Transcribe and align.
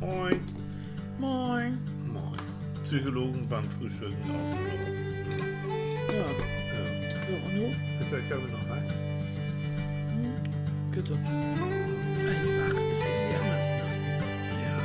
Moin. 0.00 0.40
Moin. 1.18 1.78
Moin. 2.06 2.36
Psychologen 2.84 3.46
beim 3.48 3.64
Frühstücken 3.70 4.14
aus 4.22 4.50
dem 4.50 4.58
Büro. 4.64 4.86
Ja, 6.08 6.14
Ja. 6.14 6.84
so, 7.26 7.32
und 7.32 7.54
du? 7.56 7.66
Ist 8.00 8.12
der 8.12 8.20
Körper 8.20 8.48
noch 8.48 8.66
heiß? 8.76 8.90
Bitte. 10.92 11.14
Einfach 11.14 12.80
ist 12.92 13.02
irgendwie 13.04 13.36
anders, 13.40 13.68
ne? 13.68 13.82
Ja. 14.64 14.78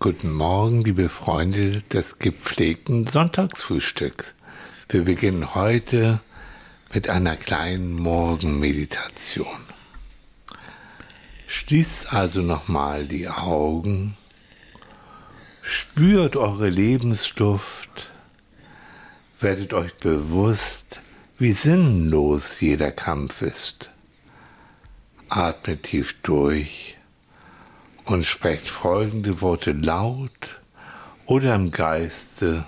Guten 0.00 0.32
Morgen, 0.32 0.82
liebe 0.84 1.08
Freunde 1.08 1.80
des 1.92 2.18
gepflegten 2.18 3.06
Sonntagsfrühstücks. 3.06 4.34
Wir 4.88 5.04
beginnen 5.04 5.54
heute 5.54 6.20
mit 6.94 7.10
einer 7.10 7.36
kleinen 7.36 7.92
Morgenmeditation. 7.94 9.46
Schließt 11.48 12.12
also 12.12 12.40
nochmal 12.40 13.08
die 13.08 13.28
Augen, 13.28 14.16
spürt 15.60 16.36
eure 16.36 16.68
Lebensluft, 16.68 18.10
werdet 19.40 19.74
euch 19.74 19.92
bewusst, 19.96 21.00
wie 21.36 21.50
sinnlos 21.50 22.60
jeder 22.60 22.92
Kampf 22.92 23.42
ist. 23.42 23.90
Atmet 25.28 25.82
tief 25.82 26.14
durch 26.22 26.96
und 28.04 28.24
sprecht 28.24 28.70
folgende 28.70 29.40
Worte 29.40 29.72
laut 29.72 30.60
oder 31.26 31.56
im 31.56 31.72
Geiste 31.72 32.64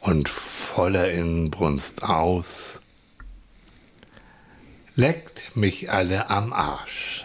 und 0.00 0.30
voller 0.30 1.10
Inbrunst 1.10 2.02
aus. 2.02 2.77
Leckt 4.98 5.54
mich 5.54 5.92
alle 5.92 6.28
am 6.28 6.52
Arsch. 6.52 7.24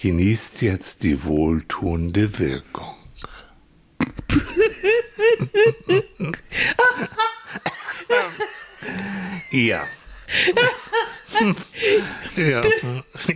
Genießt 0.00 0.62
jetzt 0.62 1.02
die 1.02 1.24
wohltuende 1.24 2.38
Wirkung. 2.38 2.96
ja. 9.50 9.86
Ja, 12.36 12.60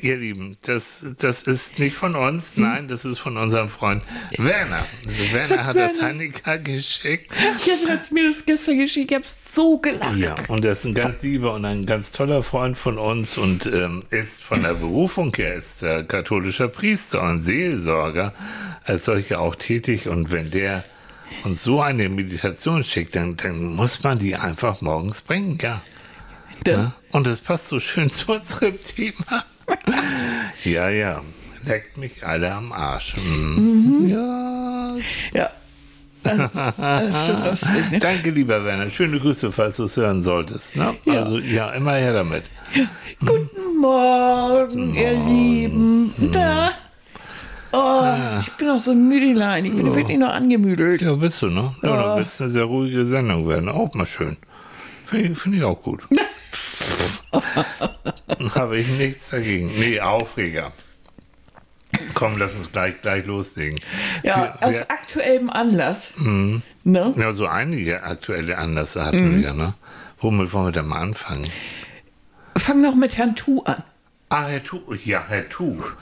ihr 0.00 0.17
Lieben, 0.17 0.56
das, 0.62 0.98
das 1.19 1.42
ist 1.42 1.78
nicht 1.78 1.97
von 1.97 2.14
uns, 2.14 2.56
nein, 2.56 2.89
das 2.89 3.05
ist 3.05 3.19
von 3.19 3.37
unserem 3.37 3.69
Freund 3.69 4.03
Werner. 4.39 4.87
Also 5.06 5.33
Werner 5.33 5.67
hat 5.67 5.77
das 5.77 6.00
Hanika 6.00 6.56
geschickt. 6.56 7.33
Kevin 7.62 7.89
hat 7.89 8.12
mir 8.12 8.31
das 8.31 8.45
gestern 8.47 8.78
geschickt, 8.78 9.11
ich 9.11 9.17
hab 9.17 9.25
so 9.25 9.78
gelacht. 9.78 10.17
Ja, 10.17 10.34
und 10.48 10.65
er 10.65 10.72
ist 10.72 10.84
ein 10.84 10.95
ganz 10.95 11.22
lieber 11.22 11.55
und 11.55 11.65
ein 11.65 11.87
ganz 11.87 12.12
toller 12.12 12.42
Freund 12.42 12.78
von 12.78 12.98
uns 12.98 13.37
und 13.37 13.67
ähm, 13.67 14.05
ist 14.11 14.42
von 14.42 14.62
der 14.62 14.75
Berufung 14.75 15.34
her 15.34 15.55
ist 15.55 15.83
er 15.83 16.05
katholischer 16.05 16.69
Priester 16.69 17.22
und 17.22 17.45
Seelsorger 17.45 18.33
als 18.84 19.06
solcher 19.06 19.41
auch 19.41 19.56
tätig. 19.56 20.09
Und 20.09 20.31
wenn 20.31 20.50
der 20.50 20.84
uns 21.42 21.65
so 21.65 21.81
eine 21.83 22.09
Meditation 22.09 22.84
schickt, 22.84 23.17
dann, 23.17 23.37
dann 23.37 23.75
muss 23.75 24.03
man 24.03 24.19
die 24.19 24.37
einfach 24.37 24.81
morgens 24.81 25.20
bringen, 25.20 25.59
ja. 25.61 25.83
Da- 26.65 26.70
Ja, 26.73 26.95
Und 27.12 27.27
das 27.27 27.41
passt 27.41 27.67
so 27.69 27.79
schön 27.81 28.11
zu 28.11 28.33
unserem 28.33 28.75
Thema. 28.84 29.45
ja, 30.65 30.89
ja. 30.91 31.21
Leckt 31.67 31.97
mich 31.97 32.27
alle 32.27 32.53
am 32.53 32.73
Arsch. 32.73 33.15
Mhm. 33.25 34.06
Ja. 34.09 34.95
Ja. 35.33 35.51
Das, 36.23 36.51
das 36.79 37.15
ist 37.17 37.27
schon 37.27 37.45
lustig, 37.45 37.91
ne? 37.91 37.98
Danke, 37.98 38.31
lieber 38.31 38.65
Werner. 38.65 38.91
Schöne 38.91 39.19
Grüße, 39.21 39.53
falls 39.53 39.77
du 39.77 39.84
es 39.84 39.97
hören 39.97 40.23
solltest. 40.25 40.75
Ne? 40.77 40.95
Ja. 41.05 41.23
Also, 41.23 41.39
ja, 41.39 41.71
immer 41.73 41.93
her 41.95 42.12
damit. 42.15 42.45
Guten 43.21 43.77
Morgen, 43.81 44.95
ihr 44.95 45.12
Lieben. 45.12 46.15
Da. 46.33 46.71
Oh, 47.73 48.05
ich 48.41 48.51
bin 48.53 48.71
auch 48.71 48.81
so 48.81 48.93
ein 48.93 49.06
Müdelein. 49.09 49.65
Ich 49.67 49.75
bin 49.75 49.94
wirklich 49.94 50.17
noch 50.19 50.33
angemüdelt. 50.33 51.03
Ja, 51.03 51.15
bist 51.15 51.43
du, 51.43 51.47
ne? 51.49 51.75
Ja, 51.83 51.97
dann 52.03 52.19
wird 52.19 52.28
es 52.28 52.41
eine 52.41 52.50
sehr 52.50 52.65
ruhige 52.65 53.05
Sendung 53.05 53.49
werden. 53.49 53.69
Auch 53.69 53.93
mal 53.94 54.06
schön. 54.06 54.37
Finde 55.06 55.33
ich, 55.33 55.38
find 55.38 55.56
ich 55.56 55.65
auch 55.65 55.83
gut. 55.83 56.03
Habe 58.55 58.78
ich 58.78 58.89
nichts 58.89 59.31
dagegen. 59.31 59.78
Nee, 59.78 60.00
Aufreger. 60.00 60.72
Komm, 62.15 62.39
lass 62.39 62.56
uns 62.56 62.72
gleich, 62.72 63.00
gleich 63.00 63.25
loslegen. 63.27 63.78
Ja, 64.22 64.56
Wir- 64.61 64.69
aus 64.69 64.75
wir- 64.75 64.91
aktuellem 64.91 65.49
Anlass. 65.50 66.15
Ne? 66.17 66.62
Ja, 67.17 67.34
so 67.34 67.47
einige 67.47 68.03
aktuelle 68.03 68.59
Anlässe 68.59 69.05
hatten 69.05 69.41
wir, 69.43 69.53
ne? 69.53 69.75
Womit 70.21 70.53
wollen 70.53 70.67
wir 70.67 70.73
denn 70.73 70.87
mal 70.87 71.00
anfangen? 71.00 71.49
Fang 72.56 72.81
noch 72.81 72.94
mit 72.94 73.17
Herrn 73.17 73.37
Tu 73.37 73.62
an. 73.65 73.83
Ah, 74.31 74.47
Herr 74.47 74.62
Tuch. 74.65 74.94
Ja, 75.05 75.25
Herr 75.28 75.49
Tuch. 75.49 75.93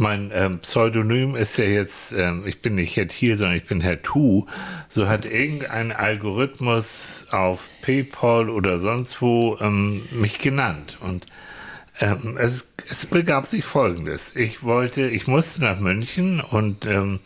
Mein 0.00 0.30
ähm, 0.32 0.60
Pseudonym 0.60 1.36
ist 1.36 1.58
ja 1.58 1.64
jetzt, 1.64 2.12
ähm, 2.12 2.44
ich 2.46 2.62
bin 2.62 2.74
nicht 2.74 2.96
Herr 2.96 3.06
Thiel, 3.06 3.36
sondern 3.36 3.58
ich 3.58 3.66
bin 3.66 3.82
Herr 3.82 4.00
Tu. 4.00 4.46
So 4.88 5.08
hat 5.08 5.26
irgendein 5.26 5.92
Algorithmus 5.92 7.26
auf 7.32 7.60
PayPal 7.82 8.48
oder 8.48 8.80
sonst 8.80 9.20
wo 9.20 9.58
ähm, 9.60 10.08
mich 10.10 10.38
genannt. 10.38 10.96
Und 11.00 11.26
ähm, 12.00 12.38
es, 12.38 12.66
es 12.88 13.04
begab 13.04 13.46
sich 13.46 13.66
Folgendes. 13.66 14.34
Ich 14.36 14.62
wollte, 14.62 15.02
ich 15.02 15.26
musste 15.26 15.60
nach 15.60 15.78
München 15.78 16.40
und 16.40 16.86
ähm, 16.86 17.20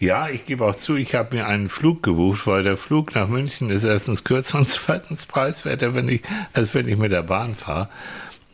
ja, 0.00 0.28
ich 0.28 0.46
gebe 0.46 0.64
auch 0.64 0.74
zu, 0.74 0.96
ich 0.96 1.14
habe 1.14 1.36
mir 1.36 1.46
einen 1.46 1.68
Flug 1.68 2.02
gebucht, 2.02 2.44
weil 2.44 2.64
der 2.64 2.76
Flug 2.76 3.14
nach 3.14 3.28
München 3.28 3.70
ist 3.70 3.84
erstens 3.84 4.24
kürzer 4.24 4.58
und 4.58 4.68
zweitens 4.68 5.26
preiswerter, 5.26 5.94
wenn 5.94 6.08
ich, 6.08 6.22
als 6.54 6.74
wenn 6.74 6.88
ich 6.88 6.96
mit 6.96 7.12
der 7.12 7.22
Bahn 7.22 7.54
fahre. 7.54 7.88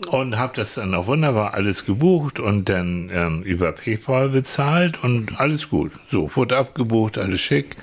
Und 0.08 0.36
habe 0.36 0.54
das 0.54 0.74
dann 0.74 0.94
auch 0.94 1.06
wunderbar 1.06 1.54
alles 1.54 1.86
gebucht 1.86 2.38
und 2.38 2.68
dann 2.68 3.10
ähm, 3.12 3.42
über 3.42 3.72
PayPal 3.72 4.28
bezahlt 4.28 5.02
und 5.02 5.40
alles 5.40 5.70
gut. 5.70 5.92
So, 6.10 6.30
wurde 6.36 6.58
abgebucht, 6.58 7.16
alles 7.16 7.40
schick. 7.40 7.76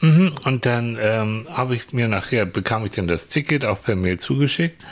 Mhm. 0.00 0.32
Und 0.44 0.64
dann 0.64 0.96
ähm, 1.00 1.46
habe 1.52 1.76
ich 1.76 1.92
mir 1.92 2.08
nachher, 2.08 2.46
bekam 2.46 2.86
ich 2.86 2.92
dann 2.92 3.06
das 3.06 3.28
Ticket 3.28 3.64
auch 3.64 3.82
per 3.82 3.96
Mail 3.96 4.18
zugeschickt. 4.18 4.82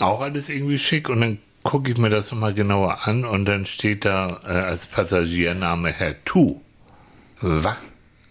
Auch 0.00 0.20
alles 0.20 0.48
irgendwie 0.48 0.78
schick 0.78 1.08
und 1.08 1.20
dann 1.20 1.38
gucke 1.62 1.92
ich 1.92 1.98
mir 1.98 2.10
das 2.10 2.32
nochmal 2.32 2.54
genauer 2.54 3.06
an 3.06 3.24
und 3.24 3.44
dann 3.44 3.66
steht 3.66 4.04
da 4.04 4.40
äh, 4.46 4.50
als 4.50 4.86
Passagiername 4.86 5.92
Herr 5.92 6.16
Tu. 6.24 6.60
Was? 7.40 7.76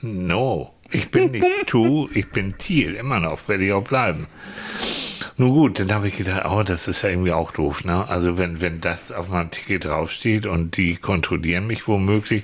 No. 0.02 0.74
Ich 0.92 1.12
bin 1.12 1.32
nicht 1.32 1.46
Tu, 1.68 2.10
ich 2.14 2.30
bin 2.30 2.58
Thiel, 2.58 2.96
immer 2.96 3.20
noch, 3.20 3.48
werde 3.48 3.66
ich 3.66 3.74
auch 3.74 3.84
bleiben. 3.84 4.28
Nun 5.40 5.52
gut, 5.52 5.80
dann 5.80 5.94
habe 5.94 6.08
ich 6.08 6.18
gedacht, 6.18 6.46
oh, 6.50 6.64
das 6.64 6.88
ist 6.88 7.04
ja 7.04 7.10
irgendwie 7.10 7.32
auch 7.32 7.52
doof, 7.52 7.84
ne? 7.84 8.10
Also 8.10 8.40
wenn, 8.40 8.60
wenn 8.60 8.82
das 8.82 9.12
auf 9.12 9.30
meinem 9.30 9.52
Ticket 9.52 9.86
draufsteht 9.86 10.48
und 10.48 10.78
die 10.78 10.96
kontrollieren 10.96 11.68
mich 11.68 11.88
womöglich, 11.88 12.42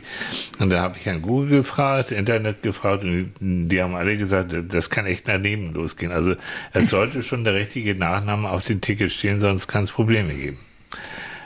und 0.60 0.70
da 0.70 0.82
habe 0.82 0.98
ich 1.00 1.10
an 1.10 1.24
Google 1.24 1.50
gefragt, 1.50 2.12
Internet 2.12 2.62
gefragt 2.62 3.04
und 3.04 3.34
die 3.42 3.82
haben 3.82 3.96
alle 3.96 4.16
gesagt, 4.16 4.54
das 4.70 4.92
kann 4.92 5.08
echt 5.08 5.28
daneben 5.28 5.74
losgehen. 5.74 6.12
Also 6.12 6.36
es 6.72 6.92
sollte 6.92 7.24
schon 7.24 7.44
der 7.44 7.56
richtige 7.56 7.96
Nachname 7.96 8.48
auf 8.52 8.64
dem 8.64 8.80
Ticket 8.80 9.12
stehen, 9.12 9.40
sonst 9.40 9.68
kann 9.68 9.86
es 9.86 9.92
Probleme 9.92 10.32
geben. 10.32 10.60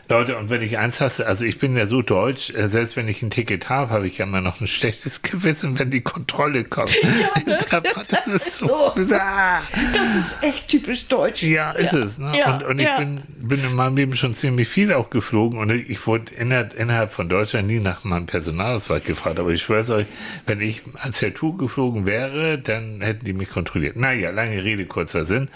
Leute, 0.10 0.38
und 0.38 0.50
wenn 0.50 0.62
ich 0.62 0.78
eins 0.78 1.02
hasse, 1.02 1.28
also 1.28 1.44
ich 1.44 1.60
bin 1.60 1.76
ja 1.76 1.86
so 1.86 2.02
deutsch, 2.02 2.52
äh, 2.52 2.70
selbst 2.70 2.96
wenn 2.96 3.08
ich 3.10 3.22
ein 3.22 3.30
Ticket 3.30 3.68
habe, 3.68 3.90
habe 3.90 4.08
ich 4.08 4.20
ja 4.20 4.26
immer 4.26 4.42
noch 4.42 4.62
ein 4.62 4.68
schlechtes 4.68 5.22
Gewissen, 5.24 5.78
wenn 5.80 5.92
die 5.92 6.02
Kontrolle 6.02 6.64
kommt. 6.64 6.96
das 7.46 8.28
ist 8.28 8.56
so. 8.56 8.68
So. 8.96 9.06
Das 9.06 10.16
ist 10.18 10.44
echt 10.44 10.68
typisch 10.68 11.08
deutsch. 11.08 11.44
Ja, 11.44 11.72
ist 11.72 11.94
es. 11.94 12.18
Ne? 12.18 12.32
Ja, 12.38 12.56
und 12.56 12.78
und 12.78 12.80
ich 12.80 12.88
ja. 12.88 13.00
bin, 13.00 13.22
bin 13.28 13.64
in 13.64 13.74
meinem 13.74 13.98
Leben 13.98 14.16
schon 14.16 14.34
ziemlich 14.34 14.68
viel 14.68 14.94
auch 14.94 15.10
geflogen 15.10 15.60
und 15.60 15.72
ich 15.72 16.06
wurde 16.06 16.32
innerhalb, 16.36 16.74
innerhalb 16.80 17.12
von 17.12 17.28
Deutschland 17.28 17.68
nie 17.68 17.80
nach 17.80 18.04
meinem 18.04 18.28
Personalausweis 18.28 19.04
gefragt. 19.04 19.40
Aber 19.40 19.50
ich 19.50 19.64
schwöre 19.64 19.94
euch, 19.94 20.06
wenn 20.46 20.62
ich 20.62 20.82
als 21.02 21.22
Herr 21.22 21.34
Tuch 21.34 21.58
geflogen 21.58 22.06
wäre, 22.06 22.60
dann 22.60 23.02
hätten 23.02 23.26
die 23.26 23.34
mich 23.34 23.50
kontrolliert. 23.50 23.96
Naja, 23.96 24.30
lange 24.30 24.64
Rede, 24.64 24.86
kurzer 24.86 25.26
Sinn. 25.26 25.50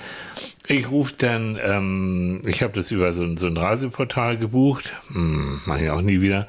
Ich 0.68 0.90
rufe 0.92 1.14
dann, 1.18 1.58
ähm, 1.62 2.42
ich 2.46 2.62
habe 2.62 2.74
das 2.74 2.92
über 2.92 3.14
so, 3.14 3.24
ein- 3.24 3.36
so 3.38 3.48
ein 3.48 3.58
Reiseportal 3.58 4.38
gebucht, 4.38 4.94
hm, 5.12 5.60
mache 5.66 5.86
ich 5.86 5.90
auch 5.90 6.02
nie 6.02 6.22
wieder, 6.22 6.48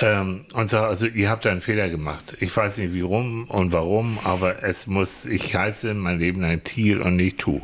ähm, 0.00 0.44
und 0.52 0.68
sage, 0.68 0.88
also 0.88 1.06
ihr 1.06 1.30
habt 1.30 1.44
da 1.44 1.50
einen 1.52 1.60
Fehler 1.60 1.88
gemacht. 1.88 2.36
Ich 2.40 2.54
weiß 2.56 2.78
nicht 2.78 2.92
wie 2.92 3.02
rum 3.02 3.44
und 3.48 3.70
warum, 3.72 4.18
aber 4.24 4.64
es 4.64 4.88
muss, 4.88 5.24
ich 5.26 5.54
heiße 5.54 5.94
mein 5.94 6.18
Leben 6.18 6.40
lang 6.40 6.62
Thiel 6.64 7.00
und 7.00 7.16
nicht 7.16 7.38
Tu. 7.38 7.60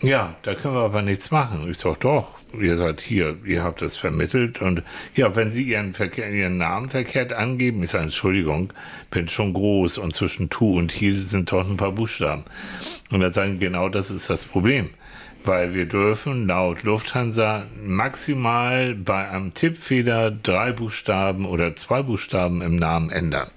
Ja, 0.00 0.34
da 0.42 0.54
können 0.54 0.74
wir 0.74 0.80
aber 0.82 1.02
nichts 1.02 1.30
machen. 1.30 1.68
Ich 1.70 1.76
sag 1.76 2.00
doch, 2.00 2.36
ihr 2.58 2.78
seid 2.78 3.02
hier, 3.02 3.36
ihr 3.44 3.62
habt 3.62 3.82
das 3.82 3.98
vermittelt 3.98 4.62
und 4.62 4.82
ja, 5.14 5.36
wenn 5.36 5.52
Sie 5.52 5.62
Ihren, 5.62 5.92
Verkehr, 5.92 6.32
Ihren 6.32 6.56
Namen 6.56 6.88
verkehrt 6.88 7.34
angeben, 7.34 7.82
ich 7.82 7.90
sage, 7.90 8.04
Entschuldigung, 8.04 8.72
bin 9.10 9.28
schon 9.28 9.52
groß 9.52 9.98
und 9.98 10.14
zwischen 10.14 10.48
Tu 10.48 10.78
und 10.78 10.88
Thiel 10.88 11.18
sind 11.18 11.52
doch 11.52 11.68
ein 11.68 11.76
paar 11.76 11.92
Buchstaben. 11.92 12.44
Und 13.10 13.20
dann 13.20 13.32
sagen, 13.32 13.58
genau 13.58 13.88
das 13.88 14.10
ist 14.10 14.30
das 14.30 14.44
Problem. 14.44 14.90
Weil 15.44 15.72
wir 15.72 15.86
dürfen 15.86 16.46
laut 16.46 16.82
Lufthansa 16.82 17.64
maximal 17.82 18.94
bei 18.94 19.28
einem 19.28 19.54
Tippfehler 19.54 20.30
drei 20.30 20.72
Buchstaben 20.72 21.46
oder 21.46 21.76
zwei 21.76 22.02
Buchstaben 22.02 22.60
im 22.60 22.76
Namen 22.76 23.10
ändern. 23.10 23.50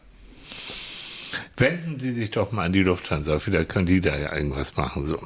Wenden 1.57 1.99
Sie 1.99 2.11
sich 2.11 2.31
doch 2.31 2.51
mal 2.51 2.65
an 2.65 2.73
die 2.73 2.83
Lufthansa, 2.83 3.39
vielleicht 3.39 3.69
können 3.69 3.85
die 3.85 4.01
da 4.01 4.17
ja 4.17 4.35
irgendwas 4.35 4.75
machen. 4.77 5.05
So. 5.05 5.19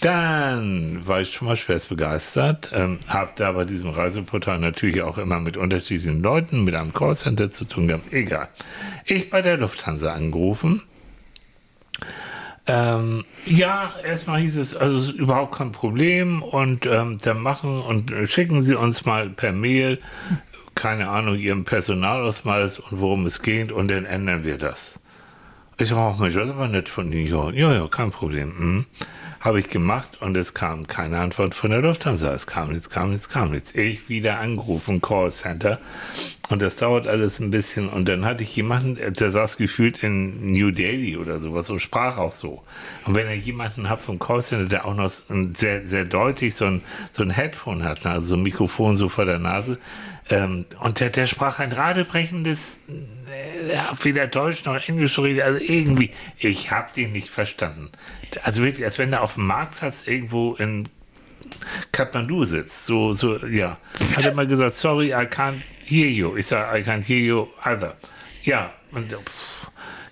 Dann 0.00 1.06
war 1.06 1.20
ich 1.20 1.32
schon 1.32 1.46
mal 1.46 1.56
schwerst 1.56 1.88
begeistert, 1.88 2.72
ähm, 2.74 2.98
habe 3.06 3.32
da 3.36 3.52
bei 3.52 3.64
diesem 3.64 3.90
Reiseportal 3.90 4.58
natürlich 4.58 5.02
auch 5.02 5.18
immer 5.18 5.38
mit 5.38 5.56
unterschiedlichen 5.56 6.22
Leuten, 6.22 6.64
mit 6.64 6.74
einem 6.74 6.92
Callcenter 6.92 7.52
zu 7.52 7.64
tun 7.64 7.88
gehabt. 7.88 8.12
Egal. 8.12 8.48
Ich 9.04 9.30
bei 9.30 9.42
der 9.42 9.56
Lufthansa 9.58 10.12
angerufen. 10.12 10.82
Ähm, 12.66 13.24
ja, 13.44 13.92
erstmal 14.04 14.40
hieß 14.40 14.56
es, 14.56 14.74
also 14.74 14.96
ist 14.96 15.10
überhaupt 15.10 15.54
kein 15.56 15.72
Problem 15.72 16.42
und 16.42 16.86
ähm, 16.86 17.18
dann 17.22 17.42
machen 17.42 17.82
und 17.82 18.10
äh, 18.10 18.26
schicken 18.26 18.62
Sie 18.62 18.74
uns 18.74 19.04
mal 19.04 19.28
per 19.28 19.52
Mail, 19.52 20.00
keine 20.74 21.08
Ahnung, 21.08 21.36
Ihren 21.36 21.64
Personalausweis 21.64 22.78
und 22.78 23.00
worum 23.00 23.26
es 23.26 23.42
geht 23.42 23.70
und 23.70 23.88
dann 23.88 24.06
ändern 24.06 24.44
wir 24.44 24.56
das. 24.56 24.98
Ich 25.76 25.92
auch 25.92 26.18
Mensch, 26.18 26.34
das 26.34 26.48
aber 26.48 26.68
nett 26.68 26.88
von 26.88 27.12
Ihnen. 27.12 27.26
Ja, 27.26 27.50
ja, 27.50 27.74
ja 27.74 27.88
kein 27.88 28.10
Problem. 28.10 28.56
Hm. 28.56 28.86
Habe 29.44 29.60
ich 29.60 29.68
gemacht 29.68 30.22
und 30.22 30.34
es 30.38 30.54
kam 30.54 30.86
keine 30.86 31.18
Antwort 31.18 31.54
von 31.54 31.70
der 31.70 31.82
Lufthansa. 31.82 32.32
Es 32.32 32.46
kam 32.46 32.72
nichts, 32.72 32.88
kam 32.88 33.10
nichts, 33.10 33.28
kam 33.28 33.50
nichts. 33.50 33.74
Ich 33.74 34.08
wieder 34.08 34.40
angerufen, 34.40 35.02
Callcenter. 35.02 35.78
Und 36.48 36.62
das 36.62 36.76
dauert 36.76 37.06
alles 37.06 37.40
ein 37.40 37.50
bisschen. 37.50 37.90
Und 37.90 38.08
dann 38.08 38.24
hatte 38.24 38.42
ich 38.42 38.56
jemanden, 38.56 38.96
der 38.96 39.30
saß 39.30 39.58
gefühlt 39.58 40.02
in 40.02 40.52
New 40.52 40.70
Delhi 40.70 41.18
oder 41.18 41.40
sowas 41.40 41.68
und 41.68 41.80
sprach 41.80 42.16
auch 42.16 42.32
so. 42.32 42.62
Und 43.04 43.16
wenn 43.16 43.28
ihr 43.28 43.36
jemanden 43.36 43.90
habt 43.90 44.04
vom 44.04 44.18
Callcenter, 44.18 44.64
der 44.64 44.86
auch 44.86 44.94
noch 44.94 45.10
sehr, 45.10 45.86
sehr 45.86 46.06
deutlich 46.06 46.56
so 46.56 46.64
ein, 46.64 46.80
so 47.12 47.22
ein 47.22 47.28
Headphone 47.28 47.84
hat, 47.84 48.06
ne, 48.06 48.12
also 48.12 48.28
so 48.28 48.36
ein 48.36 48.42
Mikrofon 48.42 48.96
so 48.96 49.10
vor 49.10 49.26
der 49.26 49.38
Nase, 49.38 49.78
ähm, 50.30 50.64
und 50.80 51.00
der, 51.00 51.10
der 51.10 51.26
sprach 51.26 51.58
ein 51.58 51.72
radebrechendes, 51.72 52.76
äh, 52.88 54.04
weder 54.04 54.26
Deutsch 54.26 54.64
noch 54.64 54.88
Englisch 54.88 55.18
also 55.18 55.60
irgendwie, 55.60 56.10
ich 56.38 56.70
habe 56.70 56.92
den 56.94 57.12
nicht 57.12 57.28
verstanden. 57.28 57.90
Also 58.42 58.62
wirklich, 58.62 58.84
als 58.84 58.98
wenn 58.98 59.12
er 59.12 59.22
auf 59.22 59.34
dem 59.34 59.46
Marktplatz 59.46 60.06
irgendwo 60.08 60.54
in 60.54 60.88
Kathmandu 61.92 62.44
sitzt. 62.44 62.86
So, 62.86 63.14
so, 63.14 63.36
ja. 63.46 63.78
Hat 64.16 64.24
er 64.24 64.34
mal 64.34 64.46
gesagt, 64.46 64.76
sorry, 64.76 65.08
I 65.08 65.26
can't 65.26 65.60
hear 65.84 66.08
you. 66.08 66.36
Ich 66.36 66.46
sage, 66.46 66.78
I 66.78 66.82
can't 66.82 67.04
hear 67.04 67.18
you 67.18 67.48
either. 67.64 67.96
Ja. 68.42 68.72
Und, 68.92 69.12
pff, 69.12 69.66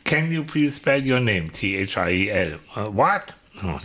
can 0.05 0.31
you 0.31 0.45
please 0.45 0.77
spell 0.77 1.01
your 1.01 1.21
name? 1.21 1.51
T-H-I-E-L. 1.53 2.59
Uh, 2.77 2.95
what? 2.95 3.35
Oh. 3.65 3.79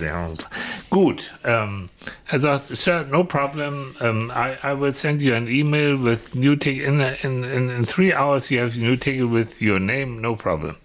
Gut. 0.89 1.31
Ähm, 1.44 1.89
er 2.27 2.39
sagt, 2.39 2.68
Sir, 2.68 3.06
no 3.09 3.24
problem. 3.24 3.95
Um, 4.00 4.31
I, 4.31 4.56
I 4.63 4.79
will 4.79 4.94
send 4.94 5.21
you 5.21 5.33
an 5.33 5.47
email 5.47 5.97
with 5.97 6.33
new 6.33 6.56
ticket. 6.56 6.85
In, 6.85 7.00
in, 7.00 7.44
in, 7.44 7.69
in 7.69 7.85
three 7.85 8.13
hours 8.13 8.50
you 8.50 8.59
have 8.59 8.75
a 8.75 8.79
new 8.79 8.95
ticket 8.95 9.29
with 9.29 9.62
your 9.62 9.79
name, 9.79 10.21
no 10.21 10.35
problem. 10.35 10.75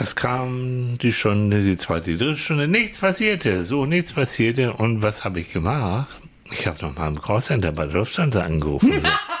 Es 0.00 0.14
kam 0.14 0.96
die 1.02 1.12
Stunde, 1.12 1.62
die 1.62 1.76
zweite, 1.76 2.12
die 2.12 2.18
dritte 2.18 2.36
Stunde, 2.36 2.68
nichts 2.68 2.98
passierte, 2.98 3.64
so 3.64 3.84
nichts 3.84 4.12
passierte. 4.12 4.72
Und 4.72 5.02
was 5.02 5.24
habe 5.24 5.40
ich 5.40 5.52
gemacht? 5.52 6.08
Ich 6.52 6.66
habe 6.66 6.80
noch 6.82 6.94
mal 6.96 7.08
im 7.08 7.20
Callcenter 7.20 7.72
bei 7.72 7.84
Lufthansa 7.84 8.42
angerufen. 8.42 9.02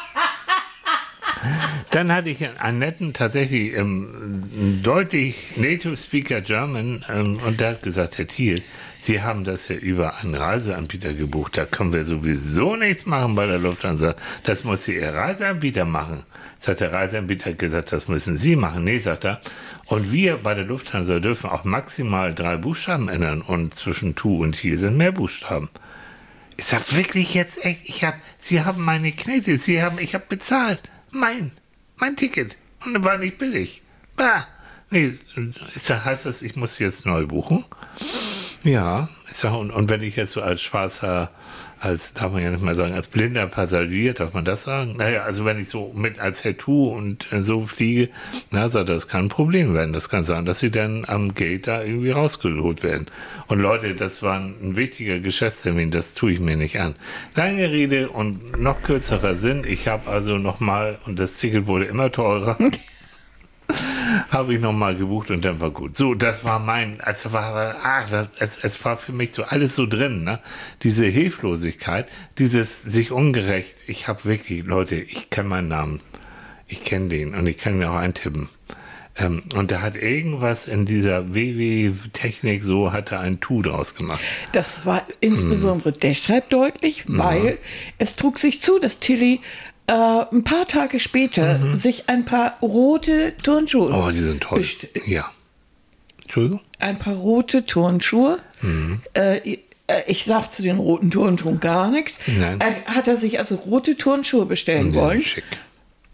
Dann 1.90 2.12
hatte 2.12 2.30
ich 2.30 2.46
einen 2.60 2.78
netten, 2.78 3.12
tatsächlich 3.12 3.74
ähm, 3.74 4.80
deutlich 4.82 5.56
Native 5.56 5.96
Speaker 5.96 6.40
German 6.40 7.04
ähm, 7.08 7.38
und 7.44 7.60
der 7.60 7.70
hat 7.70 7.82
gesagt, 7.82 8.18
Herr 8.18 8.26
Thiel, 8.26 8.62
Sie 9.00 9.22
haben 9.22 9.44
das 9.44 9.68
ja 9.68 9.76
über 9.76 10.18
einen 10.18 10.34
Reiseanbieter 10.34 11.14
gebucht. 11.14 11.56
Da 11.56 11.64
können 11.64 11.92
wir 11.92 12.04
sowieso 12.04 12.76
nichts 12.76 13.06
machen 13.06 13.34
bei 13.36 13.46
der 13.46 13.58
Lufthansa. 13.58 14.16
Das 14.42 14.64
muss 14.64 14.88
Ihr 14.88 15.14
Reiseanbieter 15.14 15.84
machen. 15.84 16.24
Das 16.60 16.70
hat 16.70 16.80
der 16.80 16.92
Reiseanbieter 16.92 17.52
gesagt, 17.52 17.92
das 17.92 18.08
müssen 18.08 18.36
Sie 18.36 18.56
machen. 18.56 18.84
Nee, 18.84 18.98
sagt 18.98 19.24
er. 19.24 19.40
Und 19.86 20.12
wir 20.12 20.36
bei 20.38 20.54
der 20.54 20.64
Lufthansa 20.64 21.20
dürfen 21.20 21.48
auch 21.48 21.64
maximal 21.64 22.34
drei 22.34 22.56
Buchstaben 22.56 23.08
ändern 23.08 23.40
und 23.40 23.74
zwischen 23.74 24.16
Tu 24.16 24.42
und 24.42 24.56
Hier 24.56 24.78
sind 24.78 24.96
mehr 24.96 25.12
Buchstaben. 25.12 25.70
Ich 26.56 26.64
sag 26.64 26.94
wirklich 26.94 27.34
jetzt 27.34 27.64
echt, 27.64 27.88
ich 27.88 28.04
hab, 28.04 28.14
Sie 28.40 28.62
haben 28.62 28.84
meine 28.84 29.12
Knete, 29.12 29.58
Sie 29.58 29.80
haben, 29.80 29.98
ich 30.00 30.14
habe 30.14 30.24
bezahlt. 30.28 30.80
Mein, 31.18 31.50
mein 31.96 32.16
Ticket. 32.16 32.56
Und 32.84 33.04
war 33.04 33.18
nicht 33.18 33.38
billig. 33.38 33.82
Bah. 34.16 34.46
Nee, 34.90 35.12
heißt 36.04 36.26
das, 36.26 36.42
ich 36.42 36.54
muss 36.54 36.78
jetzt 36.78 37.06
neu 37.06 37.26
buchen? 37.26 37.64
Ja, 38.62 39.08
und, 39.42 39.70
und 39.70 39.88
wenn 39.90 40.02
ich 40.02 40.16
jetzt 40.16 40.32
so 40.32 40.42
als 40.42 40.62
schwarzer, 40.62 41.30
als, 41.80 42.12
darf 42.14 42.32
man 42.32 42.42
ja 42.42 42.50
nicht 42.50 42.62
mal 42.62 42.74
sagen, 42.74 42.94
als 42.94 43.08
blinder 43.08 43.46
Passagier, 43.46 44.14
darf 44.14 44.34
man 44.34 44.44
das 44.44 44.64
sagen? 44.64 44.96
Naja, 44.96 45.22
also 45.22 45.44
wenn 45.44 45.60
ich 45.60 45.68
so 45.68 45.92
mit 45.94 46.18
als 46.18 46.42
Tattoo 46.42 46.88
und 46.88 47.32
äh, 47.32 47.42
so 47.42 47.66
fliege, 47.66 48.08
na, 48.50 48.68
sagt 48.68 48.88
das 48.88 49.08
kann 49.08 49.26
ein 49.26 49.28
Problem 49.28 49.74
werden. 49.74 49.92
Das 49.92 50.08
kann 50.08 50.24
sein, 50.24 50.44
dass 50.44 50.58
sie 50.58 50.70
dann 50.70 51.04
am 51.06 51.34
Gate 51.34 51.66
da 51.66 51.82
irgendwie 51.82 52.10
rausgeholt 52.10 52.82
werden. 52.82 53.06
Und 53.46 53.60
Leute, 53.60 53.94
das 53.94 54.22
war 54.22 54.38
ein 54.38 54.76
wichtiger 54.76 55.20
Geschäftstermin, 55.20 55.90
das 55.90 56.14
tue 56.14 56.32
ich 56.32 56.40
mir 56.40 56.56
nicht 56.56 56.80
an. 56.80 56.94
Lange 57.34 57.70
Rede 57.70 58.08
und 58.08 58.58
noch 58.60 58.82
kürzerer 58.82 59.36
Sinn. 59.36 59.64
Ich 59.66 59.88
habe 59.88 60.10
also 60.10 60.38
nochmal, 60.38 60.98
und 61.06 61.18
das 61.18 61.34
Ticket 61.34 61.66
wurde 61.66 61.86
immer 61.86 62.10
teurer. 62.12 62.56
habe 64.30 64.54
ich 64.54 64.60
nochmal 64.60 64.96
gebucht 64.96 65.30
und 65.30 65.44
dann 65.44 65.60
war 65.60 65.70
gut. 65.70 65.96
So, 65.96 66.14
das 66.14 66.44
war 66.44 66.58
mein, 66.58 67.00
also 67.00 67.32
war, 67.32 67.76
ah, 67.82 68.04
das, 68.10 68.28
es, 68.38 68.64
es 68.64 68.84
war 68.84 68.96
für 68.96 69.12
mich 69.12 69.32
so 69.32 69.44
alles 69.44 69.76
so 69.76 69.86
drin, 69.86 70.24
ne? 70.24 70.40
Diese 70.82 71.06
Hilflosigkeit, 71.06 72.08
dieses 72.38 72.82
sich 72.82 73.10
ungerecht. 73.10 73.76
Ich 73.86 74.08
habe 74.08 74.24
wirklich, 74.24 74.64
Leute, 74.64 74.96
ich 74.96 75.30
kenne 75.30 75.48
meinen 75.48 75.68
Namen. 75.68 76.00
Ich 76.66 76.84
kenne 76.84 77.08
den 77.08 77.34
und 77.34 77.46
ich 77.46 77.58
kann 77.58 77.76
ihn 77.76 77.84
auch 77.84 77.96
eintippen. 77.96 78.48
Ähm, 79.18 79.42
und 79.54 79.70
da 79.70 79.80
hat 79.82 79.96
irgendwas 79.96 80.68
in 80.68 80.86
dieser 80.86 81.34
WW-Technik 81.34 82.62
so, 82.62 82.92
hatte 82.92 83.18
ein 83.18 83.40
Tu 83.40 83.62
draus 83.62 83.94
gemacht. 83.94 84.20
Das 84.52 84.86
war 84.86 85.02
insbesondere 85.20 85.90
hm. 85.90 85.98
deshalb 86.00 86.50
deutlich, 86.50 87.04
weil 87.08 87.44
ja. 87.44 87.52
es 87.98 88.16
trug 88.16 88.38
sich 88.38 88.62
zu, 88.62 88.78
dass 88.78 89.00
Tilly 89.00 89.40
äh, 89.88 89.92
ein 90.32 90.44
paar 90.44 90.66
Tage 90.68 91.00
später 91.00 91.58
mhm. 91.58 91.74
sich 91.74 92.08
ein 92.08 92.24
paar 92.24 92.58
rote 92.60 93.34
Turnschuhe. 93.42 93.90
Oh, 93.92 94.10
die 94.10 94.20
sind 94.20 94.42
toll. 94.42 94.64
Ja. 95.06 95.30
Entschuldigung? 96.22 96.60
Ein 96.78 96.98
paar 96.98 97.14
rote 97.14 97.66
Turnschuhe. 97.66 98.38
Mhm. 98.60 99.00
Äh, 99.14 99.38
äh 99.38 99.58
ich 100.06 100.24
sag 100.24 100.52
zu 100.52 100.62
den 100.62 100.76
roten 100.76 101.10
Turnschuhen 101.10 101.60
gar 101.60 101.90
nichts. 101.90 102.18
Nein. 102.26 102.58
Er 102.60 102.94
hat 102.94 103.08
er 103.08 103.16
sich 103.16 103.38
also 103.38 103.54
rote 103.54 103.96
Turnschuhe 103.96 104.44
bestellen 104.44 104.94
wollen. 104.94 105.22
Schick. 105.22 105.44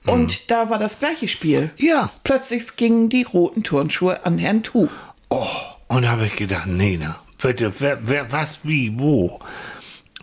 Mhm. 0.05 0.12
Und 0.12 0.50
da 0.53 0.71
war 0.71 0.79
das 0.79 1.00
gleiche 1.00 1.26
Spiel. 1.26 1.73
Ja. 1.76 2.11
Plötzlich 2.23 2.76
gingen 2.76 3.09
die 3.09 3.25
roten 3.25 3.65
Turnschuhe 3.65 4.25
an 4.25 4.38
Herrn 4.38 4.62
Tu. 4.62 4.88
Oh, 5.31 5.47
und 5.88 6.03
da 6.03 6.11
habe 6.11 6.26
ich 6.26 6.37
gedacht, 6.37 6.69
nee, 6.69 6.97
na, 7.00 7.19
bitte, 7.43 7.73
wer, 7.81 7.99
wer, 8.06 8.31
was, 8.31 8.61
wie, 8.62 8.97
wo? 8.99 9.41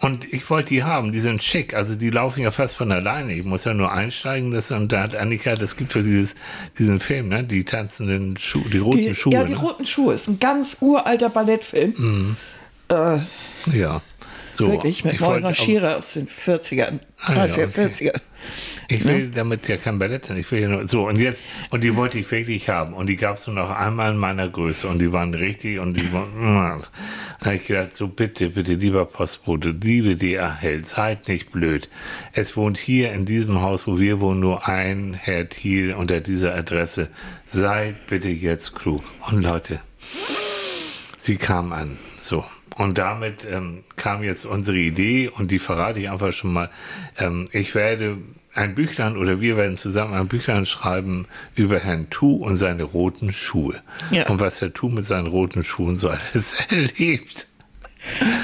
Und 0.02 0.34
ich 0.34 0.50
wollte 0.50 0.70
die 0.70 0.84
haben, 0.84 1.12
die 1.12 1.20
sind 1.20 1.44
schick, 1.44 1.76
also 1.76 1.96
die 1.96 2.10
laufen 2.10 2.42
ja 2.42 2.50
fast 2.50 2.76
von 2.76 2.92
alleine. 2.92 3.34
Ich 3.34 3.46
muss 3.46 3.66
ja 3.66 3.74
nur 3.76 3.92
einsteigen, 3.92 4.52
das, 4.52 4.72
und 4.72 4.92
da 4.92 5.04
hat 5.04 5.16
Annika, 5.16 5.56
das 5.56 5.78
gibt 5.78 5.94
ja 5.94 6.02
dieses, 6.02 6.34
diesen 6.80 7.00
Film, 7.00 7.30
ne? 7.30 7.44
Die 7.44 7.64
tanzenden 7.64 8.36
Schuhe, 8.38 8.68
die 8.68 8.80
roten 8.80 8.98
die, 8.98 9.16
Schuhe. 9.16 9.34
Ja, 9.34 9.44
die 9.44 9.54
ne? 9.54 9.60
roten 9.60 9.86
Schuhe, 9.86 10.16
ist 10.16 10.28
ein 10.28 10.40
ganz 10.40 10.78
uralter 10.82 11.30
Ballettfilm. 11.30 11.94
Mhm. 11.96 12.38
Äh, 12.90 13.20
ja. 13.78 14.02
So, 14.52 14.70
wirklich, 14.70 15.04
mit 15.04 15.20
Moira 15.20 15.54
Scherer 15.54 15.98
aus 15.98 16.14
den 16.14 16.28
40ern, 16.28 17.00
30er, 17.20 17.36
ah, 17.36 17.46
okay. 17.46 17.66
40er. 17.66 18.22
Ich 18.90 19.06
will 19.06 19.26
ja. 19.26 19.32
damit 19.34 19.68
ja 19.68 19.78
kein 19.78 20.00
Ballett, 20.00 20.30
ich 20.32 20.52
will 20.52 20.60
ja 20.60 20.68
nur, 20.68 20.88
so, 20.88 21.08
und 21.08 21.18
jetzt, 21.18 21.42
und 21.70 21.82
die 21.82 21.96
wollte 21.96 22.20
ich 22.20 22.30
wirklich 22.30 22.68
haben, 22.68 22.94
und 22.94 23.08
die 23.08 23.16
gab 23.16 23.38
es 23.38 23.48
nur 23.48 23.56
noch 23.56 23.70
einmal 23.70 24.12
in 24.12 24.18
meiner 24.18 24.50
Größe, 24.50 24.88
und 24.88 25.00
die 25.00 25.14
waren 25.14 25.34
richtig, 25.34 25.80
und 25.80 25.94
die 25.94 26.12
waren, 26.12 26.82
da 27.40 27.46
habe 27.46 27.56
ich 27.56 27.68
gedacht, 27.68 27.96
so 27.96 28.08
bitte, 28.08 28.50
bitte, 28.50 28.74
lieber 28.74 29.06
Postbote, 29.06 29.70
liebe 29.70 30.16
DHL, 30.16 30.86
seid 30.86 31.28
nicht 31.28 31.52
blöd. 31.52 31.90
Es 32.34 32.58
wohnt 32.58 32.78
hier 32.78 33.14
in 33.14 33.26
diesem 33.26 33.62
Haus, 33.62 33.88
wo 33.88 33.98
wir 33.98 34.20
wohnen, 34.20 34.42
nur 34.42 34.68
ein 34.68 35.14
Herr 35.14 35.48
Thiel 35.48 35.94
unter 35.94 36.20
dieser 36.20 36.54
Adresse. 36.54 37.10
Seid 37.52 38.08
bitte 38.08 38.30
jetzt 38.30 38.76
klug. 38.76 39.04
Und 39.30 39.42
Leute, 39.42 39.80
sie 41.18 41.38
kam 41.38 41.74
an, 41.74 41.98
so. 42.22 42.46
Und 42.82 42.98
damit 42.98 43.46
ähm, 43.48 43.84
kam 43.96 44.24
jetzt 44.24 44.44
unsere 44.44 44.80
Idee 44.80 45.30
und 45.30 45.52
die 45.52 45.60
verrate 45.60 46.00
ich 46.00 46.10
einfach 46.10 46.34
schon 46.34 46.52
mal. 46.52 46.72
Ähm, 47.20 47.48
ich 47.52 47.76
werde 47.76 48.18
ein 48.56 48.74
Büchlein 48.74 49.18
oder 49.18 49.40
wir 49.40 49.56
werden 49.56 49.78
zusammen 49.78 50.16
ein 50.16 50.28
Büchlein 50.28 50.66
schreiben 50.66 51.28
über 51.54 51.78
Herrn 51.78 52.10
Tu 52.10 52.34
und 52.38 52.58
seine 52.58 52.82
roten 52.82 53.34
Schuhe. 53.34 53.76
Ja. 54.10 54.28
Und 54.30 54.40
was 54.40 54.62
Herr 54.62 54.74
Tu 54.74 54.90
mit 54.90 55.06
seinen 55.06 55.28
roten 55.28 55.64
Schuhen 55.64 56.00
so 56.00 56.10
alles 56.10 56.54
erlebt. 56.72 57.46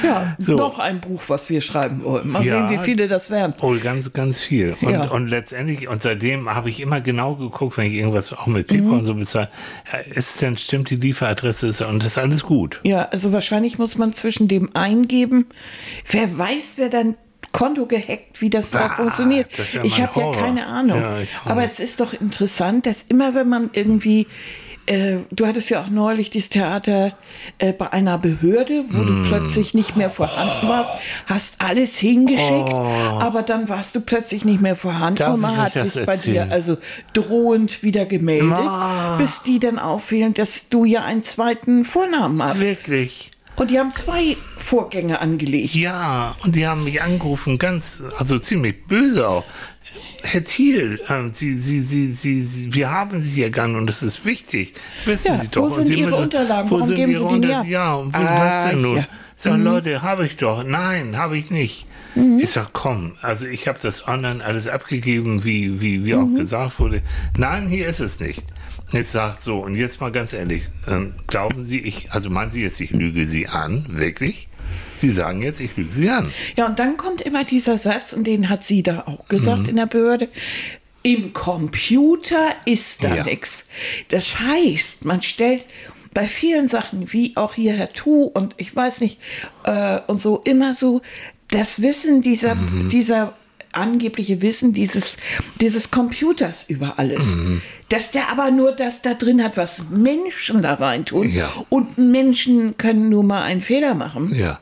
Ja, 0.04 0.36
so. 0.40 0.56
noch 0.56 0.80
ein 0.80 1.02
Buch, 1.02 1.24
was 1.28 1.50
wir 1.50 1.62
schreiben 1.62 2.04
wollen. 2.04 2.30
Mal 2.30 2.44
ja, 2.44 2.68
sehen, 2.68 2.80
wie 2.80 2.84
viele 2.84 3.08
das 3.08 3.30
werden. 3.30 3.54
Oh, 3.62 3.76
ganz, 3.82 4.14
ganz 4.14 4.40
viel. 4.40 4.76
Und, 4.82 4.92
ja. 4.92 5.06
und 5.06 5.28
letztendlich, 5.28 5.88
und 5.88 6.04
seitdem 6.04 6.54
habe 6.54 6.70
ich 6.70 6.80
immer 6.80 7.02
genau 7.02 7.36
geguckt, 7.36 7.78
wenn 7.78 7.88
ich 7.88 7.94
irgendwas 7.94 8.32
auch 8.34 8.48
mit 8.48 8.68
PayPal 8.68 8.86
mhm. 8.86 8.94
und 9.00 9.06
so 9.06 9.14
bezahle, 9.16 9.50
ist 10.14 10.42
denn 10.42 10.58
stimmt 10.58 10.90
die 10.90 10.96
Lieferadresse 10.96 11.68
ist, 11.68 11.82
und 11.82 12.00
das 12.00 12.14
ist 12.14 12.18
alles 12.18 12.44
gut. 12.44 12.80
Ja, 12.84 13.10
also 13.10 13.34
wahrscheinlich 13.34 13.78
muss 13.78 13.98
man 13.98 14.14
zwischen 14.14 14.48
dem 14.48 14.76
eingeben. 14.76 15.48
Wer 16.10 16.38
weiß, 16.38 16.74
wer 16.78 16.90
dann 16.90 17.18
Konto 17.52 17.86
gehackt, 17.86 18.42
wie 18.42 18.50
das 18.50 18.72
bah, 18.72 18.80
da 18.80 18.90
funktioniert. 18.90 19.48
Ich 19.84 20.02
habe 20.02 20.20
ja 20.20 20.32
keine 20.32 20.68
Ahnung. 20.68 21.02
Ja, 21.02 21.20
Aber 21.46 21.64
es 21.64 21.80
ist 21.80 22.00
doch 22.00 22.14
interessant, 22.14 22.86
dass 22.86 23.04
immer 23.04 23.34
wenn 23.36 23.50
man 23.50 23.70
irgendwie 23.74 24.28
äh, 24.88 25.18
du 25.32 25.46
hattest 25.46 25.70
ja 25.70 25.82
auch 25.82 25.90
neulich 25.90 26.30
dieses 26.30 26.50
Theater 26.50 27.16
äh, 27.60 27.74
bei 27.74 27.92
einer 27.92 28.18
Behörde, 28.18 28.86
wo 28.90 28.98
mm. 29.00 29.24
du 29.24 29.30
plötzlich 29.30 29.74
nicht 29.74 29.96
mehr 29.96 30.10
vorhanden 30.10 30.66
oh. 30.66 30.70
warst, 30.70 30.92
hast 31.26 31.62
alles 31.62 31.98
hingeschickt, 31.98 32.72
oh. 32.72 33.20
aber 33.20 33.44
dann 33.44 33.70
warst 33.70 33.96
du 33.96 34.02
plötzlich 34.02 34.46
nicht 34.46 34.62
mehr 34.62 34.76
vorhanden 34.76 35.18
Darf 35.18 35.34
und 35.34 35.42
man 35.42 35.58
hat 35.58 35.74
sich 35.74 36.06
bei 36.06 36.16
dir 36.16 36.52
also 36.52 36.78
drohend 37.14 37.84
wieder 37.84 38.06
gemeldet, 38.06 38.58
oh. 38.58 39.18
bis 39.18 39.42
die 39.44 39.60
dann 39.60 39.78
auffielen, 39.78 40.34
dass 40.34 40.70
du 40.70 40.86
ja 40.86 41.04
einen 41.04 41.24
zweiten 41.24 41.86
Vornamen 41.86 42.42
hast. 42.42 42.62
Wirklich. 42.62 43.32
Und 43.58 43.72
die 43.72 43.80
haben 43.80 43.92
zwei 43.92 44.38
Vorgänge 44.60 45.20
angelegt. 45.20 45.74
Ja, 45.74 46.36
und 46.44 46.56
die 46.56 46.68
haben 46.68 46.84
mich 46.84 47.02
angerufen, 47.02 47.58
ganz, 47.58 48.04
also 48.18 48.38
ziemlich 48.38 48.86
böse 48.86 49.28
auch. 49.28 49.44
Herr 50.24 50.44
Thiel, 50.44 51.00
äh, 51.08 51.30
Sie, 51.34 51.56
Sie, 51.56 51.80
Sie, 51.80 52.12
Sie, 52.12 52.44
Sie, 52.44 52.74
wir 52.74 52.92
haben 52.92 53.22
Sie 53.22 53.30
hier 53.30 53.50
gern 53.50 53.76
und 53.76 53.88
das 53.88 54.04
ist 54.04 54.26
wichtig. 54.26 54.74
Wissen 55.06 55.34
ja, 55.34 55.40
Sie 55.40 55.48
doch. 55.48 55.64
Wo 55.64 55.70
sind 55.70 55.88
Sie 55.88 55.96
Ihre 55.96 56.10
müssen, 56.10 56.24
Unterlagen? 56.24 56.72
Warum 56.72 56.96
geben 56.96 57.16
Sie 57.16 57.28
die 57.28 57.40
nicht 57.40 57.66
Ja, 57.66 57.94
und 57.96 58.16
ah, 58.16 58.64
was 58.64 58.72
denn 58.72 58.82
nun? 58.82 58.98
Ja. 58.98 59.08
Sag, 59.40 59.58
mhm. 59.58 59.64
Leute, 59.64 60.02
habe 60.02 60.26
ich 60.26 60.36
doch. 60.38 60.64
Nein, 60.64 61.16
habe 61.18 61.38
ich 61.38 61.52
nicht. 61.52 61.86
Mhm. 62.16 62.40
Ich 62.40 62.50
sag, 62.50 62.74
komm, 62.74 63.14
also 63.22 63.46
ich 63.46 63.68
habe 63.68 63.78
das 63.80 64.08
online 64.08 64.44
alles 64.44 64.68
abgegeben, 64.68 65.44
wie, 65.44 65.80
wie, 65.80 66.04
wie 66.06 66.14
mhm. 66.14 66.36
auch 66.36 66.40
gesagt 66.40 66.80
wurde. 66.80 67.02
Nein, 67.38 67.68
hier 67.68 67.88
ist 67.88 68.00
es 68.00 68.20
nicht. 68.20 68.44
Jetzt 68.92 69.12
sagt 69.12 69.44
so, 69.44 69.60
und 69.60 69.76
jetzt 69.76 70.02
mal 70.02 70.12
ganz 70.12 70.34
ehrlich, 70.34 70.70
ähm, 70.88 71.14
glauben 71.28 71.64
Sie, 71.64 71.78
ich, 71.78 72.12
also 72.12 72.30
meinen 72.30 72.52
Sie 72.52 72.62
jetzt, 72.62 72.80
ich 72.80 72.92
lüge 72.92 73.26
Sie 73.26 73.48
an, 73.48 73.86
wirklich? 73.90 74.48
Sie 75.00 75.10
sagen 75.10 75.42
jetzt, 75.42 75.60
ich 75.60 75.76
lüge 75.78 75.94
Sie 75.94 76.10
an. 76.10 76.32
Ja, 76.58 76.66
und 76.66 76.80
dann 76.80 76.98
kommt 76.98 77.22
immer 77.22 77.44
dieser 77.44 77.78
Satz, 77.78 78.14
und 78.14 78.26
den 78.26 78.50
hat 78.50 78.64
sie 78.64 78.84
da 78.84 79.04
auch 79.06 79.28
gesagt 79.28 79.64
mhm. 79.64 79.70
in 79.70 79.76
der 79.76 79.86
Behörde. 79.86 80.30
Im 81.04 81.34
Computer 81.34 82.50
ist 82.66 83.04
da 83.04 83.16
ja. 83.16 83.24
nichts. 83.24 83.68
Das 84.10 84.40
heißt, 84.40 85.06
man 85.06 85.22
stellt 85.22 85.66
bei 86.14 86.26
vielen 86.26 86.68
Sachen, 86.68 87.14
wie 87.14 87.38
auch 87.38 87.54
hier 87.54 87.74
Herr 87.74 87.94
Tu 87.94 88.24
und 88.24 88.56
ich 88.58 88.76
weiß 88.76 89.02
nicht, 89.02 89.20
äh, 89.64 90.00
und 90.08 90.20
so 90.20 90.42
immer 90.44 90.74
so, 90.74 91.02
das 91.50 91.82
Wissen 91.82 92.22
dieser, 92.22 92.56
mhm. 92.56 92.90
dieser 92.90 93.34
angebliche 93.72 94.42
Wissen 94.42 94.74
dieses, 94.74 95.18
dieses 95.62 95.92
Computers 95.92 96.66
über 96.68 96.98
alles. 96.98 97.36
Mhm. 97.36 97.62
Dass 97.90 98.12
der 98.12 98.32
aber 98.32 98.52
nur 98.52 98.72
das 98.72 99.02
da 99.02 99.14
drin 99.14 99.44
hat, 99.44 99.56
was 99.56 99.90
Menschen 99.90 100.62
da 100.62 100.74
reintun. 100.74 101.30
Ja. 101.30 101.50
Und 101.70 101.98
Menschen 101.98 102.78
können 102.78 103.10
nur 103.10 103.24
mal 103.24 103.44
einen 103.44 103.62
Fehler 103.62 103.94
machen. 103.94 104.34
Ja. 104.36 104.60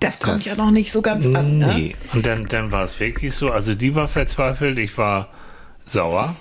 Das 0.00 0.20
kommt 0.20 0.36
das, 0.36 0.44
ja 0.44 0.56
noch 0.56 0.70
nicht 0.70 0.92
so 0.92 1.02
ganz 1.02 1.26
an. 1.26 1.58
Ne? 1.58 1.72
Nee. 1.74 1.96
Und 2.12 2.24
dann, 2.26 2.46
dann 2.46 2.70
war 2.72 2.84
es 2.84 2.98
wirklich 3.00 3.34
so. 3.34 3.50
Also 3.50 3.74
die 3.74 3.94
war 3.94 4.08
verzweifelt, 4.08 4.78
ich 4.78 4.96
war 4.96 5.28
sauer. 5.84 6.36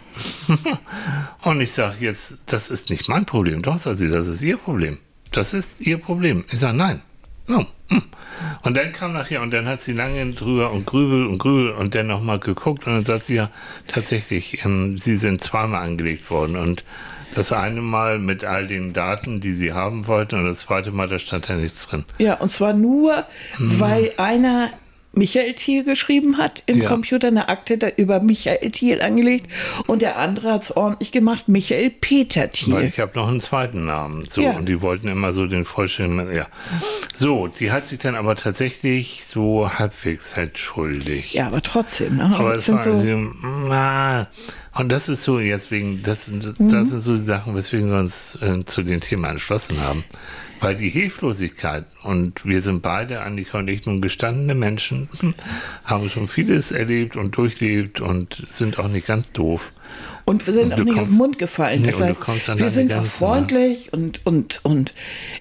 und 1.43 1.61
ich 1.61 1.71
sage 1.71 1.97
jetzt, 1.99 2.37
das 2.45 2.69
ist 2.69 2.89
nicht 2.89 3.09
mein 3.09 3.25
Problem. 3.25 3.61
Doch, 3.61 3.77
sagt 3.77 3.97
sie, 3.97 4.09
das 4.09 4.27
ist 4.27 4.41
ihr 4.41 4.57
Problem. 4.57 4.99
Das 5.31 5.53
ist 5.53 5.81
ihr 5.81 5.97
Problem. 5.97 6.45
Ich 6.51 6.59
sage, 6.59 6.77
nein. 6.77 7.01
No. 7.47 7.65
Hm. 7.87 8.03
Und 8.63 8.75
dann 8.77 8.91
kam 8.91 9.13
nachher, 9.13 9.41
und 9.41 9.51
dann 9.51 9.67
hat 9.67 9.81
sie 9.81 9.93
lange 9.93 10.31
drüber 10.31 10.71
und 10.71 10.85
grübel 10.85 11.25
und 11.25 11.37
grübel 11.37 11.71
und 11.71 11.95
dann 11.95 12.07
nochmal 12.07 12.39
geguckt 12.39 12.85
und 12.85 12.93
dann 12.93 13.05
sagt 13.05 13.25
sie 13.25 13.35
ja, 13.35 13.49
tatsächlich, 13.87 14.65
ähm, 14.65 14.97
sie 14.97 15.15
sind 15.15 15.43
zweimal 15.43 15.83
angelegt 15.83 16.29
worden 16.29 16.57
und 16.57 16.83
das 17.35 17.51
eine 17.51 17.81
Mal 17.81 18.19
mit 18.19 18.43
all 18.43 18.67
den 18.67 18.93
Daten, 18.93 19.39
die 19.41 19.53
sie 19.53 19.73
haben 19.73 20.07
wollten, 20.07 20.39
und 20.39 20.45
das 20.45 20.59
zweite 20.59 20.91
Mal, 20.91 21.07
da 21.07 21.19
stand 21.19 21.47
ja 21.47 21.55
nichts 21.55 21.87
drin. 21.87 22.05
Ja, 22.17 22.35
und 22.35 22.51
zwar 22.51 22.73
nur, 22.73 23.25
hm. 23.57 23.79
weil 23.79 24.11
einer 24.17 24.71
Michael 25.17 25.53
Thiel 25.53 25.83
geschrieben 25.83 26.37
hat, 26.37 26.63
im 26.67 26.81
ja. 26.81 26.87
Computer 26.87 27.27
eine 27.27 27.49
Akte 27.49 27.77
da 27.77 27.89
über 27.89 28.19
Michael 28.19 28.71
Thiel 28.71 29.01
angelegt 29.01 29.47
und 29.87 30.01
der 30.01 30.17
andere 30.17 30.53
hat 30.53 30.63
es 30.63 30.77
ordentlich 30.77 31.11
gemacht, 31.11 31.47
Michael 31.47 31.89
Peter 31.89 32.51
Thiel. 32.51 32.73
Weil 32.73 32.85
ich 32.85 32.99
habe 32.99 33.13
noch 33.15 33.27
einen 33.27 33.41
zweiten 33.41 33.85
Namen. 33.85 34.27
So, 34.29 34.41
ja. 34.41 34.51
Und 34.51 34.67
die 34.69 34.81
wollten 34.81 35.07
immer 35.07 35.33
so 35.33 35.47
den 35.47 35.65
vollständigen. 35.65 36.33
Ja. 36.33 36.47
So, 37.13 37.47
die 37.47 37.71
hat 37.71 37.87
sich 37.87 37.99
dann 37.99 38.15
aber 38.15 38.35
tatsächlich 38.35 39.25
so 39.25 39.69
halbwegs 39.73 40.35
halt 40.35 40.57
schuldig. 40.59 41.33
Ja, 41.33 41.47
aber 41.47 41.61
trotzdem. 41.61 42.17
Ne? 42.17 42.35
Aber 42.37 42.53
es 42.53 42.71
war, 42.71 42.81
so 42.81 43.01
na, 43.01 44.27
und 44.77 44.89
das 44.89 45.09
ist 45.09 45.23
so 45.23 45.39
jetzt 45.39 45.71
wegen, 45.71 46.03
das, 46.03 46.29
das 46.31 46.59
mhm. 46.59 46.85
sind 46.85 47.01
so 47.01 47.15
die 47.15 47.25
Sachen, 47.25 47.55
weswegen 47.55 47.89
wir 47.89 47.99
uns 47.99 48.37
äh, 48.41 48.63
zu 48.65 48.83
dem 48.83 49.01
Thema 49.01 49.29
entschlossen 49.29 49.81
haben. 49.83 50.03
Weil 50.59 50.75
die 50.75 50.89
Hilflosigkeit, 50.89 51.85
und 52.03 52.43
wir 52.43 52.61
sind 52.61 52.81
beide, 52.81 53.21
Annika 53.21 53.59
und 53.59 53.67
ich, 53.67 53.85
nun 53.85 54.01
gestandene 54.01 54.55
Menschen, 54.55 55.07
haben 55.85 56.09
schon 56.09 56.27
vieles 56.27 56.71
erlebt 56.71 57.15
und 57.15 57.37
durchlebt 57.37 58.01
und 58.01 58.43
sind 58.49 58.79
auch 58.79 58.87
nicht 58.87 59.05
ganz 59.05 59.31
doof. 59.31 59.71
Und 60.25 60.45
wir 60.45 60.53
sind 60.53 60.73
auch 60.73 60.77
nicht 60.79 60.87
kommst, 60.87 61.01
auf 61.01 61.07
den 61.09 61.17
Mund 61.17 61.37
gefallen. 61.37 61.83
Das 61.85 61.99
nee, 61.99 62.07
heißt, 62.07 62.59
wir 62.59 62.69
sind 62.69 62.91
auch 62.91 63.05
freundlich 63.05 63.93
und, 63.93 64.25
und, 64.25 64.61
und 64.63 64.93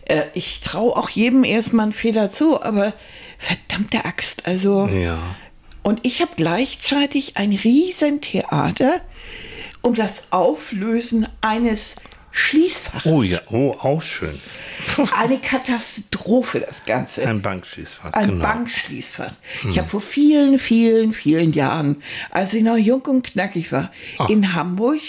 äh, 0.04 0.24
ich 0.34 0.60
traue 0.60 0.94
auch 0.94 1.08
jedem 1.08 1.44
erstmal 1.44 1.84
einen 1.84 1.92
Fehler 1.92 2.30
zu, 2.30 2.62
aber 2.62 2.92
verdammte 3.38 4.04
Axt, 4.04 4.46
also. 4.46 4.86
Ja. 4.88 5.18
Und 5.86 6.00
ich 6.02 6.20
habe 6.20 6.32
gleichzeitig 6.34 7.36
ein 7.36 7.52
Riesentheater 7.52 9.02
um 9.82 9.94
das 9.94 10.24
Auflösen 10.32 11.28
eines 11.42 11.94
Schließfach. 12.32 13.06
Oh 13.06 13.22
ja, 13.22 13.38
oh, 13.50 13.70
auch 13.70 14.02
schön. 14.02 14.36
Eine 15.16 15.38
Katastrophe, 15.38 16.58
das 16.58 16.84
Ganze. 16.86 17.24
Ein 17.28 17.40
Bankschließfach. 17.40 18.14
Ein 18.14 18.30
genau. 18.30 18.42
Bankschließfach. 18.42 19.30
Hm. 19.60 19.70
Ich 19.70 19.78
habe 19.78 19.86
vor 19.86 20.00
vielen, 20.00 20.58
vielen, 20.58 21.12
vielen 21.12 21.52
Jahren, 21.52 22.02
als 22.32 22.52
ich 22.52 22.64
noch 22.64 22.76
jung 22.76 23.02
und 23.02 23.22
knackig 23.24 23.70
war, 23.70 23.92
oh. 24.18 24.26
in 24.28 24.54
Hamburg 24.54 25.00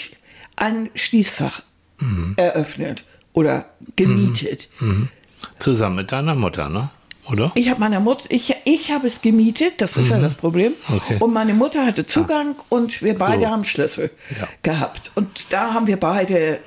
ein 0.54 0.90
Schließfach 0.94 1.60
mhm. 1.98 2.34
eröffnet 2.36 3.02
oder 3.32 3.66
gemietet. 3.96 4.68
Mhm. 4.78 4.88
Mhm. 4.88 5.08
Zusammen 5.58 5.96
mit 5.96 6.12
deiner 6.12 6.36
Mutter, 6.36 6.68
ne? 6.68 6.92
Oder? 7.30 7.52
Ich 7.54 7.68
habe 7.68 7.80
meiner 7.80 8.00
Mutter, 8.00 8.24
ich, 8.28 8.54
ich 8.64 8.90
habe 8.90 9.06
es 9.06 9.20
gemietet, 9.20 9.80
das 9.80 9.96
ist 9.96 10.10
ja 10.10 10.18
mhm. 10.18 10.22
das 10.22 10.34
Problem. 10.34 10.72
Okay. 10.88 11.16
Und 11.20 11.32
meine 11.32 11.54
Mutter 11.54 11.84
hatte 11.84 12.06
Zugang 12.06 12.56
ah. 12.58 12.64
und 12.68 13.02
wir 13.02 13.14
beide 13.14 13.44
so. 13.44 13.48
haben 13.48 13.64
Schlüssel 13.64 14.10
ja. 14.38 14.48
gehabt. 14.62 15.12
Und 15.14 15.46
da 15.50 15.74
haben 15.74 15.86
wir 15.86 15.98
beide 15.98 16.60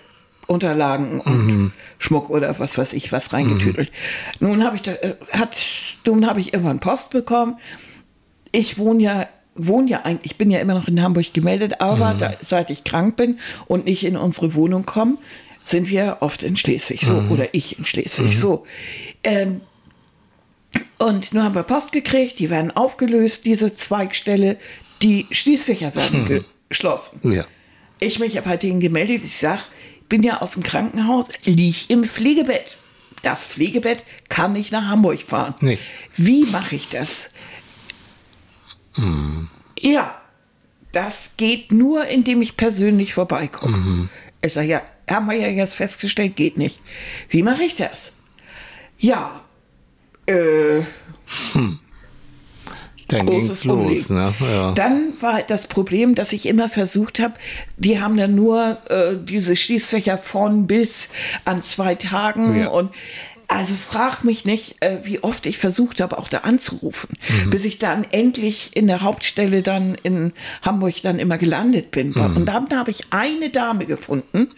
Unterlagen 0.48 1.22
und 1.22 1.48
mhm. 1.48 1.74
Schmuck 1.98 2.30
oder 2.30 2.58
was 2.60 2.78
weiß 2.78 2.94
ich 2.94 3.12
was 3.12 3.34
reingetütelt. 3.34 3.92
Mhm. 4.40 4.48
Nun 4.48 4.64
habe 4.64 4.76
ich 4.76 4.82
da, 4.82 4.92
äh, 4.94 5.16
hat, 5.32 5.64
nun 6.06 6.28
habe 6.28 6.42
ich 6.42 6.54
irgendwann 6.54 6.80
Post 6.80 7.12
bekommen. 7.12 7.58
Ich 8.52 8.78
wohne 8.78 9.02
ja 9.02 9.28
wohne 9.56 9.90
ja 9.90 10.02
eigentlich, 10.04 10.32
ich 10.32 10.38
bin 10.38 10.50
ja 10.50 10.60
immer 10.60 10.74
noch 10.74 10.88
in 10.88 11.02
Hamburg 11.02 11.34
gemeldet, 11.34 11.82
aber 11.82 12.14
mhm. 12.14 12.20
da, 12.20 12.34
seit 12.40 12.70
ich 12.70 12.84
krank 12.84 13.18
bin 13.18 13.40
und 13.68 13.86
nicht 13.86 14.06
in 14.06 14.16
unsere 14.16 14.54
Wohnung 14.54 14.86
komme, 14.86 15.18
sind 15.66 15.90
wir 15.90 16.18
oft 16.22 16.44
in 16.44 16.56
Schleswig, 16.56 17.02
so 17.02 17.14
mhm. 17.14 17.32
oder 17.32 17.54
ich 17.54 17.78
in 17.78 17.86
Schleswig, 17.86 18.28
mhm. 18.28 18.32
so. 18.32 18.66
Ähm, 19.24 19.62
und 20.98 21.34
nun 21.34 21.44
haben 21.44 21.56
wir 21.56 21.64
Post 21.64 21.92
gekriegt, 21.92 22.40
die 22.40 22.50
werden 22.50 22.72
aufgelöst, 22.72 23.46
diese 23.46 23.74
Zweigstelle, 23.74 24.58
die 25.02 25.28
Schließfächer 25.32 25.96
werden 25.96 26.24
mhm. 26.24 26.46
geschlossen. 26.70 27.20
Ja. 27.32 27.46
Ich 28.00 28.20
mich 28.20 28.38
habe 28.38 28.50
halt 28.50 28.64
denen 28.64 28.80
gemeldet, 28.80 29.24
ich 29.24 29.38
sage, 29.38 29.62
bin 30.10 30.24
ja 30.24 30.42
aus 30.42 30.52
dem 30.52 30.64
Krankenhaus, 30.64 31.26
liege 31.44 31.78
im 31.88 32.04
Pflegebett. 32.04 32.78
Das 33.22 33.46
Pflegebett 33.46 34.04
kann 34.30 34.54
nicht 34.54 34.72
nach 34.72 34.88
Hamburg 34.88 35.22
fahren. 35.22 35.56
Nicht. 35.60 35.84
Wie 36.18 36.46
mache 36.46 36.76
ich 36.76 36.90
das? 36.90 37.30
Mhm. 38.98 39.50
Ja, 39.80 40.22
das 40.92 41.32
geht 41.38 41.72
nur, 41.72 42.08
indem 42.08 42.42
ich 42.42 42.58
persönlich 42.58 43.14
vorbeikomme. 43.14 43.78
Mhm. 43.78 44.10
Ich 44.42 44.54
sage, 44.54 44.68
ja, 44.68 44.82
haben 45.10 45.28
wir 45.28 45.38
ja 45.38 45.48
jetzt 45.48 45.76
festgestellt, 45.76 46.36
geht 46.36 46.58
nicht. 46.58 46.80
Wie 47.30 47.44
mache 47.44 47.64
ich 47.64 47.76
das? 47.76 48.12
Ja, 48.98 49.44
äh, 50.26 50.82
hm. 51.54 51.80
Dann 53.12 53.26
ging's 53.26 53.66
los, 53.66 54.10
ne? 54.10 54.34
Ja. 54.40 54.72
Dann 54.72 55.14
war 55.20 55.42
das 55.42 55.68
Problem, 55.68 56.16
dass 56.16 56.32
ich 56.32 56.46
immer 56.46 56.70
versucht 56.70 57.20
habe, 57.20 57.34
die 57.76 58.00
haben 58.00 58.16
dann 58.16 58.36
nur 58.36 58.78
äh, 58.90 59.16
diese 59.22 59.58
Schließfächer 59.58 60.18
von 60.18 60.66
bis 60.66 61.10
an 61.44 61.62
zwei 61.62 61.96
Tagen 61.96 62.58
ja. 62.58 62.70
und 62.70 62.92
also 63.52 63.76
frag 63.76 64.24
mich 64.24 64.46
nicht, 64.46 64.78
äh, 64.80 65.00
wie 65.04 65.22
oft 65.22 65.46
ich 65.46 65.58
versucht 65.58 66.00
habe, 66.00 66.18
auch 66.18 66.30
da 66.30 66.40
anzurufen, 66.40 67.10
mhm. 67.28 67.50
bis 67.50 67.66
ich 67.66 67.78
dann 67.80 68.06
endlich 68.10 68.72
in 68.76 68.88
der 68.88 69.02
Hauptstelle 69.02 69.62
dann 69.62 69.96
in 69.96 70.32
Hamburg 70.62 71.02
dann 71.04 71.20
immer 71.20 71.38
gelandet 71.38 71.92
bin. 71.92 72.12
Mhm. 72.12 72.38
Und 72.38 72.46
dann 72.46 72.70
habe 72.74 72.92
ich 72.92 73.08
eine 73.10 73.50
Dame 73.50 73.86
gefunden 73.86 74.52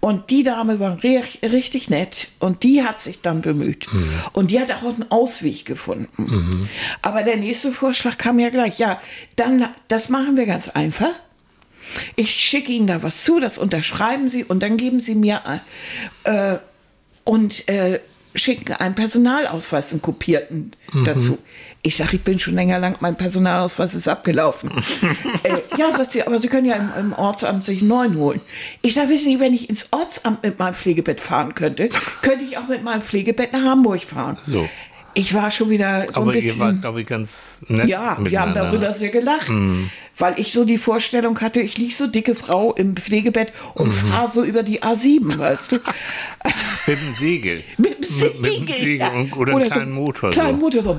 und 0.00 0.30
die 0.30 0.42
Dame 0.42 0.80
war 0.80 1.04
richtig 1.04 1.88
nett 1.88 2.26
und 2.40 2.64
die 2.64 2.82
hat 2.82 3.00
sich 3.00 3.20
dann 3.20 3.42
bemüht. 3.42 3.86
Mhm. 3.92 4.10
Und 4.32 4.50
die 4.50 4.60
hat 4.60 4.72
auch 4.72 4.82
einen 4.82 5.08
Ausweg 5.08 5.64
gefunden. 5.64 6.08
Mhm. 6.16 6.68
Aber 7.02 7.22
der 7.22 7.36
nächste 7.36 7.70
Vorschlag 7.70 8.18
kam 8.18 8.40
ja 8.40 8.50
gleich. 8.50 8.80
Ja, 8.80 9.00
dann, 9.36 9.68
das 9.86 10.08
machen 10.08 10.36
wir 10.36 10.46
ganz 10.46 10.68
einfach. 10.68 11.12
Ich 12.16 12.32
schicke 12.32 12.72
Ihnen 12.72 12.88
da 12.88 13.04
was 13.04 13.22
zu, 13.22 13.38
das 13.38 13.56
unterschreiben 13.56 14.30
Sie 14.30 14.42
und 14.42 14.64
dann 14.64 14.76
geben 14.76 14.98
Sie 14.98 15.14
mir 15.14 15.60
äh, 16.24 16.56
und 17.22 17.68
äh, 17.68 18.00
schicken 18.36 18.74
einen 18.74 18.94
Personalausweis, 18.94 19.92
einen 19.92 20.02
kopierten 20.02 20.72
mhm. 20.92 21.04
dazu. 21.04 21.38
Ich 21.82 21.96
sage, 21.96 22.16
ich 22.16 22.22
bin 22.22 22.38
schon 22.38 22.54
länger 22.54 22.78
lang, 22.78 22.96
mein 23.00 23.16
Personalausweis 23.16 23.94
ist 23.94 24.08
abgelaufen. 24.08 24.70
äh, 25.42 25.78
ja, 25.78 25.92
sagt 25.92 26.12
sie, 26.12 26.26
aber 26.26 26.40
Sie 26.40 26.48
können 26.48 26.66
ja 26.66 26.76
im, 26.76 26.90
im 26.98 27.12
Ortsamt 27.12 27.64
sich 27.64 27.80
einen 27.80 27.88
neuen 27.88 28.16
holen. 28.16 28.40
Ich 28.82 28.94
sage, 28.94 29.10
wissen 29.10 29.26
Sie, 29.26 29.40
wenn 29.40 29.54
ich 29.54 29.68
ins 29.68 29.88
Ortsamt 29.92 30.42
mit 30.42 30.58
meinem 30.58 30.74
Pflegebett 30.74 31.20
fahren 31.20 31.54
könnte, 31.54 31.88
könnte 32.22 32.44
ich 32.44 32.58
auch 32.58 32.68
mit 32.68 32.82
meinem 32.82 33.02
Pflegebett 33.02 33.52
nach 33.52 33.62
Hamburg 33.62 34.02
fahren. 34.02 34.36
So. 34.40 34.68
Ich 35.14 35.32
war 35.32 35.50
schon 35.50 35.70
wieder 35.70 36.06
so 36.12 36.20
aber 36.20 36.32
ein 36.32 36.34
bisschen. 36.34 36.58
ihr 36.58 36.64
wart, 36.64 36.80
glaube 36.82 37.00
ich, 37.00 37.06
ganz 37.06 37.58
nett. 37.68 37.88
Ja, 37.88 38.18
wir 38.20 38.40
haben 38.40 38.52
darüber 38.52 38.92
sehr 38.92 39.08
gelacht. 39.08 39.48
Mm 39.48 39.86
weil 40.18 40.38
ich 40.38 40.52
so 40.52 40.64
die 40.64 40.78
Vorstellung 40.78 41.40
hatte, 41.40 41.60
ich 41.60 41.76
liege 41.76 41.94
so 41.94 42.06
dicke 42.06 42.34
Frau 42.34 42.72
im 42.72 42.96
Pflegebett 42.96 43.52
und 43.74 43.88
mhm. 43.88 43.92
fahre 43.92 44.30
so 44.30 44.44
über 44.44 44.62
die 44.62 44.82
A7, 44.82 45.38
weißt 45.38 45.72
du. 45.72 45.76
Also, 46.40 46.64
mit 46.86 46.98
dem 47.00 47.14
Segel. 47.14 47.64
Mit 47.76 47.98
dem 47.98 48.04
Segel. 48.04 48.40
Mit, 48.40 48.60
mit 48.60 48.68
dem 48.68 48.74
Segel 48.74 48.96
ja. 48.96 49.08
und, 49.10 49.36
oder, 49.36 49.54
oder 49.54 49.64
einen 49.64 49.72
kleinen 49.72 49.94
so 49.94 50.00
Motor. 50.00 50.30
Kleinen 50.30 50.58
Motor. 50.58 50.82
So, 50.82 50.98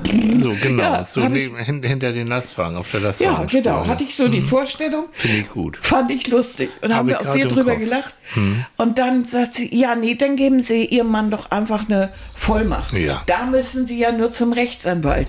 so 0.50 0.56
genau. 0.62 0.82
Ja, 0.88 1.04
so 1.04 1.20
ich, 1.20 1.50
hinter 1.66 2.12
den 2.12 2.28
Lastwagen, 2.28 2.76
auf 2.76 2.90
der 2.90 3.00
Lastwagen. 3.00 3.48
Ja, 3.48 3.60
genau. 3.60 3.86
Hatte 3.86 4.04
ich 4.04 4.14
so 4.14 4.26
mhm. 4.26 4.32
die 4.32 4.40
Vorstellung. 4.40 5.06
Finde 5.12 5.38
ich 5.38 5.48
gut. 5.48 5.78
Fand 5.82 6.10
ich 6.10 6.28
lustig. 6.28 6.70
Und 6.80 6.90
Hab 6.90 6.98
haben 6.98 7.08
wir 7.08 7.20
auch 7.20 7.24
sehr 7.24 7.46
drüber 7.46 7.72
Kopf. 7.72 7.80
gelacht. 7.80 8.14
Mhm. 8.36 8.64
Und 8.76 8.98
dann 8.98 9.24
sagt 9.24 9.56
sie, 9.56 9.74
ja, 9.74 9.96
nee, 9.96 10.14
dann 10.14 10.36
geben 10.36 10.62
Sie 10.62 10.86
Ihrem 10.86 11.08
Mann 11.08 11.30
doch 11.30 11.50
einfach 11.50 11.88
eine 11.88 12.12
Vollmacht. 12.34 12.92
Ja. 12.92 13.22
Da 13.26 13.46
müssen 13.46 13.86
Sie 13.86 13.98
ja 13.98 14.12
nur 14.12 14.30
zum 14.30 14.52
Rechtsanwalt. 14.52 15.26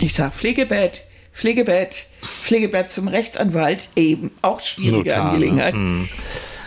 Ich 0.00 0.14
sage, 0.14 0.32
Pflegebett. 0.32 1.07
Pflegebett, 1.38 2.06
Pflegebett 2.20 2.90
zum 2.90 3.06
Rechtsanwalt, 3.06 3.90
eben 3.94 4.32
auch 4.42 4.58
schwierige 4.58 5.10
Notar, 5.10 5.30
Angelegenheit. 5.30 5.72
Ne? 5.72 6.08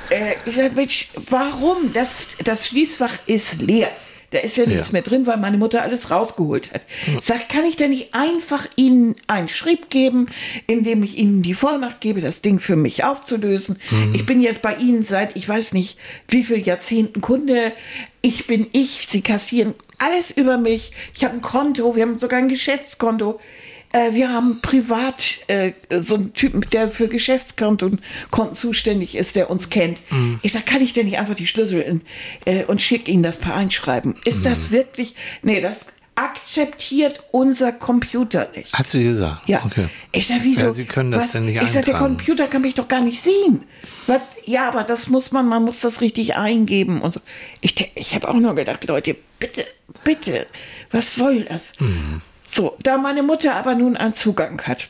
Äh, 0.10 0.36
ich 0.46 0.56
sage, 0.56 0.72
Mensch, 0.74 1.10
warum? 1.30 1.92
Das, 1.94 2.38
das 2.46 2.68
Schließfach 2.68 3.12
ist 3.26 3.62
leer. 3.62 3.90
Da 4.30 4.40
ist 4.40 4.56
ja 4.56 4.66
nichts 4.66 4.88
ja. 4.88 4.94
mehr 4.94 5.02
drin, 5.02 5.28
weil 5.28 5.36
meine 5.36 5.58
Mutter 5.58 5.82
alles 5.82 6.10
rausgeholt 6.10 6.74
hat. 6.74 6.84
Sag, 7.22 7.50
kann 7.50 7.66
ich 7.66 7.76
denn 7.76 7.90
nicht 7.90 8.14
einfach 8.14 8.66
Ihnen 8.78 9.16
einen 9.28 9.50
Schrieb 9.50 9.90
geben, 9.90 10.28
indem 10.68 11.04
ich 11.04 11.18
Ihnen 11.18 11.42
die 11.42 11.54
Vollmacht 11.54 12.00
gebe, 12.00 12.22
das 12.22 12.40
Ding 12.40 12.60
für 12.60 12.78
mich 12.78 13.04
aufzulösen? 13.04 13.78
Mhm. 13.90 14.16
Ich 14.16 14.26
bin 14.26 14.42
jetzt 14.42 14.62
bei 14.62 14.76
Ihnen 14.76 15.04
seit, 15.04 15.36
ich 15.36 15.50
weiß 15.50 15.74
nicht, 15.74 15.98
wie 16.30 16.44
viele 16.44 16.62
Jahrzehnten 16.62 17.20
Kunde. 17.20 17.74
Ich 18.22 18.48
bin 18.48 18.68
ich. 18.72 19.06
Sie 19.10 19.22
kassieren 19.22 19.76
alles 19.98 20.32
über 20.32 20.58
mich. 20.58 20.94
Ich 21.14 21.26
habe 21.26 21.34
ein 21.34 21.42
Konto. 21.42 21.98
Wir 21.98 22.04
haben 22.04 22.18
sogar 22.18 22.40
ein 22.40 22.48
Geschäftskonto. 22.48 23.38
Äh, 23.92 24.14
wir 24.14 24.32
haben 24.32 24.62
privat 24.62 25.40
äh, 25.48 25.74
so 26.00 26.16
einen 26.16 26.34
Typen, 26.34 26.62
der 26.72 26.92
für 26.92 27.08
Geschäftskonten 27.08 28.02
Konten 28.30 28.56
zuständig 28.56 29.16
ist, 29.16 29.36
der 29.36 29.50
uns 29.50 29.70
kennt. 29.70 30.00
Mhm. 30.12 30.40
Ich 30.42 30.54
sage, 30.54 30.66
kann 30.66 30.82
ich 30.82 30.94
denn 30.94 31.06
nicht 31.06 31.20
einfach 31.20 31.36
die 31.36 31.48
Schlüssel 31.48 31.82
in, 31.82 32.02
äh, 32.46 32.64
und 32.66 32.82
schicke 32.82 33.12
Ihnen 33.12 33.24
das 33.24 33.38
per 33.38 33.56
einschreiben? 33.56 34.16
Ist 34.26 34.40
mhm. 34.40 34.44
das 34.44 34.72
wirklich? 34.72 35.16
Nee, 35.42 35.62
das 35.62 35.86
akzeptiert 36.16 37.24
unser 37.32 37.72
Computer 37.72 38.50
nicht. 38.56 38.74
Hat 38.74 38.88
sie 38.88 39.04
gesagt? 39.04 39.48
Ja. 39.48 39.64
Okay. 39.66 39.88
Ich 40.12 40.28
sage, 40.28 40.42
wieso? 40.44 40.68
Ja, 40.68 40.74
sie 40.74 40.86
können 40.86 41.10
das 41.10 41.24
was? 41.24 41.32
denn 41.32 41.46
nicht 41.46 41.62
Ich 41.62 41.72
sage, 41.72 41.86
der 41.86 41.96
Computer 41.96 42.48
kann 42.48 42.62
mich 42.62 42.76
doch 42.76 42.88
gar 42.88 43.02
nicht 43.02 43.22
sehen. 43.22 43.64
Was? 44.08 44.22
Ja, 44.46 44.68
aber 44.68 44.84
das 44.84 45.08
muss 45.08 45.32
man, 45.32 45.48
man 45.48 45.64
muss 45.64 45.80
das 45.80 46.02
richtig 46.02 46.36
eingeben 46.36 47.02
und 47.02 47.14
so. 47.14 47.22
Ich, 47.62 47.92
ich 47.96 48.14
habe 48.14 48.28
auch 48.28 48.36
nur 48.36 48.54
gedacht, 48.56 48.86
Leute, 48.88 49.16
bitte, 49.40 49.66
bitte, 50.04 50.48
was 50.92 51.16
soll 51.16 51.44
das? 51.44 51.74
Mhm. 51.80 52.22
So, 52.52 52.76
da 52.84 52.98
meine 52.98 53.24
Mutter 53.24 53.56
aber 53.56 53.76
nun 53.76 53.96
einen 53.96 54.14
Zugang 54.14 54.62
hat. 54.64 54.90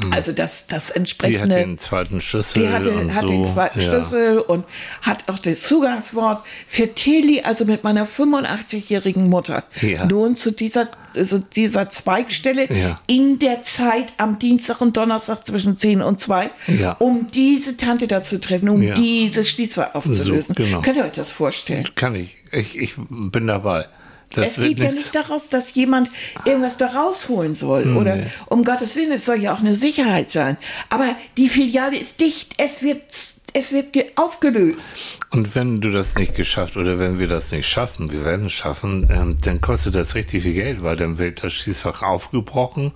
Hm. 0.00 0.12
Also 0.12 0.32
das, 0.32 0.66
das 0.66 0.90
entsprechende. 0.90 1.46
Sie 1.46 1.60
hat 1.60 1.66
den 1.66 1.78
zweiten 1.78 2.20
Schlüssel. 2.20 2.62
Die 2.62 2.68
hatte, 2.68 2.90
und 2.90 3.14
hat 3.14 3.22
so. 3.22 3.28
den 3.28 3.46
zweiten 3.46 3.80
ja. 3.80 3.88
Schlüssel 3.88 4.38
und 4.40 4.66
hat 5.00 5.28
auch 5.30 5.38
das 5.38 5.62
Zugangswort 5.62 6.44
für 6.68 6.94
Teli, 6.94 7.40
also 7.42 7.64
mit 7.64 7.82
meiner 7.82 8.06
85-jährigen 8.06 9.28
Mutter, 9.30 9.64
ja. 9.80 10.04
nun 10.04 10.36
zu 10.36 10.50
dieser, 10.50 10.88
also 11.14 11.38
dieser 11.38 11.88
Zweigstelle 11.88 12.70
ja. 12.72 13.00
in 13.06 13.38
der 13.38 13.62
Zeit 13.62 14.12
am 14.18 14.38
Dienstag 14.38 14.82
und 14.82 14.96
Donnerstag 14.96 15.46
zwischen 15.46 15.78
10 15.78 16.02
und 16.02 16.20
2, 16.20 16.50
um 16.98 17.30
diese 17.32 17.76
Tante 17.78 18.06
da 18.06 18.22
zu 18.22 18.38
treffen, 18.38 18.68
um 18.68 18.94
dieses 18.94 19.48
Schließfach 19.48 19.94
aufzulösen. 19.94 20.54
So, 20.56 20.62
genau. 20.62 20.82
Könnt 20.82 20.96
ihr 20.96 21.04
euch 21.04 21.12
das 21.12 21.30
vorstellen? 21.30 21.88
Kann 21.94 22.14
ich. 22.14 22.36
Ich, 22.50 22.78
ich 22.78 22.94
bin 23.08 23.46
dabei. 23.46 23.86
Das 24.32 24.58
es 24.58 24.64
geht 24.64 24.78
ja 24.78 24.90
nicht 24.90 25.14
daraus, 25.14 25.48
dass 25.48 25.74
jemand 25.74 26.10
irgendwas 26.44 26.76
da 26.76 26.88
rausholen 26.88 27.54
soll. 27.54 27.86
Nee. 27.86 27.98
Oder 27.98 28.18
um 28.46 28.64
Gottes 28.64 28.96
Willen, 28.96 29.12
es 29.12 29.24
soll 29.24 29.42
ja 29.42 29.54
auch 29.54 29.60
eine 29.60 29.74
Sicherheit 29.74 30.30
sein. 30.30 30.56
Aber 30.88 31.14
die 31.36 31.48
Filiale 31.48 31.98
ist 31.98 32.20
dicht. 32.20 32.54
Es 32.58 32.82
wird, 32.82 33.04
es 33.52 33.72
wird 33.72 33.96
aufgelöst. 34.16 34.86
Und 35.30 35.54
wenn 35.54 35.80
du 35.80 35.90
das 35.90 36.14
nicht 36.16 36.34
geschafft 36.34 36.76
oder 36.76 36.98
wenn 36.98 37.18
wir 37.18 37.26
das 37.26 37.52
nicht 37.52 37.66
schaffen, 37.66 38.12
wir 38.12 38.22
werden 38.22 38.46
es 38.46 38.52
schaffen, 38.52 39.08
ähm, 39.10 39.38
dann 39.42 39.62
kostet 39.62 39.94
das 39.94 40.14
richtig 40.14 40.42
viel 40.42 40.52
Geld, 40.52 40.82
weil 40.82 40.96
dann 40.96 41.16
wird 41.16 41.42
das 41.42 41.54
Schießfach 41.54 42.02
aufgebrochen 42.02 42.92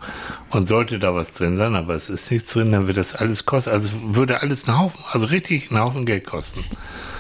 und 0.50 0.68
sollte 0.68 0.98
da 0.98 1.14
was 1.14 1.32
drin 1.32 1.56
sein, 1.56 1.74
aber 1.74 1.94
es 1.94 2.10
ist 2.10 2.30
nichts 2.30 2.52
drin, 2.52 2.72
dann 2.72 2.86
wird 2.86 2.98
das 2.98 3.14
alles 3.14 3.46
kosten. 3.46 3.70
Also 3.70 3.92
würde 4.02 4.42
alles 4.42 4.68
einen 4.68 4.78
Haufen, 4.78 5.00
also 5.10 5.28
richtig 5.28 5.70
einen 5.70 5.80
Haufen 5.80 6.04
Geld 6.04 6.26
kosten. 6.26 6.64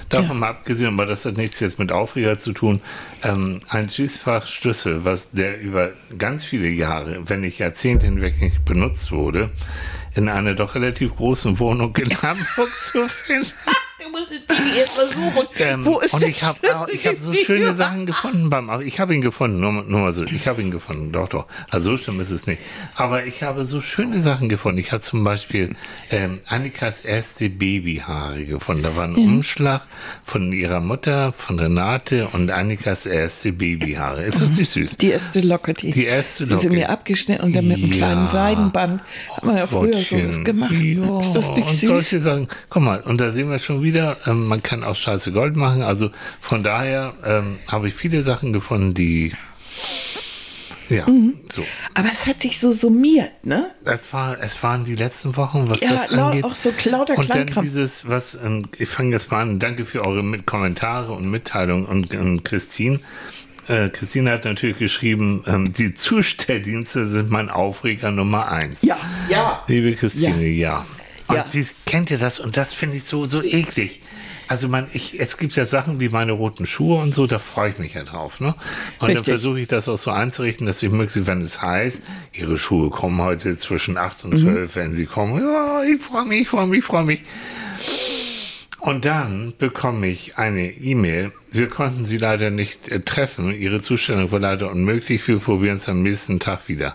Davon 0.08 0.28
ja. 0.28 0.34
mal 0.34 0.48
abgesehen, 0.50 0.94
aber 0.94 1.06
das 1.06 1.24
hat 1.24 1.36
nichts 1.36 1.58
jetzt 1.60 1.78
mit 1.78 1.90
Aufreger 1.90 2.38
zu 2.38 2.52
tun. 2.52 2.80
Ähm, 3.22 3.62
ein 3.68 3.90
Schließfachschlüssel, 3.90 5.04
was 5.04 5.30
der 5.32 5.60
über 5.60 5.90
ganz 6.16 6.44
viele 6.44 6.68
Jahre, 6.68 7.28
wenn 7.28 7.40
nicht 7.40 7.58
Jahrzehnte 7.58 8.06
hinweg 8.06 8.40
nicht 8.40 8.64
benutzt 8.64 9.10
wurde, 9.10 9.50
in 10.14 10.28
einer 10.28 10.54
doch 10.54 10.74
relativ 10.74 11.16
großen 11.16 11.58
Wohnung 11.58 11.96
in 11.96 12.10
Hamburg 12.22 12.70
zu 12.84 13.08
finden. 13.08 13.52
Du 14.06 14.12
musst 14.12 14.30
es 14.30 14.76
erst 14.76 14.96
mal 14.96 15.10
suchen. 15.10 15.46
Ähm, 15.58 15.86
Wo 15.86 15.98
ist 16.00 16.12
und 16.12 16.22
ich 16.22 16.42
habe 16.42 16.58
hab 16.68 17.18
so 17.18 17.32
schöne 17.32 17.74
Sachen 17.74 18.04
gefunden 18.04 18.50
beim 18.50 18.68
Ich 18.82 19.00
habe 19.00 19.14
ihn 19.14 19.22
gefunden, 19.22 19.58
nur, 19.58 19.72
nur 19.72 20.00
mal 20.00 20.12
so. 20.12 20.24
Ich 20.24 20.46
habe 20.46 20.60
ihn 20.60 20.70
gefunden, 20.70 21.10
doch, 21.12 21.28
doch. 21.28 21.46
Also 21.70 21.92
so 21.92 22.02
schlimm 22.02 22.20
ist 22.20 22.30
es 22.30 22.46
nicht. 22.46 22.60
Aber 22.94 23.24
ich 23.24 23.42
habe 23.42 23.64
so 23.64 23.80
schöne 23.80 24.20
Sachen 24.20 24.48
gefunden. 24.48 24.78
Ich 24.78 24.92
habe 24.92 25.00
zum 25.00 25.24
Beispiel 25.24 25.74
ähm, 26.10 26.40
Annikas 26.46 27.00
erste 27.00 27.48
Babyhaare 27.48 28.44
gefunden. 28.44 28.82
Da 28.82 28.96
war 28.96 29.04
ein. 29.04 29.14
Umschlag 29.14 29.82
von 30.24 30.52
ihrer 30.52 30.80
Mutter, 30.80 31.32
von 31.32 31.58
Renate 31.58 32.28
und 32.32 32.50
Annikas 32.50 33.06
erste 33.06 33.52
Babyhaare. 33.52 34.24
Ist 34.24 34.40
das 34.40 34.52
nicht 34.52 34.70
süß? 34.70 34.98
Die 34.98 35.10
erste 35.10 35.40
Locke, 35.40 35.72
die, 35.74 35.90
die 35.90 36.04
erste 36.04 36.44
Locke. 36.44 36.56
Die 36.56 36.68
sie 36.68 36.74
mir 36.74 36.90
abgeschnitten 36.90 37.44
und 37.44 37.56
dann 37.56 37.66
mit 37.66 37.78
einem 37.78 37.92
ja. 37.92 37.96
kleinen 37.96 38.28
Seidenband. 38.28 39.02
Hat 39.34 39.44
man 39.44 39.56
ja 39.56 39.66
früher 39.66 39.96
Gottchen. 39.96 40.32
sowas 40.32 40.44
gemacht. 40.44 40.72
Ja, 40.72 41.20
ist 41.20 41.32
das 41.32 41.48
nicht 41.50 41.66
und 41.66 41.74
süß? 41.74 41.88
solche 41.88 42.20
Sachen. 42.20 42.48
Guck 42.68 42.82
mal, 42.82 43.00
und 43.00 43.20
da 43.20 43.32
sehen 43.32 43.50
wir 43.50 43.58
schon 43.58 43.82
wieder, 43.82 43.95
wieder. 43.96 44.16
Ähm, 44.26 44.46
man 44.46 44.62
kann 44.62 44.84
aus 44.84 44.98
Scheiße 44.98 45.32
Gold 45.32 45.56
machen. 45.56 45.82
Also 45.82 46.10
von 46.40 46.62
daher 46.62 47.14
ähm, 47.24 47.58
habe 47.68 47.88
ich 47.88 47.94
viele 47.94 48.22
Sachen 48.22 48.52
gefunden, 48.52 48.94
die 48.94 49.32
ja, 50.88 51.04
mhm. 51.08 51.34
so. 51.52 51.64
Aber 51.94 52.08
es 52.12 52.26
hat 52.26 52.42
sich 52.42 52.60
so 52.60 52.72
summiert, 52.72 53.44
ne? 53.44 53.72
Es, 53.84 54.12
war, 54.12 54.40
es 54.40 54.62
waren 54.62 54.84
die 54.84 54.94
letzten 54.94 55.36
Wochen, 55.36 55.68
was 55.68 55.80
ja, 55.80 55.90
das 55.90 56.10
angeht. 56.10 56.44
auch 56.44 56.54
so 56.54 56.70
lauter 56.84 57.18
Und 57.18 57.28
dann 57.28 57.46
dieses, 57.60 58.08
was, 58.08 58.34
ähm, 58.34 58.68
ich 58.78 58.88
fange 58.88 59.10
jetzt 59.10 59.32
mal 59.32 59.42
an, 59.42 59.58
danke 59.58 59.84
für 59.84 60.04
eure 60.06 60.22
Mit 60.22 60.46
Kommentare 60.46 61.12
und 61.12 61.28
Mitteilungen 61.28 61.86
und, 61.86 62.14
und 62.14 62.44
Christine. 62.44 63.00
Äh, 63.66 63.88
Christine 63.88 64.30
hat 64.30 64.44
natürlich 64.44 64.78
geschrieben, 64.78 65.42
ähm, 65.48 65.72
die 65.72 65.94
Zustelldienste 65.94 67.08
sind 67.08 67.30
mein 67.32 67.50
Aufreger 67.50 68.12
Nummer 68.12 68.52
eins. 68.52 68.82
Ja, 68.82 68.96
ja. 69.28 69.64
Liebe 69.66 69.92
Christine, 69.94 70.46
ja. 70.46 70.84
ja. 70.84 70.86
Und 71.28 71.36
ja. 71.36 71.44
sie 71.48 71.66
kennt 71.84 72.10
ihr 72.10 72.18
das 72.18 72.38
und 72.38 72.56
das 72.56 72.74
finde 72.74 72.96
ich 72.96 73.04
so, 73.04 73.26
so 73.26 73.42
eklig. 73.42 74.00
Also 74.48 74.68
man, 74.68 74.86
ich, 74.92 75.18
es 75.18 75.38
gibt 75.38 75.56
ja 75.56 75.64
Sachen 75.64 75.98
wie 75.98 76.08
meine 76.08 76.32
roten 76.32 76.66
Schuhe 76.66 77.00
und 77.02 77.14
so, 77.14 77.26
da 77.26 77.40
freue 77.40 77.70
ich 77.70 77.78
mich 77.78 77.94
ja 77.94 78.04
drauf. 78.04 78.38
Ne? 78.38 78.54
Und 79.00 79.08
Richtig. 79.08 79.14
dann 79.16 79.24
versuche 79.24 79.60
ich 79.60 79.68
das 79.68 79.88
auch 79.88 79.98
so 79.98 80.12
einzurichten, 80.12 80.66
dass 80.66 80.82
ich 80.82 80.90
möglichst, 80.90 81.26
wenn 81.26 81.40
es 81.40 81.62
heißt, 81.62 82.02
ihre 82.32 82.56
Schuhe 82.56 82.90
kommen 82.90 83.20
heute 83.20 83.58
zwischen 83.58 83.96
8 83.98 84.24
und 84.26 84.38
12, 84.38 84.44
mhm. 84.44 84.80
wenn 84.80 84.96
sie 84.96 85.06
kommen. 85.06 85.40
Ja, 85.40 85.82
ich 85.82 86.00
freue 86.00 86.24
mich, 86.26 86.42
ich 86.42 86.48
freue 86.48 86.66
mich, 86.66 86.78
ich 86.78 86.84
freue 86.84 87.04
mich. 87.04 87.22
Und 88.78 89.04
dann 89.04 89.52
bekomme 89.58 90.06
ich 90.06 90.38
eine 90.38 90.70
E-Mail. 90.70 91.32
Wir 91.50 91.68
konnten 91.68 92.06
sie 92.06 92.18
leider 92.18 92.50
nicht 92.50 92.88
äh, 92.88 93.00
treffen. 93.00 93.52
Ihre 93.52 93.82
Zustellung 93.82 94.30
war 94.30 94.38
leider 94.38 94.70
unmöglich. 94.70 95.26
Wir 95.26 95.40
probieren 95.40 95.78
es 95.78 95.88
am 95.88 96.04
nächsten 96.04 96.38
Tag 96.38 96.68
wieder. 96.68 96.94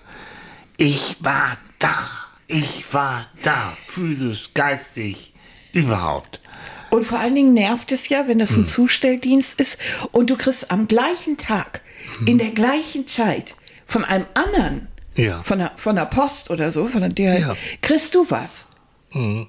Ich 0.78 1.17
war 1.20 1.58
da. 1.80 2.20
Ich 2.52 2.94
war 2.94 3.28
da, 3.44 3.78
physisch, 3.88 4.54
geistig, 4.54 5.34
überhaupt. 5.72 6.42
Und 6.90 7.06
vor 7.06 7.20
allen 7.20 7.34
Dingen 7.34 7.54
nervt 7.54 7.94
es 7.94 8.10
ja, 8.10 8.28
wenn 8.28 8.40
das 8.40 8.52
ein 8.52 8.64
hm. 8.64 8.66
Zustelldienst 8.66 9.62
ist 9.62 9.80
und 10.12 10.30
du 10.30 10.36
kriegst 10.36 10.70
am 10.70 10.90
gleichen 10.90 11.38
Tag, 11.38 11.80
hm. 12.18 12.28
in 12.28 12.38
der 12.38 12.52
gleichen 12.52 13.08
Zeit 13.08 13.56
von 13.88 14.04
einem 14.04 14.26
anderen, 14.34 14.90
ja. 15.16 15.42
von, 15.44 15.60
der, 15.60 15.72
von 15.78 15.96
der 15.96 16.06
Post 16.06 16.50
oder 16.50 16.74
so, 16.74 16.88
von 16.90 17.16
der, 17.16 17.40
ja. 17.40 17.56
kriegst 17.82 18.16
du 18.16 18.26
was. 18.30 18.68
Hm. 19.12 19.48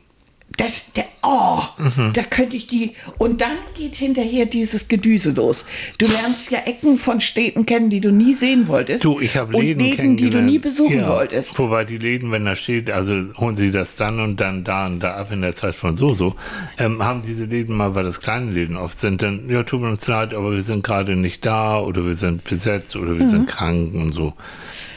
Das, 0.57 0.93
der, 0.93 1.05
oh, 1.23 1.61
mhm. 1.79 2.13
da 2.13 2.23
könnte 2.23 2.57
ich 2.57 2.67
die. 2.67 2.93
Und 3.19 3.41
dann 3.41 3.57
geht 3.77 3.97
hinterher 3.97 4.47
dieses 4.47 4.89
Gedüse 4.89 5.31
los. 5.31 5.65
Du 5.99 6.07
lernst 6.07 6.51
ja 6.51 6.61
Ecken 6.67 6.99
von 6.99 7.21
Städten 7.21 7.67
kennen, 7.67 7.91
die 7.91 8.01
du 8.01 8.11
nie 8.11 8.35
sehen 8.35 8.69
wolltest. 8.69 9.05
Du, 9.05 9.21
ich 9.21 9.37
habe 9.37 9.53
Läden, 9.59 9.85
Läden 9.85 10.17
die 10.17 10.31
du 10.31 10.43
nie 10.43 10.59
besuchen 10.59 11.01
ja, 11.01 11.09
wolltest. 11.09 11.59
Wobei 11.59 11.85
die 11.85 11.99
Läden, 11.99 12.33
wenn 12.33 12.45
da 12.45 12.55
steht, 12.55 12.91
also 12.91 13.15
holen 13.39 13.57
sie 13.57 13.71
das 13.71 13.97
dann 13.97 14.21
und 14.21 14.41
dann 14.41 14.65
da 14.65 14.87
und 14.87 15.01
da 15.01 15.15
ab 15.15 15.31
in 15.33 15.43
der 15.43 15.57
Zeit 15.57 15.75
von 15.75 15.97
so 15.97 16.15
so, 16.15 16.35
ähm, 16.79 17.03
haben 17.05 17.23
diese 17.23 17.45
Läden 17.45 17.77
mal, 17.77 17.95
weil 17.95 18.05
das 18.05 18.21
kleine 18.21 18.51
Läden 18.51 18.77
oft 18.77 19.01
sind, 19.01 19.23
dann, 19.23 19.49
ja, 19.49 19.63
tut 19.63 19.81
mir 19.81 19.89
uns 19.89 20.07
leid, 20.07 20.35
aber 20.35 20.53
wir 20.53 20.63
sind 20.63 20.85
gerade 20.85 21.17
nicht 21.17 21.47
da 21.47 21.79
oder 21.79 22.05
wir 22.05 22.15
sind 22.15 22.45
besetzt 22.45 22.97
oder 22.97 23.19
wir 23.19 23.27
mhm. 23.27 23.31
sind 23.31 23.47
krank 23.49 23.95
und 23.95 24.13
so. 24.13 24.35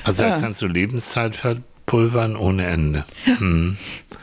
Also 0.03 0.23
ja. 0.23 0.31
da 0.31 0.39
kannst 0.39 0.61
du 0.61 0.67
Lebenszeit 0.67 1.35
verpulvern 1.85 2.35
ohne 2.35 2.65
Ende. 2.65 3.05
Mhm. 3.25 3.77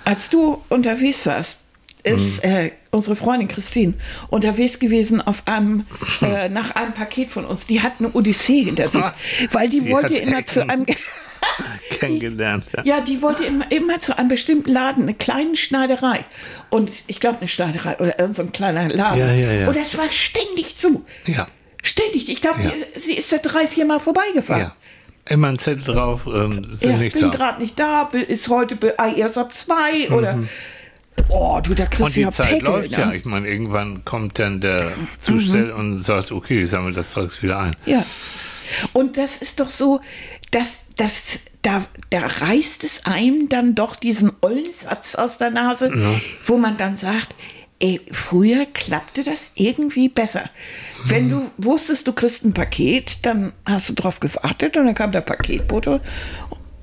Als 0.05 0.29
du 0.31 0.63
unterwegs 0.69 1.27
warst, 1.27 1.59
ist 2.03 2.45
mhm. 2.45 2.51
äh, 2.51 2.71
unsere 2.91 3.15
Freundin 3.15 3.47
Christine 3.47 3.95
unterwegs 4.29 4.81
gewesen 4.81 5.21
auf 5.21 5.47
einem 5.47 5.87
äh, 6.21 6.49
nach 6.49 6.75
einem 6.75 6.93
Paket 6.93 7.31
von 7.31 7.45
uns. 7.45 7.67
Die 7.67 7.81
hat 7.81 7.95
eine 7.99 8.11
Odyssee 8.13 8.65
hinter 8.65 8.89
sich, 8.89 9.05
weil 9.53 9.69
die, 9.69 9.81
die 9.81 9.91
wollte 9.91 10.15
immer 10.15 10.45
zu 10.45 10.69
einem 10.69 10.87
kennengelernt. 12.01 12.65
Ja. 12.77 12.85
ja, 12.85 13.01
die 13.01 13.23
wollte 13.23 13.45
immer, 13.45 13.71
immer 13.71 14.01
zu 14.01 14.19
einem 14.19 14.29
bestimmten 14.29 14.71
Laden, 14.71 15.05
eine 15.05 15.15
kleine 15.15 15.55
Schneiderei. 15.57 16.25
Und 16.71 16.91
ich 17.07 17.21
glaube, 17.21 17.39
eine 17.39 17.49
Schneiderei 17.49 17.95
oder 17.97 18.19
irgendein 18.19 18.47
so 18.47 18.53
kleiner 18.53 18.89
Laden. 18.89 19.21
Ja, 19.21 19.33
ja, 19.33 19.53
ja. 19.53 19.69
Und 19.69 19.77
das 19.77 19.97
war 19.97 20.11
ständig 20.11 20.77
zu. 20.77 21.05
Ja. 21.27 21.47
Ständig. 21.85 22.29
Ich 22.29 22.41
glaube, 22.41 22.63
ja. 22.63 22.71
sie 22.97 23.15
ist 23.15 23.33
da 23.33 23.39
drei, 23.39 23.69
vier 23.69 23.85
Mal 23.85 24.01
vorbeigefahren. 24.01 24.63
Ja. 24.63 24.77
Immer 25.29 25.49
ein 25.49 25.59
Zettel 25.59 25.85
drauf, 25.85 26.23
ähm, 26.27 26.75
sind 26.75 26.93
ja, 26.93 26.97
nicht 26.97 27.15
bin 27.15 27.31
gerade 27.31 27.61
nicht 27.61 27.79
da, 27.79 28.11
ist 28.13 28.49
heute 28.49 28.77
erst 29.17 29.39
ab 29.39 29.55
zwei 29.55 30.09
mhm. 30.09 30.15
oder. 30.15 30.39
Oh, 31.29 31.61
du, 31.63 31.75
da 31.75 31.87
kriegst 31.87 32.01
und 32.01 32.17
die 32.17 32.21
ja 32.23 32.33
Zeit 32.33 32.49
Peckel, 32.49 32.65
läuft 32.65 32.91
ne? 32.93 32.99
ja. 32.99 33.13
Ich 33.13 33.25
meine, 33.25 33.49
irgendwann 33.49 34.05
kommt 34.05 34.39
dann 34.39 34.61
der 34.61 34.93
Zusteller 35.21 35.75
mhm. 35.75 35.81
und 35.81 36.03
sagt, 36.03 36.33
okay, 36.33 36.63
ich 36.63 36.71
sammle 36.71 36.93
das 36.93 37.13
Zeugs 37.13 37.43
wieder 37.43 37.59
ein. 37.59 37.77
Ja. 37.87 38.05
Und 38.93 39.17
das 39.17 39.37
ist 39.37 39.61
doch 39.61 39.71
so, 39.71 40.01
dass, 40.51 40.81
dass 40.97 41.39
da, 41.63 41.85
da 42.11 42.27
reißt 42.27 42.83
es 42.85 43.07
einem 43.07 43.49
dann 43.49 43.75
doch 43.75 43.97
diesen 43.97 44.33
ollen 44.41 44.73
Satz 44.73 45.15
aus 45.15 45.39
der 45.39 45.51
Nase, 45.51 45.93
ja. 45.95 46.21
wo 46.47 46.59
man 46.59 46.77
dann 46.77 46.97
sagt, 46.97 47.35
ey, 47.83 48.01
früher 48.13 48.65
klappte 48.73 49.25
das 49.25 49.51
irgendwie 49.57 50.09
besser. 50.09 50.49
Wenn 51.05 51.29
du 51.29 51.51
wusstest, 51.59 52.07
du 52.07 52.13
kriegst 52.13 52.45
ein 52.45 52.55
Paket, 52.55 53.27
dann 53.27 53.53
hast 53.65 53.91
du 53.91 53.95
drauf 53.95 54.21
gewartet 54.21 54.77
und 54.77 54.87
dann 54.87 54.95
kam 54.95 55.11
der 55.11 55.21
Paketbote 55.21 56.01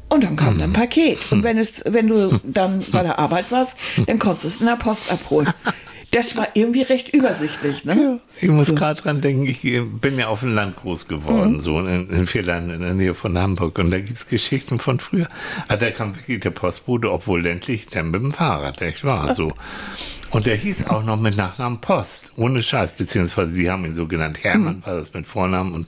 und 0.10 0.24
dann 0.24 0.36
kam 0.36 0.62
ein 0.62 0.74
Paket. 0.74 1.20
Und 1.32 1.44
wenn, 1.44 1.58
es, 1.58 1.84
wenn 1.88 2.08
du 2.08 2.38
dann 2.44 2.84
bei 2.92 3.02
der 3.02 3.18
Arbeit 3.18 3.50
warst, 3.52 3.78
dann 4.08 4.20
konntest 4.20 4.44
du 4.44 4.48
es 4.50 4.60
in 4.60 4.66
der 4.66 4.76
Post 4.76 5.12
abholen. 5.12 5.50
Das 6.12 6.36
war 6.36 6.48
irgendwie 6.56 6.82
recht 6.82 7.13
übersichtlich. 7.13 7.86
Ne? 7.86 8.19
Ich 8.41 8.50
muss 8.50 8.67
so. 8.67 8.76
gerade 8.76 9.00
dran 9.00 9.22
denken, 9.22 9.45
ich 9.45 9.62
bin 10.02 10.17
ja 10.17 10.28
auf 10.28 10.39
dem 10.39 10.56
Land 10.56 10.78
groß 10.78 11.08
geworden, 11.08 11.54
mhm. 11.54 11.60
so 11.60 11.80
in, 11.80 12.10
in 12.10 12.26
Vierland 12.26 12.72
in 12.72 12.82
der 12.82 12.95
Nähe 12.95 13.13
von 13.13 13.38
Hamburg. 13.38 13.78
Und 13.78 13.91
da 13.91 14.00
gibt 14.00 14.17
es 14.17 14.28
Geschichten 14.28 14.80
von 14.80 15.00
früher. 15.00 15.28
Also 15.67 15.86
da 15.86 15.91
kam 15.91 16.15
wirklich 16.15 16.39
der 16.39 16.50
Postbote, 16.50 17.12
obwohl 17.12 17.41
ländlich, 17.41 17.88
dann 17.88 18.10
mit 18.10 18.24
dem 18.24 18.34
Fahrrad, 18.34 18.82
echt 18.82 19.04
war 19.04 19.36
so. 19.36 19.54
Und 20.32 20.45
der 20.45 20.56
hieß 20.56 20.88
auch 20.88 21.04
noch 21.04 21.19
mit 21.19 21.36
Nachnamen 21.38 21.82
Post, 21.82 22.34
ohne 22.36 22.62
Scheiß, 22.62 22.93
beziehungsweise 22.93 23.52
die 23.52 23.69
haben 23.69 23.86
ihn 23.86 23.95
so 23.95 24.08
genannt. 24.08 24.43
Hermann 24.43 24.78
mhm. 24.78 24.86
war 24.86 24.95
das 24.95 25.13
mit 25.13 25.26
Vornamen 25.26 25.74
und 25.74 25.88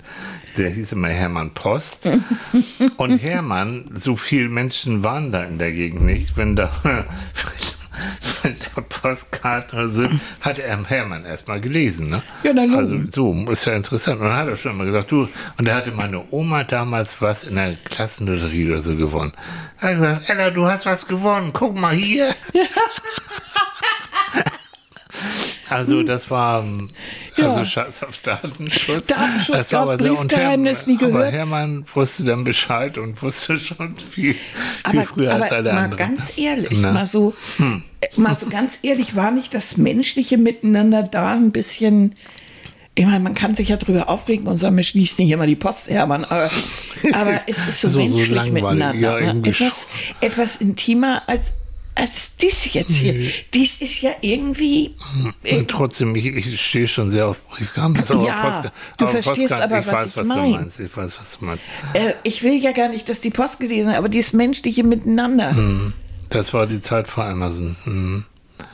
der 0.58 0.70
hieß 0.70 0.94
immer 0.94 1.10
Hermann 1.10 1.52
Post. 1.52 2.10
und 2.98 3.18
Hermann, 3.18 3.92
so 3.94 4.16
viele 4.16 4.50
Menschen 4.50 5.04
waren 5.04 5.32
da 5.32 5.44
in 5.44 5.58
der 5.58 5.72
Gegend 5.72 6.04
nicht, 6.04 6.38
wenn 6.38 6.56
da 6.56 6.72
mit 8.44 8.70
der 8.76 8.82
Postkarte 8.82 9.76
oder 9.76 9.90
so, 9.90 10.08
hat 10.42 10.60
er 10.60 10.84
Hermann 10.86 11.26
erstmal 11.26 11.62
gelesen. 11.62 12.08
Ne? 12.08 12.24
Ja, 12.44 12.54
dann 12.54 12.74
Also 12.74 13.00
so, 13.12 13.52
ist 13.52 13.66
ja 13.66 13.74
interessant. 13.74 14.20
Und 14.20 14.28
dann 14.28 14.36
hat 14.36 14.48
er 14.48 14.58
schon 14.58 14.78
mal 14.78 14.86
gesagt, 14.86 15.12
du, 15.12 15.28
und 15.58 15.68
da 15.68 15.76
hatte 15.76 15.92
meine 15.92 16.24
Oma 16.32 16.64
damals 16.64 17.22
was 17.22 17.44
in 17.44 17.56
der 17.56 17.76
Klassenlotterie 17.76 18.70
oder 18.70 18.82
so 18.82 18.96
gewonnen. 18.96 19.34
Er 19.80 19.90
hat 19.90 19.96
gesagt, 19.96 20.30
Ella, 20.30 20.50
du 20.52 20.68
hast 20.68 20.86
was 20.86 21.08
gewonnen, 21.08 21.52
guck 21.54 21.76
mal 21.76 21.96
hier. 21.96 22.30
Also 25.72 26.04
das 26.04 26.30
war 26.30 26.64
also 27.38 27.60
ja. 27.60 27.66
Scheiß 27.66 28.04
auf 28.04 28.18
Datenschutz. 28.20 29.08
Datenschutz, 29.08 29.58
das 29.58 29.74
war 29.74 29.82
aber 29.82 29.98
sehr 29.98 30.14
Briefgeheimnis 30.14 30.88
nie 30.88 30.98
gehört. 30.98 31.16
Aber 31.16 31.32
Hermann 31.32 31.86
wusste 31.94 32.24
dann 32.26 32.44
Bescheid 32.44 32.98
und 32.98 33.22
wusste 33.22 33.58
schon 33.60 33.96
viel, 33.98 34.34
viel 34.34 34.40
aber, 34.84 35.04
früher 35.06 35.34
aber 35.34 35.44
als 35.44 35.52
alle 35.52 35.74
mal 35.74 35.84
anderen. 35.86 35.98
ganz 35.98 36.38
ehrlich, 36.38 36.78
Na? 36.82 36.92
mal 36.92 37.08
so, 37.08 37.34
hm. 37.58 37.84
mal 38.18 38.36
so 38.36 38.48
ganz 38.48 38.80
ehrlich, 38.84 39.16
war 39.16 39.32
nicht 39.32 39.54
das 39.54 39.78
menschliche 39.78 40.38
Miteinander 40.38 41.04
da 41.04 41.34
ein 41.34 41.52
bisschen 41.52 42.16
ich 42.94 43.06
meine, 43.06 43.22
man 43.22 43.36
kann 43.36 43.56
sich 43.56 43.70
ja 43.70 43.78
drüber 43.78 44.10
aufregen 44.10 44.48
und 44.48 44.58
sagen, 44.58 44.76
mir 44.76 44.84
schließt 44.84 45.20
nicht 45.20 45.32
immer 45.32 45.48
die 45.48 45.56
Post, 45.56 45.90
Hermann, 45.90 46.26
aber, 46.26 46.52
aber 47.14 47.40
es 47.48 47.68
ist 47.68 47.82
so, 47.82 47.90
so 47.90 48.00
menschlich 48.00 48.38
so 48.38 48.52
miteinander. 48.52 48.94
Ja, 48.96 49.34
ne? 49.34 49.48
etwas, 49.48 49.88
etwas 50.20 50.58
intimer 50.58 51.24
als 51.28 51.54
als 51.96 52.36
dies 52.38 52.74
jetzt 52.74 52.96
hier. 52.96 53.14
Mhm. 53.14 53.32
Dies 53.54 53.82
ist 53.82 54.02
ja 54.02 54.12
irgendwie. 54.22 54.96
Und 55.52 55.70
trotzdem, 55.70 56.16
ich, 56.16 56.26
ich 56.26 56.62
stehe 56.62 56.88
schon 56.88 57.12
sehr 57.12 57.28
auf. 57.28 57.38
Aber 57.78 58.26
ja, 58.26 58.42
Post, 58.42 58.72
du 58.98 59.06
aber 59.06 59.12
verstehst 59.12 59.50
Postkarte, 59.50 59.64
aber, 59.64 59.80
ich 59.80 59.88
was, 59.88 59.94
weiß, 59.94 60.08
ich 60.08 60.18
was 60.18 60.28
mein. 60.28 60.52
du 60.52 60.58
meinst. 60.58 60.80
Ich 60.80 60.98
weiß, 60.98 61.20
was 61.20 61.40
du 61.40 61.46
meinst. 61.46 61.64
Äh, 61.94 62.14
ich 62.24 62.44
will 62.44 62.54
ja 62.54 62.72
gar 62.72 62.90
nicht, 62.90 63.10
dass 63.10 63.22
die 63.22 63.30
Post 63.30 63.60
gelesen 63.60 63.92
hat, 63.92 63.98
aber 63.98 64.10
dieses 64.10 64.34
menschliche 64.34 64.84
Miteinander. 64.84 65.52
Mhm. 65.54 65.94
Das 66.30 66.54
war 66.54 66.66
die 66.66 66.82
Zeit 66.82 67.08
vor 67.08 67.26
Amazon. 67.26 67.76
Mhm. 67.86 68.26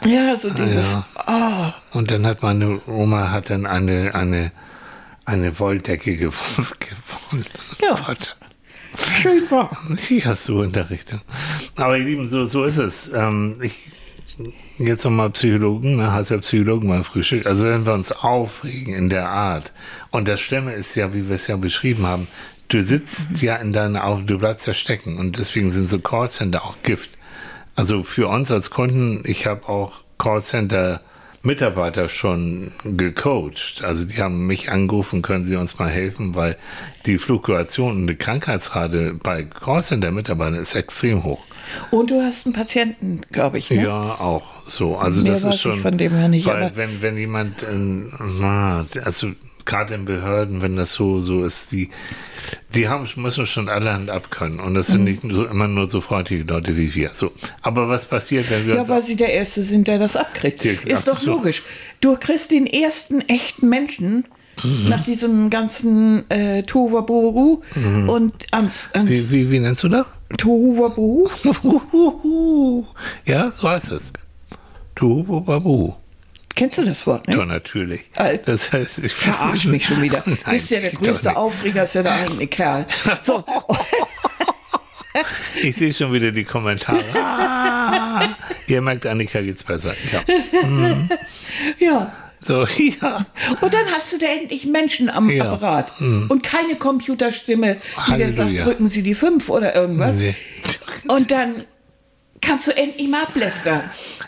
Ja, 0.06 0.38
so 0.38 0.50
dieses. 0.50 0.94
Ja. 0.94 1.74
Oh. 1.94 1.98
Und 1.98 2.12
dann 2.12 2.26
hat 2.26 2.44
meine 2.44 2.82
Oma 2.88 3.32
hat 3.32 3.50
dann 3.50 3.66
eine, 3.66 4.14
eine, 4.14 4.52
eine 5.26 5.60
Wolldecke 5.60 6.18
gewonnen. 6.18 7.46
Ja. 7.82 7.96
Schön 8.98 9.50
war. 9.50 9.78
Ja, 10.10 10.36
so 10.36 10.64
in 10.64 10.72
der 10.72 10.90
Richtung. 10.90 11.22
Aber 11.76 11.98
ihr 11.98 12.06
Lieben, 12.06 12.30
so, 12.30 12.46
so 12.46 12.64
ist 12.64 12.78
es. 12.78 13.12
Ähm, 13.14 13.58
ich, 13.62 13.92
jetzt 14.78 15.04
nochmal 15.04 15.30
Psychologen, 15.32 15.98
ne, 15.98 16.12
hast 16.12 16.30
ja 16.30 16.38
Psychologen 16.38 16.88
mal 16.88 17.04
Frühstück. 17.04 17.46
Also 17.46 17.66
wenn 17.66 17.86
wir 17.86 17.94
uns 17.94 18.12
aufregen 18.12 18.94
in 18.94 19.10
der 19.10 19.30
Art, 19.30 19.74
und 20.12 20.28
das 20.28 20.40
Schlimme 20.40 20.74
ist 20.74 20.96
ja, 20.96 21.14
wie 21.14 21.28
wir 21.28 21.36
es 21.36 21.48
ja 21.48 21.58
beschrieben 21.58 22.06
haben, 22.06 22.28
du 22.68 22.82
sitzt 22.82 23.42
ja 23.42 23.56
in 23.56 23.74
deiner 23.74 24.06
Augen, 24.06 24.28
du 24.28 24.38
bleibst 24.38 24.68
ja 24.68 24.74
stecken 24.74 25.18
und 25.18 25.38
deswegen 25.38 25.72
sind 25.72 25.90
so 25.90 26.00
Callcenter 26.00 26.64
auch 26.64 26.76
Gift. 26.84 27.10
Also 27.76 28.04
für 28.04 28.28
uns 28.28 28.52
als 28.52 28.70
Kunden, 28.70 29.22
ich 29.26 29.46
habe 29.46 29.70
auch 29.70 29.94
Callcenter 30.18 31.02
Mitarbeiter 31.48 32.10
schon 32.10 32.72
gecoacht. 32.84 33.82
Also 33.82 34.06
die 34.06 34.22
haben 34.22 34.46
mich 34.46 34.70
angerufen, 34.70 35.22
können 35.22 35.46
Sie 35.46 35.56
uns 35.56 35.80
mal 35.80 35.90
helfen, 35.90 36.36
weil 36.36 36.58
die 37.06 37.18
Fluktuation 37.18 37.96
und 37.96 38.08
die 38.08 38.16
Krankheitsrate 38.16 39.16
bei 39.24 39.44
Callcenter-Mitarbeitern 39.44 40.56
ist 40.56 40.76
extrem 40.76 41.24
hoch. 41.24 41.40
Und 41.90 42.12
du 42.12 42.22
hast 42.22 42.46
einen 42.46 42.54
Patienten, 42.54 43.22
glaube 43.32 43.58
ich. 43.58 43.70
Ne? 43.72 43.84
Ja, 43.84 44.20
auch 44.20 44.44
so. 44.68 44.98
Also 44.98 45.22
Mehr 45.24 45.32
das 45.32 45.44
ist 45.44 45.60
schon. 45.60 45.80
von 45.80 45.98
dem 45.98 46.14
her 46.14 46.28
nicht. 46.28 46.46
Weil 46.46 46.76
wenn 46.76 47.02
wenn 47.02 47.18
jemand, 47.18 47.64
äh, 47.64 49.00
also 49.04 49.32
gerade 49.68 49.94
in 49.94 50.06
Behörden, 50.06 50.64
wenn 50.64 50.76
das 50.76 50.94
so, 50.94 51.22
so 51.22 51.44
ist, 51.44 51.72
die, 51.72 51.90
die 52.74 52.88
haben, 52.88 53.08
müssen 53.18 53.46
schon 53.46 53.70
allerhand 53.70 54.10
abkönnen. 54.10 54.60
Und 54.60 54.74
das 54.74 54.88
sind 54.88 55.02
mhm. 55.02 55.06
nicht 55.06 55.22
so, 55.30 55.46
immer 55.46 55.68
nur 55.68 55.88
so 55.90 56.02
freundliche 56.02 56.44
Leute 56.44 56.76
wie 56.76 56.96
wir. 56.96 57.12
So. 57.14 57.32
Aber 57.62 57.88
was 57.88 58.08
passiert, 58.08 58.50
wenn 58.50 58.66
wir. 58.66 58.76
Ja, 58.76 58.88
weil 58.88 59.04
sie 59.04 59.16
der 59.16 59.32
Erste 59.32 59.62
sind, 59.62 59.88
der 59.88 60.00
das 60.00 60.16
abkriegt. 60.16 60.64
Die, 60.64 60.80
ist 60.86 61.08
doch 61.08 61.22
logisch. 61.22 61.62
Du 62.02 62.16
kriegst 62.16 62.50
den 62.50 62.66
ersten 62.66 63.22
echten 63.22 63.70
Menschen, 63.70 64.26
Mhm. 64.64 64.90
nach 64.90 65.04
diesem 65.04 65.52
ganzen 65.52 66.28
äh, 66.32 66.64
Tohuwabohu 66.64 67.62
mhm. 67.76 68.10
und 68.10 68.34
ans, 68.52 68.90
ans 68.94 69.08
wie, 69.08 69.30
wie, 69.30 69.52
wie, 69.52 69.60
nennst 69.60 69.84
du 69.84 69.88
das? 69.88 70.08
Tohuwabohu. 70.36 71.30
ja, 73.26 73.52
so 73.52 73.70
heißt 73.70 73.92
es. 73.92 74.12
Tohuwabohu. 74.96 75.94
Kennst 76.58 76.80
du 76.80 76.84
das 76.84 77.06
Wort? 77.06 77.28
Ne? 77.28 77.38
Ja, 77.38 77.46
natürlich. 77.46 78.02
Das 78.46 78.72
heißt, 78.72 78.98
ich 79.04 79.14
verarsch 79.14 79.66
mich 79.66 79.86
schon 79.86 80.02
wieder. 80.02 80.24
Nein, 80.26 80.40
Bist 80.50 80.72
ja 80.72 80.80
der 80.80 80.90
größte 80.90 81.38
Aufreger, 81.38 81.84
ist 81.84 81.94
ja 81.94 82.02
der 82.02 82.16
eigene 82.16 82.48
Kerl. 82.48 82.88
So. 83.22 83.46
ich 85.62 85.76
sehe 85.76 85.94
schon 85.94 86.12
wieder 86.14 86.32
die 86.32 86.46
Kommentare. 86.46 87.04
Ah, 87.14 88.28
ihr 88.66 88.82
merkt, 88.82 89.06
Annika 89.06 89.40
geht's 89.40 89.64
besser. 89.64 89.94
Ja. 90.12 90.68
Mhm. 90.68 91.10
ja. 91.78 92.12
So, 92.44 92.66
ja. 93.02 93.28
Und 93.62 93.74
dann 93.74 93.86
hast 93.92 94.14
du 94.14 94.18
da 94.18 94.26
endlich 94.26 94.66
Menschen 94.66 95.12
am 95.12 95.30
ja. 95.30 95.54
Apparat 95.54 96.02
mhm. 96.02 96.26
und 96.30 96.42
keine 96.42 96.76
Computerstimme, 96.76 97.78
die 98.08 98.18
dir 98.18 98.34
sagt, 98.34 98.66
drücken 98.66 98.88
Sie 98.90 99.04
die 99.04 99.14
fünf 99.14 99.50
oder 99.50 99.76
irgendwas. 99.76 100.16
Nee. 100.16 100.36
Und 101.08 101.30
dann 101.30 101.66
kannst 102.42 102.68
du 102.68 102.76
endlich 102.76 103.08
mal 103.08 103.24
ablästern. 103.24 103.82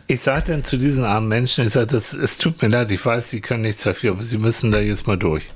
Ich 0.07 0.21
sage 0.21 0.51
dann 0.51 0.63
zu 0.63 0.77
diesen 0.77 1.03
armen 1.03 1.27
Menschen, 1.27 1.65
ich 1.65 1.73
sage, 1.73 1.95
es 1.97 2.37
tut 2.37 2.61
mir 2.61 2.69
leid, 2.69 2.91
ich 2.91 3.05
weiß, 3.05 3.29
sie 3.29 3.41
können 3.41 3.61
nichts 3.63 3.83
dafür, 3.83 4.11
aber 4.11 4.23
sie 4.23 4.37
müssen 4.37 4.71
da 4.71 4.79
jetzt 4.79 5.07
mal 5.07 5.17
durch. 5.17 5.49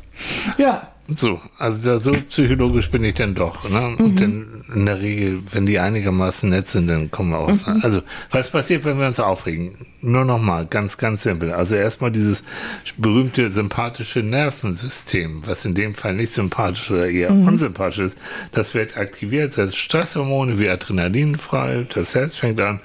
Ja. 0.58 0.93
So, 1.08 1.42
also 1.58 1.84
da, 1.84 2.00
so 2.00 2.14
psychologisch 2.30 2.90
bin 2.90 3.04
ich 3.04 3.16
dann 3.16 3.36
doch. 3.36 3.70
Ne? 3.70 3.80
Mhm. 3.80 4.06
Und 4.06 4.22
dann 4.22 4.64
in 4.74 4.86
der 4.86 5.02
Regel, 5.02 5.44
wenn 5.52 5.66
die 5.66 5.78
einigermaßen 5.78 6.50
nett 6.50 6.70
sind, 6.70 6.88
dann 6.88 7.12
kommen 7.12 7.32
wir 7.32 7.40
auch. 7.40 7.50
Mhm. 7.50 7.82
Also, 7.84 8.02
was 8.32 8.50
passiert, 8.50 8.86
wenn 8.86 8.98
wir 8.98 9.08
uns 9.08 9.20
aufregen? 9.20 9.76
Nur 10.02 10.24
nochmal, 10.24 10.66
ganz, 10.66 10.98
ganz 10.98 11.24
simpel. 11.24 11.52
Also 11.52 11.76
erstmal 11.76 12.12
dieses 12.12 12.44
berühmte 12.98 13.52
sympathische 13.52 14.20
Nervensystem, 14.20 15.44
was 15.46 15.66
in 15.66 15.76
dem 15.76 15.94
Fall 15.94 16.14
nicht 16.14 16.32
sympathisch 16.32 16.90
oder 16.90 17.10
eher 17.10 17.32
mhm. 17.32 17.50
unsympathisch 17.50 18.00
ist, 18.00 18.18
das 18.54 18.74
wird 18.74 18.98
aktiviert, 18.98 19.54
setzt 19.54 19.78
Stresshormone 19.78 20.58
wie 20.58 20.70
Adrenalin 20.70 21.36
frei, 21.36 21.86
das 21.94 22.16
Herz 22.16 22.36
fängt 22.36 22.62
an 22.62 22.80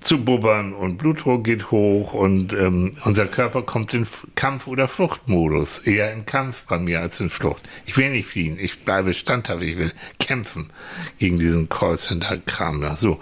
zu 0.00 0.24
bubbern 0.24 0.72
und 0.72 0.96
Blutdruck 0.96 1.44
geht 1.44 1.70
hoch 1.70 2.14
und 2.14 2.52
ähm, 2.52 2.96
unser 3.04 3.26
Körper 3.26 3.62
kommt 3.62 3.92
in 3.92 4.06
Kampf- 4.34 4.66
oder 4.66 4.88
Fluchtmodus. 4.88 5.78
Eher 5.78 6.12
in 6.12 6.24
Kampf 6.24 6.64
bei 6.68 6.78
mir 6.78 7.00
als 7.00 7.20
in 7.20 7.28
Flucht. 7.28 7.62
Ich 7.84 7.96
will 7.96 8.10
nicht 8.10 8.26
fliehen, 8.26 8.58
ich 8.58 8.84
bleibe 8.84 9.12
standhaft, 9.12 9.62
ich 9.62 9.76
will 9.76 9.92
kämpfen 10.18 10.70
gegen 11.18 11.38
diesen 11.38 11.68
Callcenter-Kram 11.68 12.80
da. 12.80 12.96
So, 12.96 13.20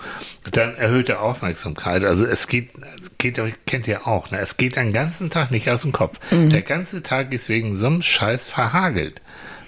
dann 0.52 0.76
erhöhte 0.76 1.20
Aufmerksamkeit. 1.20 2.04
Also 2.04 2.24
es 2.24 2.46
geht, 2.46 2.70
geht 3.18 3.40
kennt 3.66 3.88
ihr 3.88 4.06
auch, 4.06 4.30
ne? 4.30 4.38
es 4.38 4.56
geht 4.56 4.76
den 4.76 4.92
ganzen 4.92 5.30
Tag 5.30 5.50
nicht 5.50 5.68
aus 5.70 5.82
dem 5.82 5.92
Kopf. 5.92 6.18
Mhm. 6.30 6.50
Der 6.50 6.62
ganze 6.62 7.02
Tag 7.02 7.32
ist 7.32 7.48
wegen 7.48 7.76
so 7.76 7.86
einem 7.86 8.02
Scheiß 8.02 8.46
verhagelt 8.46 9.20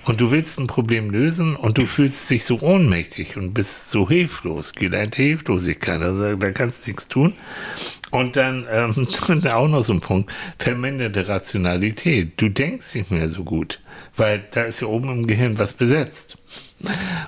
und 0.04 0.20
du 0.20 0.30
willst 0.30 0.58
ein 0.58 0.66
Problem 0.66 1.10
lösen 1.10 1.56
und 1.56 1.78
du 1.78 1.86
fühlst 1.86 2.28
dich 2.30 2.44
so 2.44 2.60
ohnmächtig 2.60 3.36
und 3.36 3.52
bist 3.52 3.90
so 3.90 4.08
hilflos, 4.08 4.72
gelernte 4.72 5.22
Hilflosigkeit, 5.22 6.00
also 6.00 6.36
da 6.36 6.50
kannst 6.50 6.84
du 6.84 6.90
nichts 6.90 7.08
tun. 7.08 7.34
Und 8.10 8.36
dann 8.36 8.66
ähm, 8.70 9.06
auch 9.46 9.68
noch 9.68 9.82
so 9.82 9.92
ein 9.92 10.00
Punkt, 10.00 10.32
verminderte 10.58 11.28
Rationalität. 11.28 12.32
Du 12.36 12.48
denkst 12.48 12.94
nicht 12.94 13.10
mehr 13.10 13.28
so 13.28 13.44
gut, 13.44 13.80
weil 14.16 14.42
da 14.50 14.62
ist 14.62 14.80
ja 14.80 14.88
oben 14.88 15.10
im 15.10 15.26
Gehirn 15.26 15.58
was 15.58 15.74
besetzt. 15.74 16.36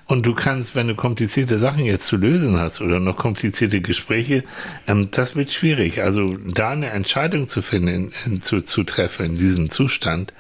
Und 0.07 0.25
du 0.25 0.35
kannst, 0.35 0.75
wenn 0.75 0.89
du 0.89 0.95
komplizierte 0.95 1.59
Sachen 1.59 1.85
jetzt 1.85 2.07
zu 2.07 2.17
lösen 2.17 2.59
hast 2.59 2.81
oder 2.81 3.01
noch 3.01 3.17
komplizierte 3.17 3.81
Gespräche, 3.81 4.45
ähm, 4.89 5.09
das 5.11 5.37
wird 5.37 5.53
schwierig. 5.53 6.03
Also 6.03 6.25
da 6.25 6.71
eine 6.71 6.91
Entscheidung 6.91 7.49
zu 7.49 7.63
finden, 7.63 7.89
in, 7.89 8.13
in, 8.25 8.43
zu, 8.43 8.63
zu 8.63 8.83
treffen 8.83 9.27
in 9.27 9.37
diesem 9.37 9.71
Zustand, 9.71 10.33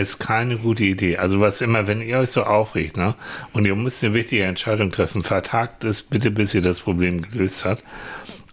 ist 0.00 0.18
keine 0.18 0.56
gute 0.56 0.84
Idee. 0.84 1.16
Also 1.16 1.40
was 1.40 1.60
immer, 1.60 1.86
wenn 1.86 2.00
ihr 2.00 2.18
euch 2.18 2.30
so 2.30 2.44
aufregt, 2.44 2.96
ne, 2.96 3.14
und 3.52 3.66
ihr 3.66 3.74
müsst 3.74 4.04
eine 4.04 4.14
wichtige 4.14 4.44
Entscheidung 4.44 4.90
treffen, 4.90 5.22
vertagt 5.22 5.84
es 5.84 6.02
bitte, 6.02 6.30
bis 6.30 6.54
ihr 6.54 6.62
das 6.62 6.80
Problem 6.80 7.22
gelöst 7.22 7.64
habt. 7.64 7.82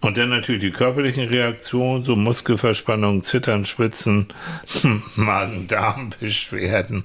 Und 0.04 0.18
dann 0.18 0.28
natürlich 0.28 0.60
die 0.60 0.70
körperlichen 0.70 1.28
Reaktionen, 1.28 2.04
so 2.04 2.14
Muskelverspannung, 2.14 3.22
Zittern, 3.22 3.64
Schwitzen, 3.64 4.28
Magen-Darm-Beschwerden. 5.16 7.04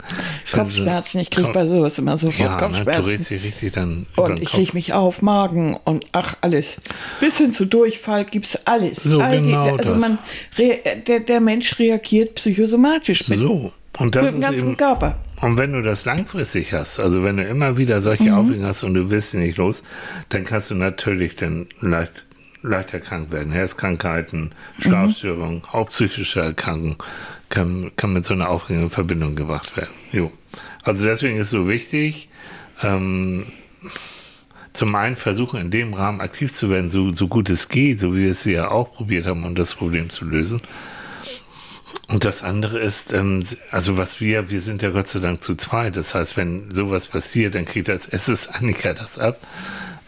Kopfschmerzen, 0.52 1.22
ich 1.22 1.30
kriege 1.30 1.50
bei 1.54 1.66
sowas 1.66 1.98
immer 1.98 2.18
sofort 2.18 2.50
ja, 2.50 2.58
Kopfschmerzen. 2.58 3.10
Ne, 3.10 3.18
du 3.18 3.24
sich 3.24 3.42
richtig 3.42 3.72
dann 3.72 4.06
Und 4.18 4.42
ich 4.42 4.50
kriege 4.50 4.74
mich 4.74 4.92
auf, 4.92 5.22
Magen 5.22 5.78
und 5.86 6.08
ach, 6.12 6.36
alles. 6.42 6.82
Bis 7.22 7.38
hin 7.38 7.54
zu 7.54 7.66
Durchfall 7.66 8.26
gibt 8.26 8.48
es 8.48 8.68
alles. 8.68 8.98
So 9.04 9.22
All 9.22 9.40
genau 9.40 9.78
die, 9.78 9.80
also 9.80 9.96
man, 9.96 10.18
der, 10.58 11.22
der 11.22 11.40
Mensch 11.40 11.80
reagiert 11.80 12.36
psychosomatisch 12.36 13.30
mit. 13.30 13.40
So. 13.40 13.72
Und 13.98 14.16
das 14.16 14.26
mit 14.26 14.34
dem 14.36 14.42
ganzen 14.42 14.68
eben, 14.70 14.78
Körper. 14.78 15.18
Und 15.42 15.58
wenn 15.58 15.74
du 15.74 15.82
das 15.82 16.06
langfristig 16.06 16.74
hast, 16.74 17.00
also 17.00 17.24
wenn 17.24 17.38
du 17.38 17.44
immer 17.44 17.78
wieder 17.78 18.02
solche 18.02 18.32
mhm. 18.32 18.34
Aufregungen 18.34 18.68
hast 18.68 18.84
und 18.84 18.94
du 18.94 19.10
wirst 19.10 19.34
nicht 19.34 19.58
los, 19.58 19.84
dann 20.30 20.46
kannst 20.46 20.70
du 20.70 20.76
natürlich 20.76 21.36
dann 21.36 21.68
leicht, 21.82 22.26
leichter 22.62 23.00
krank 23.00 23.32
werden. 23.32 23.52
Herzkrankheiten, 23.52 24.52
Schlafstörungen, 24.80 25.58
mhm. 25.58 25.64
auch 25.72 25.90
psychische 25.90 26.42
Erkrankungen 26.42 26.98
kann, 27.50 27.92
kann 27.96 28.14
mit 28.14 28.26
so 28.26 28.34
einer 28.34 28.50
Aufregung 28.50 28.84
in 28.84 28.90
Verbindung 28.90 29.36
gebracht 29.36 29.76
werden. 29.76 29.94
Jo. 30.12 30.32
Also 30.84 31.06
deswegen 31.06 31.38
ist 31.38 31.48
es 31.48 31.52
so 31.52 31.68
wichtig, 31.68 32.30
ähm, 32.84 33.46
zum 34.74 34.96
einen 34.96 35.16
versuchen, 35.16 35.60
in 35.60 35.72
dem 35.72 35.94
Rahmen 35.94 36.22
aktiv 36.22 36.54
zu 36.54 36.70
werden, 36.70 36.92
so, 36.92 37.12
so 37.12 37.28
gut 37.28 37.50
es 37.50 37.70
geht, 37.70 38.00
so 38.00 38.16
wie 38.16 38.24
wir 38.24 38.32
es 38.32 38.46
ja 38.46 38.72
auch 38.72 38.94
probiert 38.94 39.26
haben, 39.26 39.44
um 39.44 39.56
das 39.56 39.74
Problem 39.74 40.10
zu 40.10 40.26
lösen. 40.26 40.62
Und 42.10 42.26
das 42.26 42.44
andere 42.44 42.80
ist, 42.80 43.14
ähm, 43.14 43.44
also 43.70 43.98
was 43.98 44.20
wir, 44.20 44.50
wir 44.50 44.62
sind 44.62 44.82
ja 44.82 44.90
Gott 44.90 45.10
sei 45.10 45.20
Dank 45.20 45.44
zu 45.44 45.56
zweit. 45.56 45.96
Das 45.96 46.16
heißt, 46.16 46.38
wenn 46.38 46.74
sowas 46.74 47.08
passiert, 47.08 47.54
dann 47.54 47.66
kriegt 47.66 47.88
das, 47.88 48.08
es 48.10 48.28
ist 48.28 48.48
Annika 48.56 48.94
das 48.94 49.20
ab. 49.20 49.40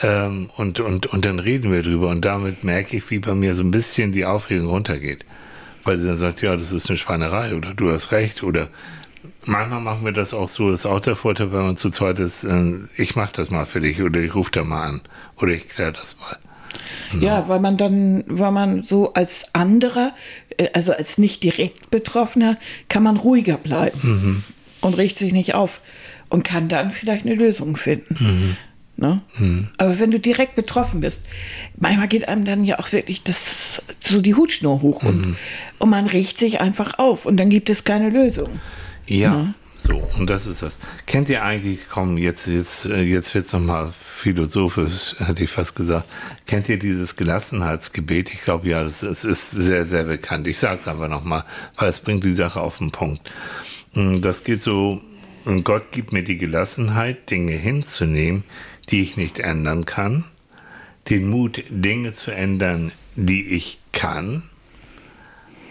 Ähm, 0.02 0.50
und, 0.58 0.80
und, 0.80 1.06
und 1.06 1.26
dann 1.26 1.38
reden 1.38 1.72
wir 1.72 1.84
drüber. 1.84 2.10
Und 2.10 2.26
damit 2.26 2.64
merke 2.64 2.98
ich, 2.98 3.10
wie 3.12 3.20
bei 3.20 3.36
mir 3.36 3.54
so 3.54 3.64
ein 3.64 3.70
bisschen 3.70 4.14
die 4.14 4.26
Aufregung 4.26 4.68
runtergeht. 4.68 5.26
Weil 5.84 6.00
sie 6.00 6.08
dann 6.08 6.18
sagt, 6.18 6.42
ja, 6.42 6.56
das 6.56 6.72
ist 6.72 6.90
eine 6.90 6.98
Schweinerei 6.98 7.56
oder 7.56 7.76
du 7.76 7.92
hast 7.92 8.12
recht. 8.12 8.42
Oder 8.42 8.70
manchmal 9.46 9.82
machen 9.82 10.04
wir 10.04 10.12
das 10.12 10.34
auch 10.34 10.50
so, 10.50 10.72
das 10.72 10.82
ist 10.82 10.86
auch 10.88 11.02
der 11.02 11.16
Vorteil, 11.16 11.52
wenn 11.52 11.62
man 11.62 11.78
zu 11.78 11.92
zweit 11.92 12.18
ist, 12.18 12.44
äh, 12.44 12.74
ich 12.98 13.16
mache 13.16 13.34
das 13.34 13.52
mal 13.52 13.66
für 13.66 13.80
dich 13.80 14.02
oder 14.02 14.20
ich 14.20 14.34
rufe 14.34 14.52
da 14.52 14.64
mal 14.64 14.88
an 14.88 15.02
oder 15.38 15.52
ich 15.52 15.70
kläre 15.70 15.94
das 15.94 16.18
mal. 16.20 16.38
Ja, 17.20 17.48
weil 17.48 17.60
man 17.60 17.78
dann, 17.78 18.24
weil 18.28 18.52
man 18.52 18.84
so 18.84 19.14
als 19.14 19.54
anderer, 19.54 20.14
also 20.74 20.94
als 20.94 21.18
nicht 21.18 21.44
direkt 21.44 21.90
Betroffener, 21.92 22.58
kann 22.90 23.04
man 23.04 23.18
ruhiger 23.18 23.58
bleiben 23.58 24.00
mhm. 24.02 24.44
und 24.82 24.96
regt 24.96 25.18
sich 25.18 25.32
nicht 25.34 25.54
auf 25.54 25.82
und 26.30 26.44
kann 26.44 26.70
dann 26.70 26.92
vielleicht 26.92 27.26
eine 27.26 27.36
Lösung 27.36 27.76
finden. 27.76 28.18
Mhm. 28.20 28.58
Ne? 28.98 29.22
Mhm. 29.38 29.70
Aber 29.78 30.00
wenn 30.00 30.12
du 30.12 30.20
direkt 30.20 30.56
betroffen 30.56 31.02
bist, 31.02 31.22
manchmal 31.78 32.08
geht 32.08 32.28
einem 32.28 32.46
dann 32.46 32.64
ja 32.64 32.80
auch 32.80 32.92
wirklich 32.92 33.24
das, 33.24 33.82
so 34.00 34.22
die 34.22 34.36
Hutschnur 34.36 34.82
hoch 34.82 35.04
und, 35.04 35.26
mhm. 35.26 35.36
und 35.80 35.90
man 35.90 36.06
regt 36.06 36.38
sich 36.38 36.62
einfach 36.62 37.00
auf 37.00 37.26
und 37.26 37.38
dann 37.38 37.50
gibt 37.50 37.70
es 37.70 37.84
keine 37.84 38.10
Lösung. 38.10 38.60
Ja. 39.08 39.36
Ne? 39.36 39.54
So, 39.84 39.96
und 40.20 40.30
das 40.30 40.46
ist 40.46 40.62
das. 40.62 40.78
Kennt 41.08 41.30
ihr 41.30 41.44
eigentlich, 41.44 41.80
komm, 41.90 42.18
jetzt, 42.18 42.46
jetzt, 42.48 42.86
äh, 42.86 43.02
jetzt 43.02 43.34
wird's 43.34 43.52
nochmal 43.54 43.92
philosophisch, 44.22 45.16
hätte 45.18 45.44
ich 45.44 45.50
fast 45.50 45.76
gesagt. 45.76 46.08
Kennt 46.46 46.70
ihr 46.70 46.78
dieses 46.78 47.16
Gelassenheitsgebet? 47.16 48.32
Ich 48.34 48.44
glaube, 48.44 48.70
ja, 48.70 48.84
das, 48.84 49.00
das, 49.00 49.26
ist 49.26 49.52
sehr, 49.52 49.86
sehr 49.86 50.04
bekannt. 50.04 50.48
Ich 50.48 50.60
sage 50.60 50.80
es 50.80 50.88
aber 50.88 51.08
nochmal, 51.08 51.44
weil 51.76 51.90
es 51.90 52.00
bringt 52.00 52.24
die 52.24 52.34
Sache 52.34 52.62
auf 52.62 52.78
den 52.78 52.92
Punkt. 52.92 53.22
Mm, 53.94 54.22
das 54.22 54.44
geht 54.44 54.62
so, 54.62 55.02
Gott 55.64 55.92
gibt 55.92 56.14
mir 56.14 56.24
die 56.24 56.38
Gelassenheit, 56.38 57.32
Dinge 57.32 57.54
hinzunehmen, 57.54 58.44
die 58.90 59.02
ich 59.02 59.18
nicht 59.18 59.40
ändern 59.40 59.86
kann, 59.86 60.26
den 61.10 61.28
Mut, 61.28 61.64
Dinge 61.70 62.14
zu 62.14 62.32
ändern, 62.32 62.92
die 63.16 63.48
ich 63.48 63.80
kann, 63.92 64.44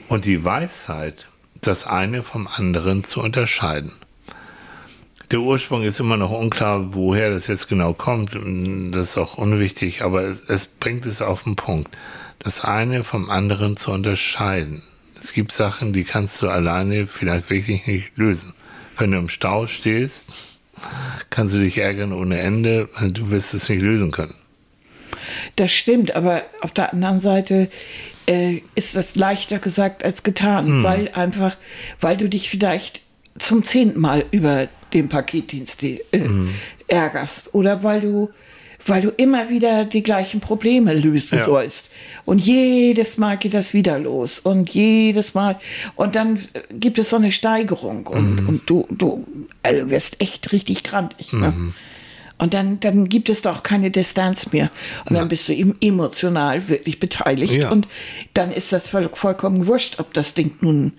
und 0.09 0.25
die 0.25 0.45
Weisheit, 0.45 1.29
das 1.61 1.87
eine 1.87 2.25
vom 2.25 2.49
anderen 2.49 3.05
zu 3.05 3.23
unterscheiden. 3.23 3.93
Der 5.31 5.41
Ursprung 5.41 5.85
ist 5.85 6.01
immer 6.01 6.17
noch 6.17 6.33
unklar, 6.33 6.93
woher 6.93 7.31
das 7.31 7.47
jetzt 7.47 7.69
genau 7.69 7.93
kommt. 7.93 8.33
Das 8.93 9.11
ist 9.11 9.19
auch 9.19 9.39
unwichtig, 9.39 10.03
aber 10.03 10.37
es 10.49 10.67
bringt 10.67 11.07
es 11.07 11.23
auf 11.23 11.45
den 11.45 11.55
Punkt, 11.55 11.97
das 12.41 12.65
eine 12.65 13.05
vom 13.05 13.31
anderen 13.31 13.77
zu 13.77 13.93
unterscheiden. 13.93 14.83
Es 15.17 15.33
gibt 15.33 15.53
Sachen, 15.53 15.93
die 15.93 16.03
kannst 16.03 16.43
du 16.43 16.49
alleine 16.49 17.07
vielleicht 17.07 17.49
wirklich 17.49 17.87
nicht 17.87 18.17
lösen. 18.17 18.55
Wenn 18.99 19.13
du 19.13 19.19
im 19.19 19.29
Stau 19.29 19.69
stehst, 19.69 20.31
kannst 21.29 21.55
du 21.55 21.61
dich 21.61 21.79
ärgern 21.79 22.13
ohne 22.13 22.41
Ende, 22.41 22.89
du 23.01 23.31
wirst 23.31 23.55
es 23.55 23.69
nicht 23.69 23.83
lösen 23.83 24.11
können. 24.11 24.35
Das 25.55 25.71
stimmt, 25.71 26.17
aber 26.17 26.43
auf 26.61 26.73
der 26.73 26.93
anderen 26.93 27.21
Seite 27.21 27.71
äh, 28.27 28.63
ist 28.75 28.97
das 28.97 29.15
leichter 29.15 29.61
gesagt 29.61 30.05
als 30.05 30.25
getan, 30.25 30.67
hm. 30.67 30.83
weil 30.83 31.09
einfach, 31.11 31.57
weil 32.01 32.17
du 32.17 32.29
dich 32.29 32.51
vielleicht 32.51 33.03
zum 33.39 33.65
zehnten 33.65 34.01
Mal 34.01 34.25
über 34.33 34.69
den 34.93 35.09
Paketdienst 35.09 35.83
äh, 35.83 36.01
hm. 36.13 36.55
ärgerst 36.89 37.55
oder 37.55 37.83
weil 37.83 38.01
du 38.01 38.31
weil 38.87 39.03
du 39.03 39.11
immer 39.11 39.51
wieder 39.51 39.85
die 39.85 40.03
gleichen 40.03 40.41
Probleme 40.41 40.95
lösen 40.95 41.39
ja. 41.39 41.45
sollst. 41.45 41.91
Und 42.25 42.39
jedes 42.39 43.19
Mal 43.19 43.37
geht 43.37 43.55
das 43.55 43.75
wieder 43.75 43.99
los. 43.99 44.41
Und 44.41 44.71
jedes 44.71 45.35
Mal. 45.35 45.59
Und 45.97 46.15
dann 46.15 46.41
gibt 46.73 46.99
es 46.99 47.11
so 47.11 47.17
eine 47.17 47.33
Steigerung. 47.33 48.07
Und, 48.07 48.41
mhm. 48.41 48.49
und 48.49 48.71
du, 48.71 48.87
du 48.91 49.27
also 49.63 49.91
wirst 49.91 50.21
echt 50.23 50.53
richtig 50.53 50.83
grantig. 50.83 51.33
Ne? 51.33 51.49
Mhm. 51.49 51.75
Und 52.41 52.55
dann, 52.55 52.81
dann 52.81 53.09
gibt 53.09 53.29
es 53.29 53.43
doch 53.43 53.63
keine 53.63 53.91
Distanz 53.91 54.53
mehr. 54.53 54.71
Und 55.05 55.15
ja. 55.15 55.21
dann 55.21 55.29
bist 55.29 55.49
du 55.49 55.53
emotional 55.81 56.69
wirklich 56.69 56.99
beteiligt. 56.99 57.55
Ja. 57.55 57.71
Und 57.71 57.87
dann 58.35 58.51
ist 58.51 58.73
das 58.73 58.89
voll, 58.89 59.11
vollkommen 59.13 59.67
wurscht, 59.67 60.01
ob 60.01 60.15
das 60.15 60.33
Ding 60.35 60.53
nun, 60.61 60.93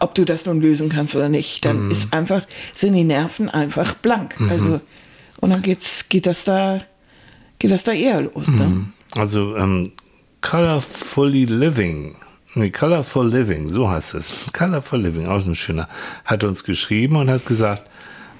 ob 0.00 0.14
du 0.14 0.24
das 0.24 0.44
nun 0.44 0.60
lösen 0.60 0.88
kannst 0.88 1.14
oder 1.14 1.28
nicht. 1.28 1.64
Dann 1.64 1.86
mhm. 1.86 1.90
ist 1.92 2.12
einfach, 2.12 2.44
sind 2.74 2.94
die 2.94 3.04
Nerven 3.04 3.48
einfach 3.48 3.94
blank. 3.94 4.38
Mhm. 4.40 4.50
Also, 4.50 4.80
und 5.40 5.50
dann 5.50 5.62
geht's, 5.62 6.08
geht 6.08 6.26
das 6.26 6.44
da, 6.44 6.82
geht 7.58 7.70
das 7.70 7.84
da 7.84 7.92
eher 7.92 8.22
los. 8.22 8.48
Ne? 8.48 8.64
Mhm. 8.64 8.92
Also, 9.14 9.56
ähm, 9.56 9.92
Colorfully 10.40 11.44
Living. 11.44 12.16
Nee, 12.54 12.70
Colorful 12.70 13.28
Living, 13.28 13.68
so 13.68 13.88
heißt 13.88 14.14
es. 14.14 14.50
Colorful 14.52 15.00
Living, 15.00 15.26
auch 15.26 15.44
ein 15.44 15.54
schöner, 15.54 15.88
hat 16.24 16.42
uns 16.44 16.64
geschrieben 16.64 17.16
und 17.16 17.30
hat 17.30 17.46
gesagt, 17.46 17.88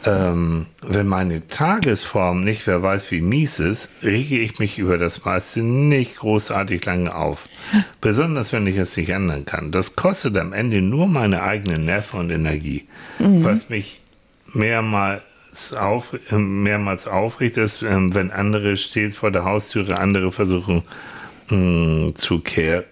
ähm, 0.04 0.66
wenn 0.80 1.08
meine 1.08 1.46
Tagesform 1.48 2.44
nicht 2.44 2.66
wer 2.66 2.82
weiß 2.82 3.10
wie 3.10 3.20
mies 3.20 3.58
ist, 3.58 3.88
rege 4.02 4.38
ich 4.38 4.58
mich 4.58 4.78
über 4.78 4.96
das 4.96 5.24
meiste 5.24 5.60
nicht 5.60 6.16
großartig 6.16 6.84
lange 6.84 7.14
auf. 7.14 7.48
Besonders 8.00 8.52
wenn 8.52 8.66
ich 8.66 8.76
es 8.76 8.96
nicht 8.96 9.10
ändern 9.10 9.44
kann. 9.44 9.72
Das 9.72 9.96
kostet 9.96 10.36
am 10.36 10.52
Ende 10.52 10.80
nur 10.80 11.08
meine 11.08 11.42
eigenen 11.42 11.84
Nerven 11.84 12.20
und 12.20 12.30
Energie. 12.30 12.86
Mhm. 13.18 13.44
Was 13.44 13.70
mich 13.70 14.00
mehrmals 14.54 15.22
auf, 15.76 16.16
mehrmals 16.30 17.08
aufregt, 17.08 17.56
ist, 17.56 17.82
ähm, 17.82 18.14
wenn 18.14 18.30
andere 18.30 18.76
stets 18.76 19.16
vor 19.16 19.32
der 19.32 19.44
Haustüre 19.44 19.98
andere 19.98 20.30
versuchen 20.30 20.84
mh, 21.48 21.56
hm, 21.56 22.16
zu 22.16 22.38
kehren. 22.38 22.84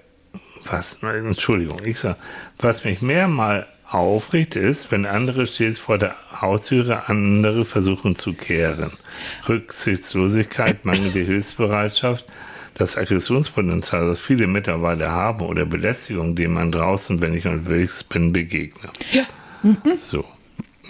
Was, 0.69 1.01
Entschuldigung, 1.01 1.81
ich 1.85 2.01
sag, 2.01 2.16
was 2.59 2.83
mich 2.83 3.01
mehrmals 3.01 3.66
aufregt, 3.97 4.57
ist, 4.57 4.91
wenn 4.93 5.07
andere 5.07 5.47
stets 5.47 5.79
vor 5.79 5.99
der 5.99 6.15
Haustüre 6.41 7.09
andere 7.09 7.65
versuchen 7.65 8.17
zu 8.17 8.33
kehren. 8.33 8.93
Rücksichtslosigkeit, 9.49 10.85
mangelnde 10.85 11.21
Hilfsbereitschaft, 11.21 12.25
das 12.75 12.97
Aggressionspotenzial, 12.97 14.07
das 14.07 14.21
viele 14.21 14.47
mittlerweile 14.47 15.11
haben, 15.11 15.47
oder 15.47 15.65
Belästigung, 15.65 16.37
dem 16.37 16.55
man 16.55 16.73
draußen, 16.73 17.21
wenn 17.21 17.35
ich 17.35 17.47
unterwegs 17.47 18.05
bin, 18.05 18.33
begegne. 18.33 18.91
Ja. 19.13 19.25
Mhm. 19.63 19.79
So. 19.99 20.25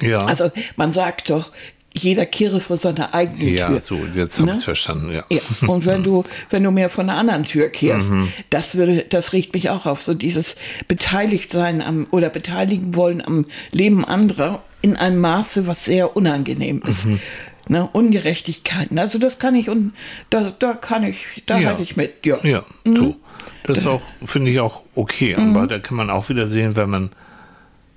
Ja. 0.00 0.18
Also 0.18 0.50
man 0.76 0.92
sagt 0.92 1.30
doch, 1.30 1.52
jeder 1.98 2.26
kehre 2.26 2.60
vor 2.60 2.76
seiner 2.76 3.14
eigenen 3.14 3.48
Tür. 3.48 3.56
Ja, 3.56 3.80
so, 3.80 3.98
jetzt 4.14 4.38
habe 4.38 4.46
ne? 4.46 4.52
ich 4.52 4.58
es 4.58 4.64
verstanden, 4.64 5.12
ja. 5.12 5.24
ja. 5.30 5.40
Und 5.66 5.86
wenn 5.86 6.02
du, 6.02 6.24
wenn 6.50 6.62
du 6.62 6.70
mehr 6.70 6.90
von 6.90 7.08
einer 7.08 7.18
anderen 7.18 7.44
Tür 7.44 7.68
kehrst, 7.68 8.12
mhm. 8.12 8.28
das 8.50 8.76
würde, 8.76 9.04
das 9.08 9.32
riecht 9.32 9.54
mich 9.54 9.70
auch 9.70 9.86
auf, 9.86 10.02
so 10.02 10.14
dieses 10.14 10.56
beteiligt 10.88 11.50
sein 11.50 11.82
am 11.82 12.06
oder 12.10 12.30
beteiligen 12.30 12.94
wollen 12.94 13.22
am 13.24 13.46
Leben 13.72 14.04
anderer 14.04 14.62
in 14.82 14.96
einem 14.96 15.20
Maße, 15.20 15.66
was 15.66 15.84
sehr 15.84 16.16
unangenehm 16.16 16.82
ist. 16.86 17.06
Mhm. 17.06 17.20
Ne, 17.68 17.88
Ungerechtigkeiten. 17.92 18.96
Also 18.96 19.18
das 19.18 19.40
kann 19.40 19.56
ich 19.56 19.68
und 19.68 19.92
da, 20.30 20.52
da 20.56 20.74
kann 20.74 21.02
ich, 21.02 21.42
da 21.46 21.58
ja. 21.58 21.70
halte 21.70 21.82
ich 21.82 21.96
mit. 21.96 22.24
Ja, 22.24 22.36
ja 22.44 22.64
mhm. 22.84 22.94
du. 22.94 23.16
Das 23.64 23.78
ist 23.78 23.86
auch, 23.86 24.02
finde 24.24 24.52
ich 24.52 24.60
auch 24.60 24.82
okay. 24.94 25.34
Aber 25.34 25.62
mhm. 25.62 25.68
da 25.68 25.80
kann 25.80 25.96
man 25.96 26.08
auch 26.08 26.28
wieder 26.28 26.46
sehen, 26.46 26.76
wenn 26.76 26.88
man 26.88 27.10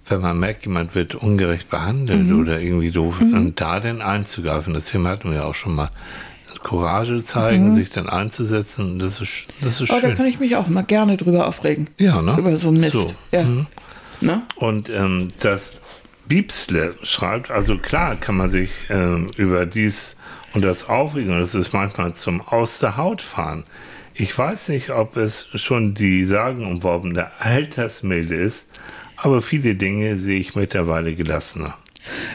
wenn 0.10 0.22
man 0.22 0.40
merkt, 0.40 0.66
jemand 0.66 0.96
wird 0.96 1.16
ungerecht 1.16 1.70
behandelt 1.70 2.28
mhm. 2.28 2.42
oder 2.42 2.60
irgendwie 2.60 2.92
doof, 2.92 3.20
mhm. 3.20 3.34
und 3.34 3.62
da 3.62 3.80
dann 3.80 4.02
einzugreifen, 4.02 4.74
das 4.74 4.86
Thema 4.86 5.10
hatten 5.10 5.32
wir 5.32 5.46
auch 5.46 5.56
schon 5.56 5.76
mal. 5.76 5.90
Courage 6.64 7.24
zeigen, 7.24 7.70
mhm. 7.70 7.76
sich 7.76 7.90
dann 7.90 8.10
einzusetzen, 8.10 9.00
das 9.00 9.22
ist, 9.22 9.48
das 9.62 9.80
ist 9.80 9.88
schön. 9.88 9.98
Aber 9.98 10.10
da 10.10 10.16
kann 10.16 10.26
ich 10.26 10.40
mich 10.40 10.58
auch 10.58 10.68
immer 10.68 10.84
gerne 10.84 11.16
drüber 11.16 11.48
aufregen. 11.48 11.90
Ja, 11.98 12.22
ne? 12.22 12.36
Über 12.38 12.58
so 12.58 12.68
einen 12.68 12.82
Mist. 12.82 12.94
So. 12.94 13.14
Ja. 13.32 13.44
Mhm. 13.44 13.68
Ne? 14.20 14.42
Und 14.56 14.90
ähm, 14.90 15.30
das 15.40 15.78
Biebsle 16.28 16.94
schreibt, 17.04 17.50
also 17.50 17.78
klar 17.78 18.16
kann 18.16 18.36
man 18.36 18.52
sich 18.52 18.70
ähm, 18.90 19.28
über 19.38 19.66
dies 19.66 20.18
und 20.54 20.64
das 20.64 20.90
aufregen, 20.90 21.40
das 21.40 21.56
ist 21.56 21.74
manchmal 21.74 22.14
zum 22.16 22.42
Aus 22.42 22.80
der 22.80 22.98
Haut 22.98 23.22
fahren. 23.22 23.64
Ich 24.14 24.38
weiß 24.38 24.70
nicht, 24.70 24.90
ob 24.90 25.16
es 25.16 25.48
schon 25.56 25.94
die 25.94 26.26
sagenumworbene 26.26 27.28
Altersmilde 27.40 28.36
ist, 28.36 28.66
aber 29.22 29.42
viele 29.42 29.76
Dinge 29.76 30.18
sehe 30.18 30.40
ich 30.40 30.56
mittlerweile 30.56 31.14
gelassener. 31.16 31.76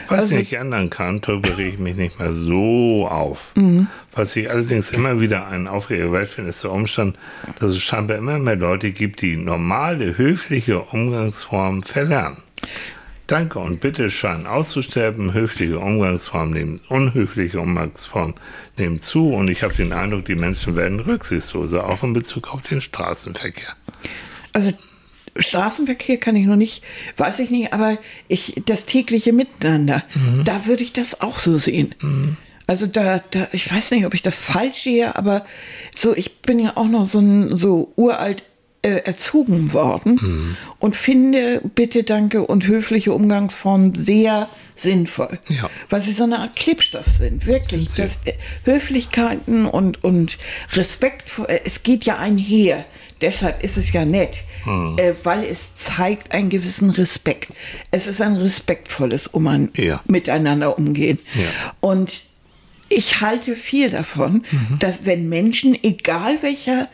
Was 0.07 0.19
also, 0.19 0.33
ich 0.33 0.39
nicht 0.39 0.53
ändern 0.53 0.89
kann, 0.89 1.21
toleriere 1.21 1.69
ich 1.69 1.79
mich 1.79 1.95
nicht 1.95 2.19
mehr 2.19 2.33
so 2.33 3.07
auf. 3.07 3.51
Mhm. 3.55 3.87
Was 4.13 4.35
ich 4.35 4.49
allerdings 4.49 4.91
immer 4.91 5.19
wieder 5.19 5.47
einen 5.47 5.67
aufregender 5.67 6.13
Welt 6.13 6.29
finde, 6.29 6.51
ist 6.51 6.63
der 6.63 6.71
Umstand, 6.71 7.17
dass 7.59 7.71
es 7.71 7.81
scheinbar 7.81 8.17
immer 8.17 8.39
mehr 8.39 8.55
Leute 8.55 8.91
gibt, 8.91 9.21
die 9.21 9.35
normale, 9.35 10.17
höfliche 10.17 10.79
Umgangsformen 10.81 11.83
verlernen. 11.83 12.37
Danke 13.27 13.57
und 13.57 13.79
bitte 13.79 14.11
scheinen 14.11 14.45
auszusterben. 14.45 15.33
Höfliche 15.33 15.79
Umgangsformen 15.79 16.53
nehmen, 16.53 16.79
unhöfliche 16.89 17.59
Umgangsformen 17.59 18.35
nehmen 18.77 19.01
zu 19.01 19.33
und 19.33 19.49
ich 19.49 19.63
habe 19.63 19.73
den 19.73 19.93
Eindruck, 19.93 20.25
die 20.25 20.35
Menschen 20.35 20.75
werden 20.75 20.99
rücksichtsloser, 20.99 21.89
auch 21.89 22.03
in 22.03 22.13
Bezug 22.13 22.53
auf 22.53 22.61
den 22.61 22.81
Straßenverkehr. 22.81 23.73
Also 24.53 24.77
Straßenverkehr 25.37 26.17
kann 26.17 26.35
ich 26.35 26.45
noch 26.45 26.55
nicht, 26.55 26.83
weiß 27.17 27.39
ich 27.39 27.49
nicht, 27.49 27.73
aber 27.73 27.97
ich, 28.27 28.61
das 28.65 28.85
tägliche 28.85 29.33
Miteinander, 29.33 30.03
mhm. 30.13 30.43
da 30.43 30.65
würde 30.65 30.83
ich 30.83 30.93
das 30.93 31.21
auch 31.21 31.39
so 31.39 31.57
sehen. 31.57 31.93
Mhm. 32.01 32.37
Also 32.67 32.87
da, 32.87 33.21
da, 33.31 33.47
ich 33.51 33.71
weiß 33.71 33.91
nicht, 33.91 34.05
ob 34.05 34.13
ich 34.13 34.21
das 34.21 34.37
falsch 34.37 34.83
sehe, 34.83 35.15
aber 35.15 35.45
so, 35.95 36.15
ich 36.15 36.37
bin 36.39 36.59
ja 36.59 36.73
auch 36.75 36.87
noch 36.87 37.05
so 37.05 37.19
ein 37.19 37.57
so 37.57 37.91
uralt 37.95 38.43
äh, 38.85 39.01
erzogen 39.03 39.73
worden 39.73 40.19
mhm. 40.21 40.57
und 40.79 40.95
finde 40.95 41.61
Bitte, 41.73 42.03
Danke 42.03 42.45
und 42.45 42.67
höfliche 42.67 43.13
Umgangsformen 43.13 43.95
sehr 43.95 44.47
sinnvoll. 44.75 45.39
Ja. 45.49 45.69
Weil 45.89 46.01
sie 46.01 46.11
so 46.11 46.23
eine 46.23 46.39
Art 46.39 46.55
Klebstoff 46.55 47.07
sind, 47.07 47.47
wirklich. 47.47 47.95
Das, 47.95 48.19
äh, 48.25 48.33
Höflichkeiten 48.63 49.65
und, 49.65 50.03
und 50.03 50.37
Respekt, 50.73 51.29
vor, 51.29 51.49
äh, 51.49 51.61
es 51.65 51.81
geht 51.83 52.05
ja 52.05 52.17
einher. 52.17 52.85
Deshalb 53.25 53.63
ist 53.63 53.75
es 53.75 53.91
ja 53.91 54.05
nett, 54.05 54.43
hm. 54.65 54.97
äh, 54.99 55.13
weil 55.23 55.45
es 55.45 55.75
zeigt 55.75 56.31
einen 56.31 56.49
gewissen 56.49 56.91
Respekt. 56.91 57.51
Es 57.89 58.05
ist 58.05 58.21
ein 58.21 58.35
respektvolles 58.35 59.25
um 59.25 59.71
ja. 59.75 59.99
Miteinander 60.05 60.77
umgehen. 60.77 61.17
Ja. 61.33 61.73
Und 61.79 62.25
ich 62.87 63.21
halte 63.21 63.55
viel 63.55 63.89
davon, 63.89 64.43
mhm. 64.51 64.77
dass 64.79 65.07
wenn 65.07 65.27
Menschen, 65.27 65.75
egal 65.83 66.43
welcher 66.43 66.87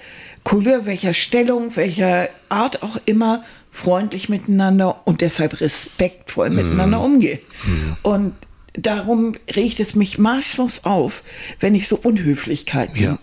Couleur, 0.45 0.85
welcher 0.85 1.13
Stellung, 1.13 1.75
welcher 1.75 2.29
Art 2.47 2.81
auch 2.81 2.97
immer, 3.03 3.43
freundlich 3.71 4.29
miteinander 4.29 5.01
und 5.05 5.19
deshalb 5.19 5.59
respektvoll 5.59 6.49
mhm. 6.49 6.55
miteinander 6.55 7.01
umgehen. 7.01 7.39
Mhm. 7.65 7.97
Und 8.03 8.33
darum 8.71 9.33
regt 9.53 9.81
es 9.81 9.95
mich 9.95 10.17
maßlos 10.17 10.85
auf, 10.85 11.23
wenn 11.59 11.75
ich 11.75 11.89
so 11.89 11.97
Unhöflichkeiten 11.97 13.03
ja. 13.03 13.19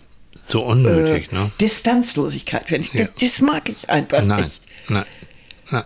So 0.49 0.63
unnötig, 0.63 1.31
äh, 1.31 1.35
ne? 1.35 1.51
Distanzlosigkeit, 1.61 2.71
wenn 2.71 2.81
ich, 2.81 2.95
ja. 2.95 3.05
das, 3.05 3.15
das, 3.21 3.41
mag 3.43 3.69
ich 3.69 3.91
einfach 3.91 4.23
nein, 4.23 4.45
nicht. 4.45 4.63
Nein, 4.89 5.05
nein. 5.71 5.85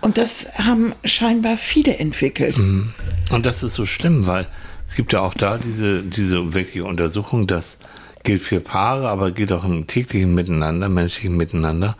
Und 0.00 0.18
das 0.18 0.46
haben 0.54 0.94
scheinbar 1.04 1.56
viele 1.56 1.96
entwickelt. 1.96 2.58
Mhm. 2.58 2.94
Und 3.32 3.44
das 3.44 3.64
ist 3.64 3.74
so 3.74 3.86
schlimm, 3.86 4.28
weil 4.28 4.46
es 4.86 4.94
gibt 4.94 5.12
ja 5.12 5.20
auch 5.20 5.34
da 5.34 5.58
diese, 5.58 6.04
diese 6.04 6.54
wirkliche 6.54 6.84
Untersuchung, 6.84 7.48
das 7.48 7.78
gilt 8.22 8.40
für 8.40 8.60
Paare, 8.60 9.08
aber 9.08 9.32
gilt 9.32 9.50
auch 9.50 9.64
im 9.64 9.88
täglichen 9.88 10.32
Miteinander, 10.32 10.88
menschlichen 10.88 11.36
Miteinander. 11.36 11.96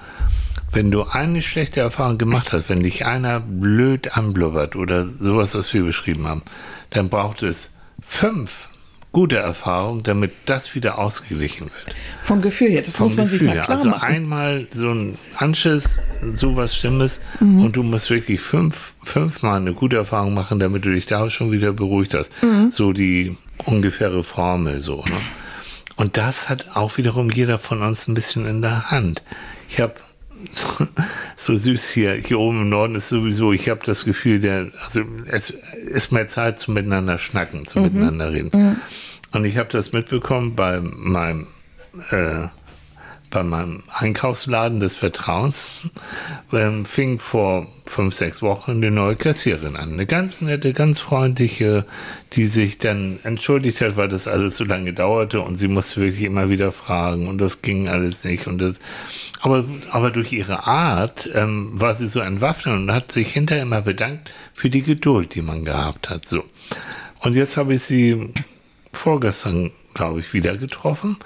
Wenn 0.71 0.93
du 0.93 1.03
eine 1.03 1.43
schlechte 1.43 1.81
Erfahrung 1.81 2.17
gemacht 2.17 2.53
hast, 2.53 2.69
wenn 2.69 2.79
dich 2.79 3.07
einer 3.07 3.41
blöd 3.41 4.17
anblubbert 4.17 4.77
oder 4.77 5.09
sowas, 5.09 5.57
was 5.57 5.75
wir 5.75 5.83
beschrieben 5.83 6.29
haben, 6.29 6.43
dann 6.91 7.09
braucht 7.09 7.43
es 7.43 7.75
fünf 8.01 8.69
gute 9.13 9.37
Erfahrung, 9.37 10.03
damit 10.03 10.33
das 10.45 10.75
wieder 10.75 10.99
ausgeglichen 10.99 11.67
wird. 11.67 11.97
Vom 12.25 12.43
Gefühl 12.43 12.69
her, 12.71 12.83
das 12.83 12.97
Vom 12.97 13.09
muss 13.09 13.17
man 13.17 13.27
Gefühl 13.27 13.39
sich 13.39 13.49
mal 13.49 13.63
klar 13.63 13.71
Also 13.71 13.89
machen. 13.91 14.03
einmal 14.03 14.67
so 14.71 14.91
ein 14.91 15.19
Anschiss, 15.37 15.99
sowas 16.35 16.77
Schlimmes 16.77 17.21
mhm. 17.41 17.65
und 17.65 17.77
du 17.77 17.83
musst 17.83 18.11
wirklich 18.11 18.41
fünf, 18.41 18.95
fünfmal 19.03 19.61
eine 19.61 19.73
gute 19.73 19.97
Erfahrung 19.97 20.35
machen, 20.35 20.59
damit 20.59 20.85
du 20.85 20.93
dich 20.93 21.07
da 21.07 21.31
schon 21.31 21.53
wieder 21.53 21.73
beruhigt 21.73 22.15
hast. 22.15 22.31
Mhm. 22.43 22.71
So 22.71 22.93
die 22.93 23.37
ungefähre 23.65 24.23
Formel 24.23 24.81
so. 24.81 25.05
Ne? 25.05 25.17
Und 25.97 26.17
das 26.17 26.49
hat 26.49 26.77
auch 26.77 26.97
wiederum 26.97 27.31
jeder 27.31 27.59
von 27.59 27.83
uns 27.83 28.07
ein 28.07 28.15
bisschen 28.15 28.47
in 28.47 28.63
der 28.63 28.91
Hand. 28.91 29.23
Ich 29.69 29.81
habe 29.81 29.95
so 31.37 31.57
süß 31.57 31.91
hier, 31.91 32.15
hier 32.15 32.39
oben 32.39 32.63
im 32.63 32.69
Norden 32.69 32.95
ist 32.95 33.09
sowieso, 33.09 33.53
ich 33.53 33.69
habe 33.69 33.81
das 33.85 34.05
Gefühl, 34.05 34.41
der, 34.41 34.69
also 34.85 35.03
es 35.27 35.51
ist 35.51 36.13
mehr 36.13 36.29
Zeit 36.29 36.59
zum 36.59 36.75
Miteinander 36.75 37.19
schnacken, 37.19 37.67
zum 37.67 37.83
mhm. 37.83 37.89
Miteinander 37.89 38.33
reden. 38.33 38.51
Mhm. 38.53 38.77
Und 39.33 39.45
ich 39.45 39.57
habe 39.59 39.69
das 39.71 39.93
mitbekommen 39.93 40.55
bei 40.55 40.81
meinem, 40.81 41.47
äh, 42.11 42.49
bei 43.31 43.43
meinem 43.43 43.83
Einkaufsladen 43.93 44.81
des 44.81 44.97
Vertrauens, 44.97 45.91
ähm, 46.51 46.87
fing 46.87 47.19
vor 47.19 47.67
fünf, 47.85 48.15
sechs 48.15 48.41
Wochen 48.41 48.71
eine 48.73 48.91
neue 48.91 49.17
Kassiererin 49.17 49.77
an. 49.77 49.93
Eine 49.93 50.07
ganz 50.07 50.41
nette, 50.41 50.73
ganz 50.73 51.01
freundliche, 51.01 51.85
die 52.33 52.47
sich 52.47 52.79
dann 52.79 53.19
entschuldigt 53.25 53.83
hat, 53.83 53.99
weil 53.99 54.09
das 54.09 54.29
alles 54.29 54.57
so 54.57 54.65
lange 54.65 54.95
dauerte 54.95 55.43
und 55.43 55.57
sie 55.57 55.69
musste 55.69 56.01
wirklich 56.01 56.23
immer 56.23 56.49
wieder 56.49 56.73
fragen 56.73 57.29
und 57.29 57.39
das 57.39 57.61
ging 57.61 57.89
alles 57.89 58.25
nicht 58.25 58.47
und 58.47 58.59
das, 58.59 58.77
aber, 59.41 59.65
aber 59.93 60.11
durch 60.11 60.33
ihre 60.33 60.67
Art 60.67 61.29
ähm, 61.35 61.71
war 61.75 61.95
sie 61.95 62.09
so 62.09 62.21
entwaffnet 62.21 62.75
und 62.75 62.93
hat 62.93 63.13
sich 63.13 63.33
hinterher 63.33 63.63
immer 63.63 63.83
bedankt 63.83 64.31
für 64.55 64.71
die 64.71 64.83
Geduld, 64.83 65.35
die 65.35 65.43
man 65.43 65.65
gehabt 65.65 66.11
hat. 66.11 66.29
So. 66.29 66.45
Und 67.21 67.35
jetzt 67.35 67.57
habe 67.57 67.75
ich 67.75 67.83
sie 67.83 68.33
vorgestern, 68.93 69.71
glaube 69.95 70.21
ich, 70.21 70.33
wieder 70.33 70.57
getroffen 70.57 71.19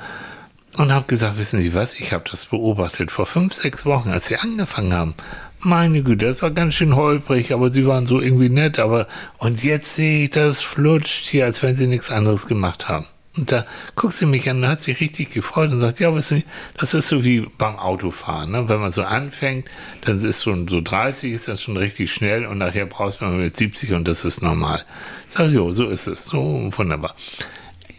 und 0.77 0.92
habe 0.92 1.07
gesagt, 1.07 1.38
wissen 1.38 1.62
Sie 1.62 1.75
was, 1.75 1.94
ich 1.94 2.12
habe 2.12 2.25
das 2.31 2.46
beobachtet 2.46 3.11
vor 3.11 3.27
fünf, 3.27 3.55
sechs 3.55 3.85
Wochen, 3.85 4.11
als 4.11 4.29
Sie 4.29 4.37
angefangen 4.37 4.94
haben. 4.94 5.14
Meine 5.61 6.03
Güte, 6.03 6.27
das 6.27 6.42
war 6.42 6.51
ganz 6.51 6.75
schön 6.75 6.96
holprig, 6.96 7.53
aber 7.53 7.72
Sie 7.72 7.87
waren 7.87 8.07
so 8.07 8.20
irgendwie 8.20 8.48
nett, 8.48 8.79
aber 8.79 9.07
und 9.38 9.62
jetzt 9.62 9.94
sehe 9.94 10.25
ich, 10.25 10.31
das 10.31 10.62
flutscht 10.62 11.27
hier, 11.27 11.44
als 11.44 11.62
wenn 11.62 11.77
Sie 11.77 11.87
nichts 11.87 12.11
anderes 12.11 12.46
gemacht 12.46 12.88
haben. 12.88 13.07
Und 13.37 13.51
da 13.51 13.64
guckt 13.97 14.12
sie 14.12 14.27
mich 14.27 14.49
an 14.51 14.59
und 14.59 14.68
hat 14.68 14.83
sich 14.83 15.01
richtig 15.01 15.31
gefreut 15.33 15.71
und 15.71 15.81
sagt, 15.81 16.01
ja, 16.01 16.14
wissen 16.14 16.38
Sie, 16.40 16.45
das 16.77 16.92
ist 16.92 17.09
so 17.09 17.25
wie 17.25 17.40
beim 17.40 17.77
Autofahren. 17.77 18.51
Ne? 18.51 18.68
Wenn 18.68 18.81
man 18.81 18.92
so 18.92 19.05
anfängt, 19.05 19.66
dann 20.03 20.23
ist 20.23 20.40
so, 20.40 20.55
so 20.68 20.83
30 20.83 21.33
ist 21.33 21.49
das 21.49 21.62
schon 21.62 21.79
richtig 21.79 22.12
schnell 22.12 22.45
und 22.45 22.59
nachher 22.59 22.85
brauchst 22.85 23.23
man 23.23 23.40
mit 23.40 23.57
70 23.57 23.92
und 23.92 24.07
das 24.07 24.27
ist 24.27 24.42
normal. 24.42 24.85
Ich 25.31 25.37
sage, 25.37 25.51
jo, 25.51 25.73
so 25.73 25.88
ist 25.88 26.07
es. 26.09 26.27
So 26.27 26.71
wunderbar. 26.77 27.14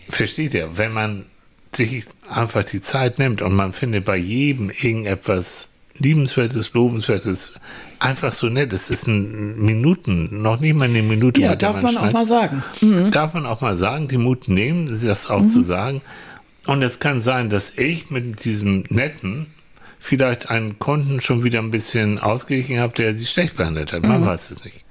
Versteht 0.09 0.53
ihr, 0.53 0.77
wenn 0.77 0.93
man 0.93 1.25
sich 1.75 2.05
einfach 2.29 2.63
die 2.63 2.83
Zeit 2.83 3.17
nimmt 3.17 3.41
und 3.41 3.55
man 3.55 3.73
findet 3.73 4.05
bei 4.05 4.17
jedem 4.17 4.69
irgendetwas 4.69 5.69
liebenswertes, 5.99 6.73
lobenswertes, 6.73 7.59
einfach 7.99 8.31
so 8.31 8.47
nett. 8.47 8.73
Es 8.73 8.89
ist 8.89 9.07
ein 9.07 9.59
Minuten, 9.59 10.41
noch 10.41 10.59
nicht 10.59 10.77
mal 10.77 10.85
eine 10.85 11.03
Minute. 11.03 11.41
Ja, 11.41 11.55
darf 11.55 11.81
man, 11.81 11.93
man 11.93 12.09
auch 12.09 12.11
mal 12.11 12.25
sagen. 12.25 12.63
Mhm. 12.81 13.11
Darf 13.11 13.33
man 13.33 13.45
auch 13.45 13.61
mal 13.61 13.77
sagen, 13.77 14.07
die 14.07 14.17
Mut 14.17 14.47
nehmen, 14.47 14.99
das 15.03 15.29
auch 15.29 15.43
mhm. 15.43 15.49
zu 15.49 15.61
sagen. 15.61 16.01
Und 16.65 16.81
es 16.81 16.99
kann 16.99 17.21
sein, 17.21 17.49
dass 17.49 17.77
ich 17.77 18.09
mit 18.09 18.45
diesem 18.45 18.85
netten 18.89 19.47
vielleicht 19.99 20.49
einen 20.49 20.79
Kunden 20.79 21.21
schon 21.21 21.43
wieder 21.43 21.59
ein 21.59 21.71
bisschen 21.71 22.19
ausgeglichen 22.19 22.79
habe, 22.79 22.93
der 22.93 23.15
sie 23.15 23.25
schlecht 23.25 23.55
behandelt 23.55 23.93
hat. 23.93 24.03
Man 24.03 24.21
mhm. 24.21 24.25
weiß 24.25 24.51
es 24.51 24.65
nicht. 24.65 24.83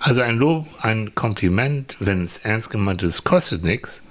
Also 0.00 0.20
ein 0.20 0.36
Lob, 0.36 0.66
ein 0.80 1.14
Kompliment, 1.14 1.96
wenn 2.00 2.24
es 2.24 2.38
ernst 2.38 2.70
gemeint 2.70 3.02
ist, 3.02 3.24
kostet 3.24 3.64
nichts. 3.64 4.02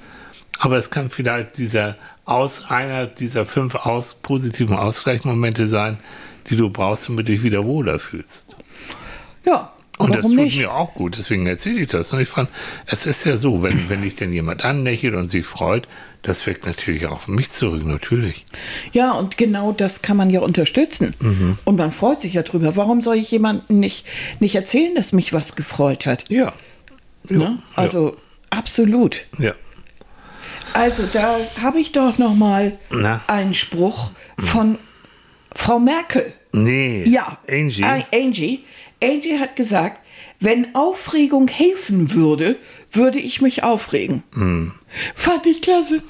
Aber 0.59 0.78
es 0.78 0.89
kann 0.89 1.09
vielleicht 1.09 1.57
dieser 1.57 1.95
aus 2.26 2.70
einer 2.70 3.07
dieser 3.07 3.45
fünf 3.45 3.76
aus, 3.76 4.16
positiven 4.16 4.76
Ausgleichsmomente 4.76 5.70
sein, 5.70 5.97
die 6.50 6.56
du 6.56 6.70
brauchst, 6.70 7.10
damit 7.10 7.28
du 7.28 7.32
dich 7.32 7.43
wieder 7.43 7.66
wohler 7.66 8.00
fühlst. 8.00 8.45
Ja. 9.45 9.74
Und 9.98 10.14
das 10.14 10.28
tut 10.28 10.36
nicht? 10.36 10.60
mir 10.60 10.72
auch 10.72 10.93
gut, 10.93 11.18
deswegen 11.18 11.48
erzähle 11.48 11.82
ich 11.82 11.88
das. 11.89 12.14
Und 12.14 12.20
ich 12.20 12.30
fand, 12.30 12.52
es 12.86 13.08
ist 13.08 13.26
ja 13.26 13.36
so, 13.36 13.64
wenn, 13.64 13.89
wenn 13.89 14.04
dich 14.04 14.16
denn 14.16 14.32
jemand 14.32 14.64
anlächelt 14.64 15.16
und 15.16 15.30
sich 15.30 15.43
freut, 15.43 15.88
das 16.22 16.45
wirkt 16.45 16.68
natürlich 16.68 17.08
auch 17.08 17.14
auf 17.14 17.28
mich 17.28 17.50
zurück, 17.50 17.84
natürlich. 17.84 18.45
Ja, 18.91 19.14
und 19.14 19.38
genau 19.38 19.72
das 19.72 20.04
kann 20.04 20.16
man 20.16 20.30
ja 20.30 20.41
unterstützen. 20.41 21.16
Mhm. 21.20 21.58
Und 21.66 21.78
man 21.78 21.91
freut 21.91 22.22
sich 22.22 22.34
ja 22.34 22.43
drüber. 22.43 22.76
Warum 22.76 23.02
soll 23.02 23.16
ich 23.16 23.32
jemandem 23.32 23.80
nicht, 23.80 24.06
nicht 24.39 24.54
erzählen, 24.54 24.93
dass 24.93 25.14
mich 25.14 25.34
was 25.34 25.56
gefreut 25.56 26.06
hat? 26.06 26.26
Ja. 26.30 26.54
ja. 27.28 27.38
Ne? 27.38 27.60
Also 27.76 28.10
ja. 28.10 28.16
absolut. 28.52 29.26
Ja. 29.39 29.54
Also 30.74 31.04
da 31.12 31.38
habe 31.60 31.80
ich 31.80 31.91
doch 31.91 32.20
noch 32.20 32.36
mal 32.36 32.78
Na? 32.91 33.22
einen 33.26 33.56
Spruch 33.56 34.12
von 34.38 34.78
Frau 35.58 35.80
Merkel. 35.80 36.34
Nee. 36.53 37.03
Ja. 37.08 37.39
Angie. 37.49 37.84
Angie. 37.84 38.64
Angie 39.03 39.39
hat 39.39 39.55
gesagt, 39.55 39.99
wenn 40.39 40.76
Aufregung 40.76 41.47
helfen 41.47 42.14
würde, 42.14 42.58
würde 42.91 43.18
ich 43.18 43.41
mich 43.41 43.64
aufregen. 43.64 44.22
Mm. 44.34 44.68
Fand 45.16 45.47
ich 45.47 45.62
klasse. 45.64 46.03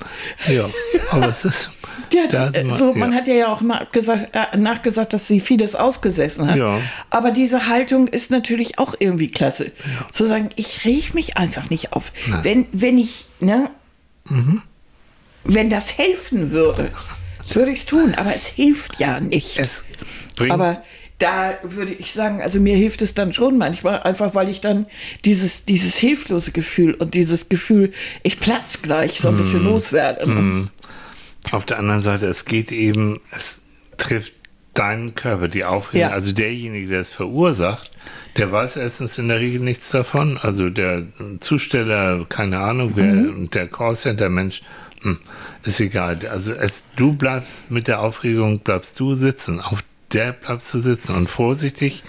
Ja, 0.48 0.70
aber 1.12 1.30
es 1.30 1.46
ist. 1.46 1.72
Ja, 2.14 2.28
da 2.28 2.54
so, 2.76 2.94
man 2.94 3.12
ja. 3.12 3.18
hat 3.18 3.28
ja 3.28 3.52
auch 3.52 3.60
mal 3.60 3.86
gesagt, 3.92 4.30
äh, 4.34 4.56
nachgesagt, 4.56 5.12
dass 5.12 5.28
sie 5.28 5.42
vieles 5.42 5.76
ausgesessen 5.76 6.48
hat. 6.48 6.56
Ja. 6.56 6.80
Aber 7.10 7.32
diese 7.32 7.68
Haltung 7.68 8.08
ist 8.08 8.32
natürlich 8.32 8.80
auch 8.80 8.96
irgendwie 8.98 9.28
klasse. 9.28 9.66
Ja. 9.66 10.12
Zu 10.12 10.26
sagen, 10.26 10.50
ich 10.56 10.86
reg 10.86 11.14
mich 11.16 11.36
einfach 11.36 11.70
nicht 11.70 11.92
auf. 11.92 12.14
Wenn, 12.44 12.66
wenn 12.72 12.98
ich, 12.98 13.28
ne, 13.42 13.70
mhm. 14.30 14.62
wenn 15.44 15.70
das 15.70 15.98
helfen 15.98 16.52
würde, 16.52 16.92
würde 17.56 17.72
ich 17.72 17.80
es 17.80 17.86
tun. 17.86 18.16
Aber 18.16 18.36
es 18.36 18.48
hilft 18.48 19.00
ja 19.00 19.20
nicht. 19.20 19.60
Es 19.60 19.84
bringt 20.36 20.52
aber 20.52 20.82
da 21.20 21.58
würde 21.64 21.94
ich 21.94 22.14
sagen, 22.14 22.42
also 22.42 22.60
mir 22.60 22.76
hilft 22.76 23.02
es 23.02 23.16
dann 23.16 23.34
schon 23.34 23.58
manchmal, 23.58 24.04
einfach 24.04 24.36
weil 24.36 24.50
ich 24.50 24.62
dann 24.62 24.86
dieses, 25.26 25.66
dieses 25.66 25.98
hilflose 25.98 26.52
Gefühl 26.52 26.94
und 26.94 27.16
dieses 27.16 27.50
Gefühl, 27.50 27.92
ich 28.22 28.40
platz 28.40 28.84
gleich 28.84 29.20
so 29.20 29.30
ein 29.30 29.38
bisschen 29.38 29.64
mm. 29.64 29.68
loswerde. 29.68 30.28
Mm. 30.28 30.70
Auf 31.52 31.66
der 31.66 31.80
anderen 31.80 32.04
Seite, 32.04 32.28
es 32.28 32.46
geht 32.46 32.72
eben, 32.72 33.20
es 33.32 33.62
trifft 33.98 34.34
deinen 34.76 35.16
Körper, 35.16 35.48
die 35.48 35.64
Aufregung. 35.64 36.10
Ja. 36.10 36.10
Also 36.12 36.34
derjenige, 36.34 36.88
der 36.88 37.02
es 37.02 37.12
verursacht, 37.12 37.90
der 38.38 38.52
weiß 38.52 38.78
erstens 38.78 39.18
in 39.18 39.28
der 39.28 39.40
Regel 39.40 39.60
nichts 39.60 39.90
davon. 39.90 40.38
Also 40.40 40.70
der 40.70 41.08
Zusteller, 41.40 42.26
keine 42.30 42.60
Ahnung, 42.60 42.92
wer, 42.94 43.06
mhm. 43.06 43.50
der 43.50 43.68
Callcenter-Mensch, 43.68 44.62
hm, 45.02 45.18
ist 45.68 45.80
egal. 45.80 46.20
Also 46.30 46.54
es, 46.54 46.86
du 46.96 47.14
bleibst 47.14 47.70
mit 47.70 47.88
der 47.88 48.02
Aufregung, 48.02 48.60
bleibst 48.60 49.00
du 49.00 49.14
sitzen 49.14 49.60
auf 49.60 49.84
der 50.14 50.32
Platz 50.32 50.70
zu 50.70 50.80
sitzen 50.80 51.16
und 51.16 51.30
vorsichtig 51.30 52.04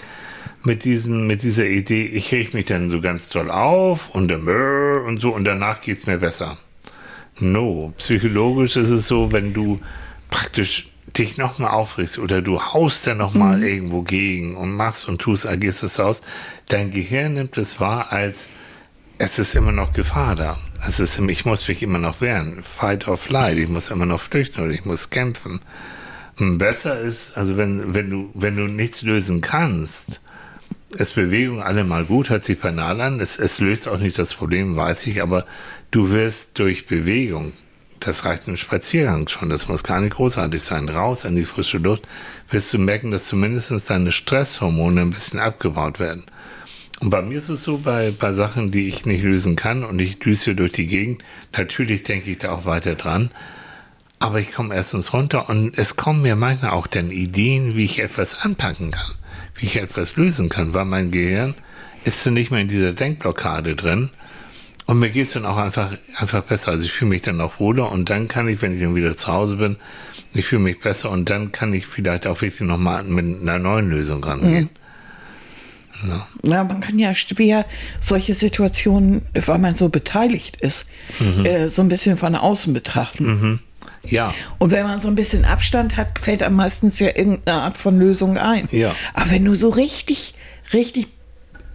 mit 0.63 0.83
diesem, 0.83 1.27
mit 1.27 1.43
dieser 1.43 1.65
Idee, 1.65 2.05
ich 2.05 2.31
reg 2.31 2.53
mich 2.53 2.65
dann 2.65 2.89
so 2.89 3.01
ganz 3.01 3.29
toll 3.29 3.49
auf 3.49 4.09
und 4.09 4.29
dann 4.29 4.47
und 4.47 5.19
so 5.19 5.29
und 5.29 5.43
danach 5.43 5.81
geht 5.81 5.99
es 5.99 6.07
mir 6.07 6.19
besser. 6.19 6.57
No, 7.39 7.93
psychologisch 7.97 8.75
ist 8.75 8.89
es 8.89 9.07
so, 9.07 9.31
wenn 9.31 9.53
du 9.53 9.79
praktisch 10.29 10.89
dich 11.17 11.37
nochmal 11.37 11.71
aufregst 11.71 12.19
oder 12.19 12.41
du 12.41 12.61
haust 12.61 13.07
dann 13.07 13.17
nochmal 13.17 13.57
mhm. 13.57 13.65
irgendwo 13.65 14.01
gegen 14.01 14.55
und 14.55 14.73
machst 14.73 15.07
und 15.07 15.19
tust, 15.19 15.47
agierst 15.47 15.83
es 15.83 15.99
aus, 15.99 16.21
dein 16.67 16.91
Gehirn 16.91 17.33
nimmt 17.33 17.57
es 17.57 17.79
wahr 17.79 18.11
als 18.11 18.47
es 19.21 19.37
ist 19.37 19.53
immer 19.53 19.73
noch 19.73 19.91
Gefahr 19.91 20.35
da. 20.35 20.57
Es 20.87 20.99
ist, 21.01 21.19
ich 21.19 21.45
muss 21.45 21.67
mich 21.67 21.83
immer 21.83 21.99
noch 21.99 22.21
wehren. 22.21 22.63
Fight 22.63 23.07
or 23.07 23.17
flight. 23.17 23.57
Ich 23.57 23.67
muss 23.67 23.91
immer 23.91 24.05
noch 24.05 24.21
flüchten 24.21 24.61
oder 24.61 24.71
ich 24.71 24.85
muss 24.85 25.09
kämpfen. 25.09 25.59
Besser 26.37 26.97
ist, 26.97 27.37
also 27.37 27.57
wenn, 27.57 27.93
wenn, 27.93 28.09
du, 28.09 28.29
wenn 28.33 28.55
du 28.55 28.63
nichts 28.63 29.01
lösen 29.01 29.41
kannst, 29.41 30.21
ist 30.97 31.15
Bewegung 31.15 31.61
allemal 31.61 32.05
gut, 32.05 32.29
hört 32.29 32.45
sich 32.45 32.61
banal 32.61 33.01
an. 33.01 33.19
Es, 33.19 33.37
es 33.37 33.59
löst 33.59 33.89
auch 33.89 33.99
nicht 33.99 34.17
das 34.17 34.33
Problem, 34.33 34.77
weiß 34.77 35.05
ich, 35.07 35.21
aber 35.21 35.45
du 35.91 36.11
wirst 36.11 36.57
durch 36.57 36.87
Bewegung, 36.87 37.51
das 37.99 38.23
reicht 38.23 38.47
ein 38.47 38.55
Spaziergang 38.55 39.27
schon, 39.27 39.49
das 39.49 39.67
muss 39.67 39.83
gar 39.83 39.99
nicht 39.99 40.15
großartig 40.15 40.63
sein, 40.63 40.87
raus 40.87 41.25
in 41.25 41.35
die 41.35 41.43
frische 41.43 41.77
Luft, 41.77 42.07
wirst 42.49 42.73
du 42.73 42.79
merken, 42.79 43.11
dass 43.11 43.25
zumindest 43.25 43.89
deine 43.89 44.13
Stresshormone 44.13 45.01
ein 45.01 45.09
bisschen 45.09 45.39
abgebaut 45.39 45.99
werden. 45.99 46.23
Und 46.99 47.11
bei 47.11 47.21
mir 47.21 47.37
ist 47.37 47.49
es 47.49 47.63
so, 47.63 47.77
bei, 47.77 48.11
bei 48.11 48.33
Sachen, 48.33 48.71
die 48.71 48.89
ich 48.89 49.05
nicht 49.05 49.23
lösen 49.23 49.55
kann 49.55 49.83
und 49.83 49.99
ich 49.99 50.19
düse 50.19 50.53
durch 50.53 50.73
die 50.73 50.87
Gegend, 50.87 51.23
natürlich 51.55 52.03
denke 52.03 52.31
ich 52.31 52.39
da 52.39 52.51
auch 52.51 52.65
weiter 52.65 52.95
dran, 52.95 53.31
aber 54.19 54.41
ich 54.41 54.51
komme 54.51 54.75
erstens 54.75 55.13
runter 55.13 55.49
und 55.49 55.77
es 55.77 55.95
kommen 55.95 56.21
mir 56.21 56.35
manchmal 56.35 56.71
auch 56.71 56.87
dann 56.87 57.09
Ideen, 57.09 57.77
wie 57.77 57.85
ich 57.85 57.99
etwas 57.99 58.41
anpacken 58.41 58.91
kann, 58.91 59.11
wie 59.55 59.67
ich 59.67 59.77
etwas 59.77 60.17
lösen 60.17 60.49
kann, 60.49 60.73
weil 60.73 60.85
mein 60.85 61.11
Gehirn 61.11 61.55
ist 62.03 62.23
so 62.23 62.31
nicht 62.31 62.51
mehr 62.51 62.61
in 62.61 62.67
dieser 62.67 62.91
Denkblockade 62.91 63.75
drin. 63.75 64.09
Und 64.85 64.99
mir 64.99 65.09
geht 65.09 65.27
es 65.27 65.33
dann 65.33 65.45
auch 65.45 65.57
einfach, 65.57 65.93
einfach 66.15 66.43
besser. 66.43 66.71
Also 66.71 66.85
ich 66.85 66.91
fühle 66.91 67.09
mich 67.09 67.21
dann 67.21 67.39
auch 67.39 67.59
wohler 67.59 67.91
und 67.91 68.09
dann 68.09 68.27
kann 68.27 68.47
ich, 68.47 68.61
wenn 68.61 68.73
ich 68.73 68.81
dann 68.81 68.95
wieder 68.95 69.15
zu 69.15 69.31
Hause 69.31 69.57
bin, 69.57 69.77
ich 70.33 70.45
fühle 70.45 70.63
mich 70.63 70.79
besser 70.79 71.11
und 71.11 71.29
dann 71.29 71.51
kann 71.51 71.73
ich 71.73 71.85
vielleicht 71.85 72.27
auch 72.27 72.41
wirklich 72.41 72.67
nochmal 72.67 73.03
mit 73.03 73.41
einer 73.41 73.59
neuen 73.59 73.89
Lösung 73.89 74.23
rangehen. 74.23 74.63
Mhm. 74.63 74.78
Ja. 76.07 76.27
ja. 76.43 76.63
man 76.63 76.79
kann 76.79 76.99
ja 76.99 77.13
schwer 77.13 77.65
solche 77.99 78.35
Situationen, 78.35 79.23
weil 79.33 79.57
man 79.59 79.75
so 79.75 79.89
beteiligt 79.89 80.57
ist, 80.61 80.85
mhm. 81.19 81.45
äh, 81.45 81.69
so 81.69 81.81
ein 81.81 81.89
bisschen 81.89 82.17
von 82.17 82.35
außen 82.35 82.73
betrachten. 82.73 83.25
Mhm. 83.25 83.59
Ja. 84.03 84.33
Und 84.57 84.71
wenn 84.71 84.83
man 84.83 85.01
so 85.01 85.07
ein 85.07 85.15
bisschen 85.15 85.45
Abstand 85.45 85.97
hat, 85.97 86.19
fällt 86.19 86.43
einem 86.43 86.55
meistens 86.55 86.99
ja 86.99 87.07
irgendeine 87.07 87.61
Art 87.61 87.77
von 87.77 87.99
Lösung 87.99 88.37
ein. 88.37 88.67
Ja. 88.71 88.95
Aber 89.13 89.31
wenn 89.31 89.45
du 89.45 89.55
so 89.55 89.69
richtig, 89.69 90.35
richtig, 90.73 91.07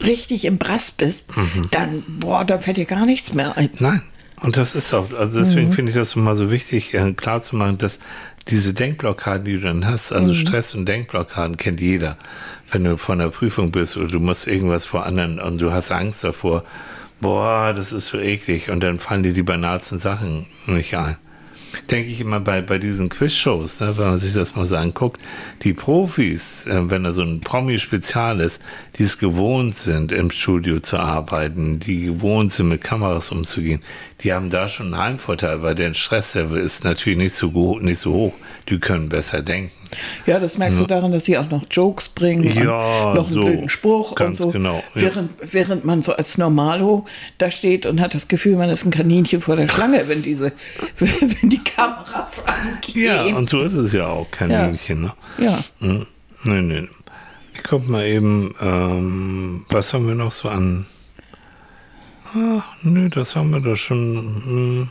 richtig 0.03 0.45
im 0.45 0.59
Brass 0.59 0.91
bist, 0.91 1.37
mhm. 1.37 1.69
dann, 1.71 2.03
boah, 2.21 2.45
dann 2.45 2.61
fällt 2.61 2.79
dir 2.79 2.87
gar 2.87 3.07
nichts 3.07 3.35
mehr 3.35 3.57
ein. 3.57 3.71
Nein. 3.79 4.03
Und 4.41 4.57
das 4.57 4.75
ist 4.75 4.93
auch, 4.93 5.13
also 5.13 5.41
deswegen 5.41 5.69
mhm. 5.69 5.73
finde 5.73 5.91
ich 5.91 5.97
das 5.97 6.15
immer 6.17 6.37
so 6.37 6.51
wichtig, 6.51 6.93
äh, 6.95 7.13
klar 7.13 7.41
zu 7.43 7.57
machen, 7.57 7.79
dass 7.79 7.99
diese 8.49 8.75
Denkblockaden, 8.75 9.45
die 9.45 9.55
du 9.55 9.61
dann 9.61 9.87
hast, 9.87 10.13
also 10.13 10.33
mhm. 10.33 10.37
Stress 10.37 10.75
und 10.75 10.87
Denkblockaden 10.87 11.57
kennt 11.57 11.81
jeder. 11.81 12.19
Wenn 12.71 12.85
du 12.85 12.97
vor 12.97 13.15
einer 13.15 13.31
Prüfung 13.31 13.71
bist 13.71 13.97
oder 13.97 14.09
du 14.09 14.21
musst 14.21 14.47
irgendwas 14.47 14.87
vor 14.87 15.07
anderen 15.07 15.39
und 15.39 15.59
du 15.59 15.73
hast 15.73 15.93
Angst 15.93 16.25
davor, 16.25 16.65
boah, 17.21 17.73
das 17.75 17.93
ist 17.93 18.09
so 18.09 18.19
eklig 18.19 18.71
und 18.71 18.81
dann 18.83 18.99
fallen 18.99 19.23
dir 19.23 19.33
die 19.33 19.43
banalsten 19.43 19.99
Sachen 19.99 20.47
nicht 20.67 20.97
ein 20.97 21.17
denke 21.91 22.11
ich 22.11 22.21
immer 22.21 22.41
bei, 22.41 22.63
bei 22.63 22.79
diesen 22.79 23.09
Quizshows, 23.09 23.81
ne, 23.81 23.97
wenn 23.99 24.09
man 24.09 24.19
sich 24.19 24.35
das 24.35 24.57
mal 24.57 24.67
so 24.67 24.77
anguckt, 24.77 25.21
die 25.63 25.73
Profis, 25.73 26.67
äh, 26.67 26.91
wenn 26.91 27.05
da 27.05 27.13
so 27.13 27.23
ein 27.23 27.41
Promi-Spezial 27.41 28.41
ist, 28.41 28.63
die 28.97 29.05
es 29.05 29.19
gewohnt 29.19 29.79
sind, 29.79 30.13
im 30.13 30.31
Studio 30.31 30.81
zu 30.81 30.99
arbeiten, 30.99 31.79
die 31.79 32.07
gewohnt 32.07 32.53
sind, 32.53 32.69
mit 32.69 32.83
Kameras 32.83 33.31
umzugehen, 33.31 33.83
die 34.21 34.33
haben 34.33 34.51
da 34.51 34.69
schon 34.69 34.95
einen 34.95 35.03
Heimvorteil, 35.03 35.63
weil 35.63 35.75
der 35.75 35.95
Stresslevel 35.95 36.61
ist 36.61 36.85
natürlich 36.85 37.19
nicht 37.19 37.35
so, 37.35 37.79
nicht 37.81 37.99
so 37.99 38.13
hoch. 38.13 38.35
Die 38.69 38.79
können 38.79 39.09
besser 39.09 39.43
denken. 39.43 39.73
Ja, 40.27 40.39
das 40.39 40.59
merkst 40.59 40.79
ja. 40.79 40.85
du 40.85 40.89
daran, 40.89 41.13
dass 41.13 41.25
sie 41.25 41.39
auch 41.39 41.51
noch 41.51 41.65
Jokes 41.71 42.09
bringen, 42.09 42.45
ja, 42.45 43.15
noch 43.15 43.27
einen 43.27 43.35
so, 43.35 43.41
blöden 43.41 43.69
Spruch 43.69 44.19
und 44.21 44.37
so. 44.37 44.51
Genau, 44.51 44.83
ja. 44.95 45.03
während, 45.03 45.31
während 45.41 45.85
man 45.85 46.03
so 46.03 46.13
als 46.15 46.39
Normalo 46.39 47.07
da 47.39 47.51
steht 47.51 47.87
und 47.87 48.01
hat 48.01 48.15
das 48.15 48.29
Gefühl, 48.29 48.57
man 48.57 48.71
ist 48.71 48.85
ein 48.85 48.91
Kaninchen 48.91 49.41
vor 49.41 49.57
der 49.57 49.69
Schlange, 49.69 50.07
wenn 50.09 50.23
diese, 50.23 50.53
wenn 50.99 51.51
die 51.51 51.63
Kameras 51.63 52.45
angehen. 52.47 53.05
Ja, 53.05 53.37
und 53.37 53.49
so 53.49 53.61
ist 53.61 53.75
es 53.75 53.93
ja 53.93 54.07
auch, 54.07 54.31
Kaninchen. 54.31 55.03
Ne? 55.03 55.13
Ja. 55.39 55.65
Hm. 55.81 56.07
Nein, 56.45 56.69
nein. 56.69 56.89
Ich 57.55 57.63
guck 57.63 57.89
mal 57.89 58.05
eben, 58.07 58.55
ähm, 58.61 59.65
was 59.69 59.95
haben 59.95 60.07
wir 60.07 60.15
noch 60.15 60.33
so 60.33 60.49
an 60.49 60.87
ah, 62.35 62.65
nö, 62.83 63.09
das 63.09 63.37
haben 63.37 63.51
wir 63.53 63.61
doch 63.61 63.77
schon. 63.77 64.89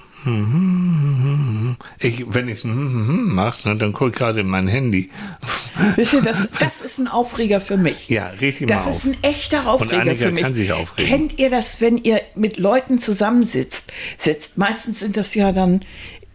Ich, 1.99 2.33
wenn 2.33 2.47
ich 2.47 2.59
es 2.59 2.63
mache, 2.63 3.67
ne, 3.67 3.75
dann 3.75 3.91
gucke 3.91 4.11
ich 4.11 4.15
gerade 4.15 4.39
in 4.39 4.47
mein 4.47 4.67
Handy. 4.69 5.09
Wisst 5.97 6.13
ihr, 6.13 6.21
das, 6.21 6.47
das 6.59 6.81
ist 6.81 6.97
ein 6.97 7.09
Aufreger 7.09 7.59
für 7.59 7.75
mich. 7.75 8.07
Ja, 8.07 8.27
richtig 8.39 8.67
Das 8.67 8.85
mal 8.85 8.91
ist 8.91 9.05
ein 9.05 9.17
echter 9.21 9.67
Aufreger 9.67 10.15
für 10.15 10.31
mich. 10.31 10.43
Kann 10.43 10.55
sich 10.55 10.71
aufregen. 10.71 11.11
Kennt 11.11 11.39
ihr 11.39 11.49
das, 11.49 11.81
wenn 11.81 11.97
ihr 11.97 12.21
mit 12.35 12.57
Leuten 12.57 12.99
zusammensitzt? 12.99 13.91
Sitzt? 14.17 14.57
Meistens 14.57 14.99
sind 14.99 15.17
das 15.17 15.35
ja 15.35 15.51
dann, 15.51 15.81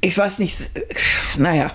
ich 0.02 0.18
weiß 0.18 0.38
nicht, 0.38 0.56
naja, 1.38 1.72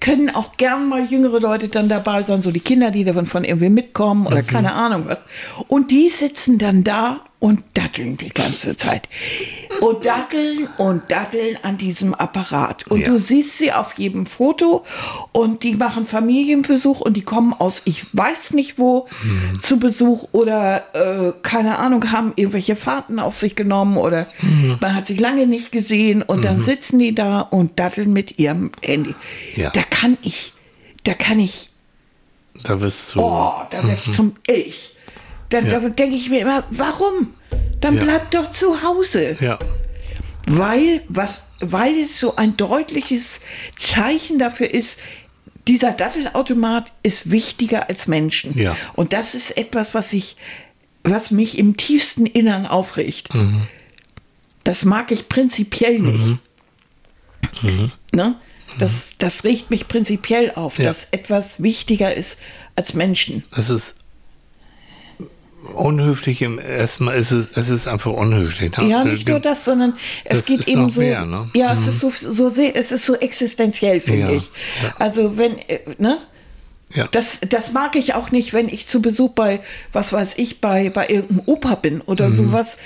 können 0.00 0.34
auch 0.34 0.56
gern 0.56 0.88
mal 0.88 1.06
jüngere 1.06 1.40
Leute 1.40 1.68
dann 1.68 1.88
dabei 1.88 2.22
sein, 2.22 2.42
so 2.42 2.50
die 2.50 2.60
Kinder, 2.60 2.90
die 2.90 3.04
davon 3.04 3.26
von 3.26 3.44
irgendwie 3.44 3.70
mitkommen 3.70 4.26
oder 4.26 4.42
mhm. 4.42 4.46
keine 4.46 4.72
Ahnung 4.72 5.04
was. 5.06 5.18
Und 5.68 5.90
die 5.90 6.08
sitzen 6.08 6.58
dann 6.58 6.82
da 6.84 7.24
und 7.42 7.64
datteln 7.74 8.16
die 8.16 8.28
ganze 8.28 8.76
Zeit. 8.76 9.08
Und 9.80 10.04
datteln 10.04 10.68
und 10.78 11.10
datteln 11.10 11.58
an 11.62 11.76
diesem 11.76 12.14
Apparat. 12.14 12.86
Und 12.86 13.00
ja. 13.00 13.08
du 13.08 13.18
siehst 13.18 13.58
sie 13.58 13.72
auf 13.72 13.94
jedem 13.98 14.26
Foto 14.26 14.84
und 15.32 15.64
die 15.64 15.74
machen 15.74 16.06
Familienbesuch 16.06 17.00
und 17.00 17.16
die 17.16 17.22
kommen 17.22 17.52
aus, 17.52 17.82
ich 17.84 18.16
weiß 18.16 18.52
nicht 18.52 18.78
wo, 18.78 19.08
mhm. 19.24 19.60
zu 19.60 19.80
Besuch 19.80 20.28
oder 20.30 20.84
äh, 20.94 21.32
keine 21.42 21.78
Ahnung, 21.80 22.12
haben 22.12 22.32
irgendwelche 22.36 22.76
Fahrten 22.76 23.18
auf 23.18 23.36
sich 23.36 23.56
genommen 23.56 23.96
oder 23.96 24.28
mhm. 24.40 24.78
man 24.80 24.94
hat 24.94 25.08
sich 25.08 25.18
lange 25.18 25.48
nicht 25.48 25.72
gesehen 25.72 26.22
und 26.22 26.44
dann 26.44 26.58
mhm. 26.58 26.62
sitzen 26.62 27.00
die 27.00 27.12
da 27.12 27.40
und 27.40 27.76
datteln 27.80 28.12
mit 28.12 28.38
ihrem 28.38 28.70
Handy. 28.82 29.16
Ja. 29.56 29.70
Da 29.70 29.82
kann 29.82 30.16
ich, 30.22 30.52
da 31.02 31.14
kann 31.14 31.40
ich. 31.40 31.70
Da 32.62 32.76
bist 32.76 33.16
du. 33.16 33.20
Oh, 33.20 33.52
da 33.68 33.78
werde 33.78 33.98
ich 34.00 34.06
mhm. 34.06 34.12
zum 34.12 34.36
Elch. 34.46 34.92
Dann, 35.52 35.68
ja. 35.68 35.80
denke 35.80 36.16
ich 36.16 36.30
mir 36.30 36.40
immer, 36.40 36.64
warum? 36.70 37.34
Dann 37.80 37.96
ja. 37.96 38.04
bleib 38.04 38.30
doch 38.30 38.50
zu 38.50 38.82
Hause. 38.82 39.36
Ja. 39.38 39.58
Weil, 40.46 41.02
was, 41.08 41.42
weil 41.60 42.00
es 42.00 42.18
so 42.18 42.36
ein 42.36 42.56
deutliches 42.56 43.40
Zeichen 43.76 44.38
dafür 44.38 44.72
ist, 44.72 45.00
dieser 45.68 45.92
Dattelautomat 45.92 46.92
ist 47.02 47.30
wichtiger 47.30 47.88
als 47.88 48.06
Menschen. 48.06 48.56
Ja. 48.58 48.76
Und 48.94 49.12
das 49.12 49.34
ist 49.34 49.56
etwas, 49.56 49.94
was 49.94 50.12
ich, 50.12 50.36
was 51.04 51.30
mich 51.30 51.58
im 51.58 51.76
tiefsten 51.76 52.26
Innern 52.26 52.66
aufregt. 52.66 53.34
Mhm. 53.34 53.66
Das 54.64 54.84
mag 54.84 55.12
ich 55.12 55.28
prinzipiell 55.28 55.98
nicht. 55.98 56.26
Mhm. 56.26 56.38
Mhm. 57.62 57.92
Ne? 58.14 58.36
Das, 58.78 59.18
das 59.18 59.44
regt 59.44 59.70
mich 59.70 59.86
prinzipiell 59.86 60.50
auf, 60.54 60.78
ja. 60.78 60.84
dass 60.84 61.08
etwas 61.10 61.62
wichtiger 61.62 62.14
ist 62.14 62.38
als 62.74 62.94
Menschen. 62.94 63.44
Das 63.54 63.68
ist 63.68 63.96
unhöflich 65.74 66.42
im 66.42 66.58
erstmal 66.58 67.16
ist 67.16 67.30
es, 67.30 67.56
es 67.56 67.68
ist 67.68 67.88
einfach 67.88 68.12
unhöflich. 68.12 68.76
Ne? 68.76 68.88
Ja, 68.88 68.98
also 68.98 69.08
nicht 69.10 69.28
nur 69.28 69.40
das, 69.40 69.64
sondern 69.64 69.94
es 70.24 70.46
geht 70.46 70.66
eben 70.68 70.90
so. 70.90 71.00
Mehr, 71.00 71.24
ne? 71.24 71.50
Ja, 71.54 71.72
mhm. 71.72 71.80
es 71.80 71.86
ist 71.86 72.00
so, 72.00 72.10
so 72.10 72.48
sehr, 72.48 72.76
es 72.76 72.92
ist 72.92 73.04
so 73.04 73.14
existenziell, 73.14 74.00
finde 74.00 74.32
ja, 74.32 74.38
ich. 74.38 74.50
Ja. 74.82 74.94
Also 74.98 75.36
wenn, 75.36 75.58
äh, 75.58 75.80
ne? 75.98 76.18
Ja. 76.94 77.08
Das, 77.10 77.40
das 77.48 77.72
mag 77.72 77.96
ich 77.96 78.14
auch 78.14 78.30
nicht, 78.32 78.52
wenn 78.52 78.68
ich 78.68 78.86
zu 78.86 79.00
Besuch 79.00 79.30
bei, 79.30 79.60
was 79.92 80.12
weiß 80.12 80.34
ich, 80.36 80.60
bei, 80.60 80.90
bei 80.90 81.08
irgendeinem 81.08 81.42
Opa 81.46 81.74
bin 81.76 82.02
oder 82.02 82.28
mhm. 82.28 82.34
sowas, 82.34 82.76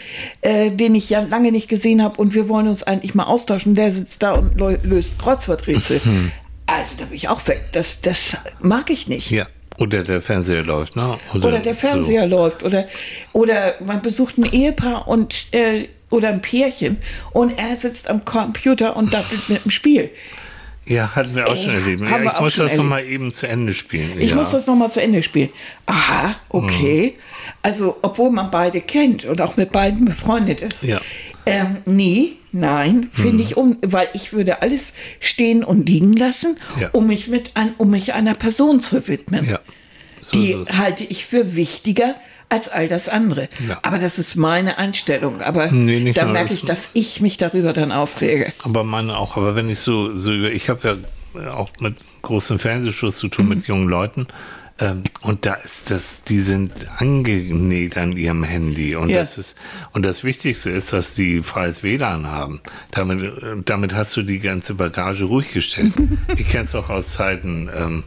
äh, 0.43 0.71
den 0.71 0.95
ich 0.95 1.11
ja 1.11 1.21
lange 1.21 1.51
nicht 1.51 1.69
gesehen 1.69 2.01
habe 2.03 2.17
und 2.19 2.33
wir 2.33 2.49
wollen 2.49 2.69
uns 2.69 2.85
eigentlich 2.85 3.17
mal 3.17 3.25
austauschen. 3.25 3.75
Der 3.75 3.91
sitzt 3.91 4.23
da 4.23 4.35
und 4.35 4.61
löst 4.85 5.19
Kreuzworträtsel. 5.19 6.01
Mhm. 6.05 6.31
Also 6.67 6.95
da 6.99 7.07
bin 7.07 7.17
ich 7.17 7.29
auch 7.29 7.47
weg. 7.49 7.65
Das, 7.73 8.01
das 8.01 8.37
mag 8.61 8.91
ich 8.91 9.09
nicht. 9.09 9.31
Ja. 9.31 9.47
Oder 9.79 10.03
der 10.03 10.23
Fernseher 10.23 10.63
läuft, 10.63 10.97
ne? 10.97 11.19
Oder, 11.35 11.49
oder 11.49 11.59
der 11.59 11.75
Fernseher 11.75 12.29
so. 12.29 12.37
läuft. 12.37 12.63
Oder, 12.63 12.87
oder 13.33 13.75
man 13.85 14.01
besucht 14.01 14.39
ein 14.39 14.45
Ehepaar 14.45 15.07
und 15.07 15.53
äh, 15.53 15.89
oder 16.11 16.29
ein 16.29 16.41
Pärchen 16.41 16.99
und 17.33 17.59
er 17.59 17.77
sitzt 17.77 18.09
am 18.09 18.25
Computer 18.25 18.97
und 18.97 19.13
dattelt 19.13 19.49
mit 19.49 19.65
dem 19.65 19.71
Spiel. 19.71 20.11
Ja, 20.87 21.17
hatten 21.17 21.35
wir 21.35 21.49
auch 21.49 21.57
schon 21.57 21.71
äh, 21.71 21.79
erlebt. 21.79 22.03
Ja, 22.03 22.33
ich 22.33 22.41
muss 22.41 22.55
das 22.55 22.77
nochmal 22.77 23.05
eben 23.05 23.33
zu 23.33 23.49
Ende 23.49 23.75
spielen. 23.75 24.21
Ich 24.21 24.31
ja. 24.31 24.37
muss 24.37 24.53
das 24.53 24.67
nochmal 24.67 24.91
zu 24.93 25.03
Ende 25.03 25.23
spielen. 25.23 25.51
Aha, 25.87 26.37
okay. 26.49 27.15
Hm. 27.15 27.21
Also, 27.63 27.97
obwohl 28.03 28.31
man 28.31 28.53
beide 28.53 28.81
kennt 28.81 29.25
und 29.25 29.41
auch 29.41 29.57
mit 29.57 29.73
beiden 29.73 30.05
befreundet 30.05 30.61
ist. 30.61 30.85
Ja. 30.85 31.01
Ähm, 31.45 31.79
nee, 31.87 32.35
nein, 32.61 33.09
finde 33.13 33.39
hm. 33.39 33.41
ich 33.41 33.57
um, 33.57 33.79
weil 33.83 34.09
ich 34.15 34.33
würde 34.33 34.63
alles 34.63 34.95
stehen 35.21 35.65
und 35.65 35.89
liegen 35.89 36.13
lassen, 36.13 36.59
ja. 36.81 36.91
um 36.93 37.07
mich 37.07 37.29
mit 37.29 37.53
ein, 37.55 37.75
um 37.79 37.91
mich 37.91 38.15
einer 38.15 38.35
Person 38.35 38.81
zu 38.81 39.07
widmen. 39.09 39.45
Ja. 39.45 39.61
So 40.23 40.39
die 40.39 40.57
halte 40.77 41.05
ich 41.05 41.25
für 41.25 41.55
wichtiger 41.55 42.17
als 42.49 42.69
all 42.69 42.89
das 42.89 43.09
andere. 43.09 43.49
Ja. 43.69 43.79
Aber 43.83 43.99
das 43.99 44.19
ist 44.19 44.37
meine 44.37 44.79
Einstellung. 44.79 45.41
Aber 45.41 45.71
nee, 45.71 46.13
da 46.13 46.27
merke 46.27 46.55
ich, 46.55 46.63
dass 46.63 46.91
ich 46.95 47.21
mich 47.21 47.37
darüber 47.37 47.73
dann 47.73 47.93
aufrege. 47.93 48.53
Aber 48.65 48.85
meine 48.85 49.17
auch. 49.17 49.37
Aber 49.37 49.55
wenn 49.55 49.69
ich 49.69 49.81
so, 49.81 50.17
so 50.17 50.33
ich 50.33 50.69
habe 50.69 50.99
ja 51.35 51.51
auch 51.53 51.69
mit 51.81 51.97
großem 52.23 52.59
Fernsehschuss 52.59 53.17
zu 53.17 53.29
tun 53.29 53.47
mhm. 53.47 53.55
mit 53.55 53.67
jungen 53.67 53.89
Leuten. 53.89 54.27
Ähm, 54.79 55.05
und 55.23 55.47
da 55.47 55.55
ist 55.55 55.91
das, 55.91 56.23
die 56.23 56.41
sind 56.41 56.73
angenäht 56.99 57.97
an 57.97 58.13
ihrem 58.13 58.45
Handy. 58.45 58.95
Und 58.95 59.09
ja. 59.09 59.21
das 59.21 59.39
ist, 59.39 59.57
und 59.93 60.05
das 60.05 60.23
Wichtigste 60.23 60.71
ist, 60.71 60.93
dass 60.93 61.15
die 61.15 61.43
freies 61.43 61.83
WLAN 61.83 62.27
haben. 62.27 62.61
Damit, 62.91 63.23
äh, 63.23 63.57
damit 63.65 63.95
hast 63.95 64.17
du 64.17 64.23
die 64.23 64.39
ganze 64.39 64.75
Bagage 64.75 65.25
ruhig 65.25 65.53
gestellt. 65.53 65.95
ich 66.37 66.49
kenne 66.49 66.65
es 66.65 66.75
auch 66.75 66.91
aus 66.91 67.15
Zeiten, 67.15 67.71
ähm, 67.75 68.05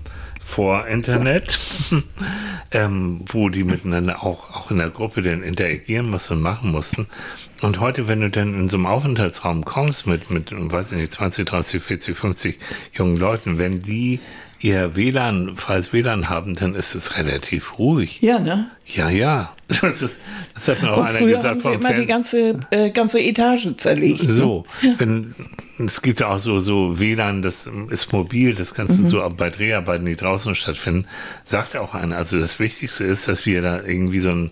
vor 0.49 0.87
Internet, 0.87 1.59
ähm, 2.71 3.21
wo 3.27 3.49
die 3.49 3.63
miteinander 3.63 4.23
auch, 4.23 4.49
auch 4.55 4.71
in 4.71 4.79
der 4.79 4.89
Gruppe 4.89 5.21
dann 5.21 5.43
interagieren 5.43 6.09
mussten 6.09 6.33
und 6.35 6.41
machen 6.41 6.71
mussten. 6.71 7.07
Und 7.61 7.79
heute, 7.79 8.07
wenn 8.07 8.21
du 8.21 8.31
dann 8.31 8.55
in 8.55 8.69
so 8.69 8.77
einem 8.77 8.87
Aufenthaltsraum 8.87 9.63
kommst 9.63 10.07
mit, 10.07 10.31
mit, 10.31 10.51
weiß 10.51 10.91
ich 10.91 10.97
nicht, 10.97 11.13
20, 11.13 11.47
30, 11.47 11.83
40, 11.83 12.17
50 12.17 12.59
jungen 12.93 13.17
Leuten, 13.17 13.59
wenn 13.59 13.83
die 13.83 14.19
ihr 14.59 14.95
WLAN, 14.95 15.55
freies 15.55 15.93
WLAN 15.93 16.29
haben, 16.29 16.55
dann 16.55 16.75
ist 16.75 16.95
es 16.95 17.17
relativ 17.17 17.79
ruhig. 17.79 18.21
Ja, 18.21 18.39
ne? 18.39 18.69
Ja, 18.85 19.09
ja. 19.09 19.53
Das, 19.81 20.01
ist, 20.01 20.19
das 20.55 20.67
hat 20.67 20.81
mir 20.81 20.91
auch 20.91 20.97
Und 20.97 21.07
einer 21.07 21.19
früher 21.19 21.35
gesagt. 21.35 21.45
Haben 21.47 21.61
sie 21.61 21.73
immer 21.73 21.89
Fern 21.89 22.01
die 22.01 22.07
ganze, 22.07 22.59
äh, 22.71 22.89
ganze 22.89 23.19
Etage 23.19 23.75
zerlegt. 23.77 24.23
Ne? 24.23 24.33
So. 24.33 24.65
Ne? 24.81 24.95
Wenn, 24.97 25.35
es 25.77 26.01
gibt 26.01 26.19
ja 26.21 26.27
auch 26.27 26.39
so, 26.39 26.59
so 26.59 26.99
WLAN, 26.99 27.43
das 27.43 27.69
ist 27.89 28.11
mobil, 28.11 28.55
das 28.55 28.73
kannst 28.73 28.97
du 28.97 29.03
mhm. 29.03 29.07
so 29.07 29.29
bei 29.37 29.51
Dreharbeiten, 29.51 30.05
die 30.05 30.15
draußen 30.15 30.55
stattfinden, 30.55 31.05
sagt 31.45 31.77
auch 31.77 31.93
einer. 31.93 32.17
Also 32.17 32.39
das 32.39 32.59
Wichtigste 32.59 33.03
ist, 33.03 33.27
dass 33.27 33.45
wir 33.45 33.61
da 33.61 33.83
irgendwie 33.83 34.19
so 34.19 34.31
ein, 34.31 34.51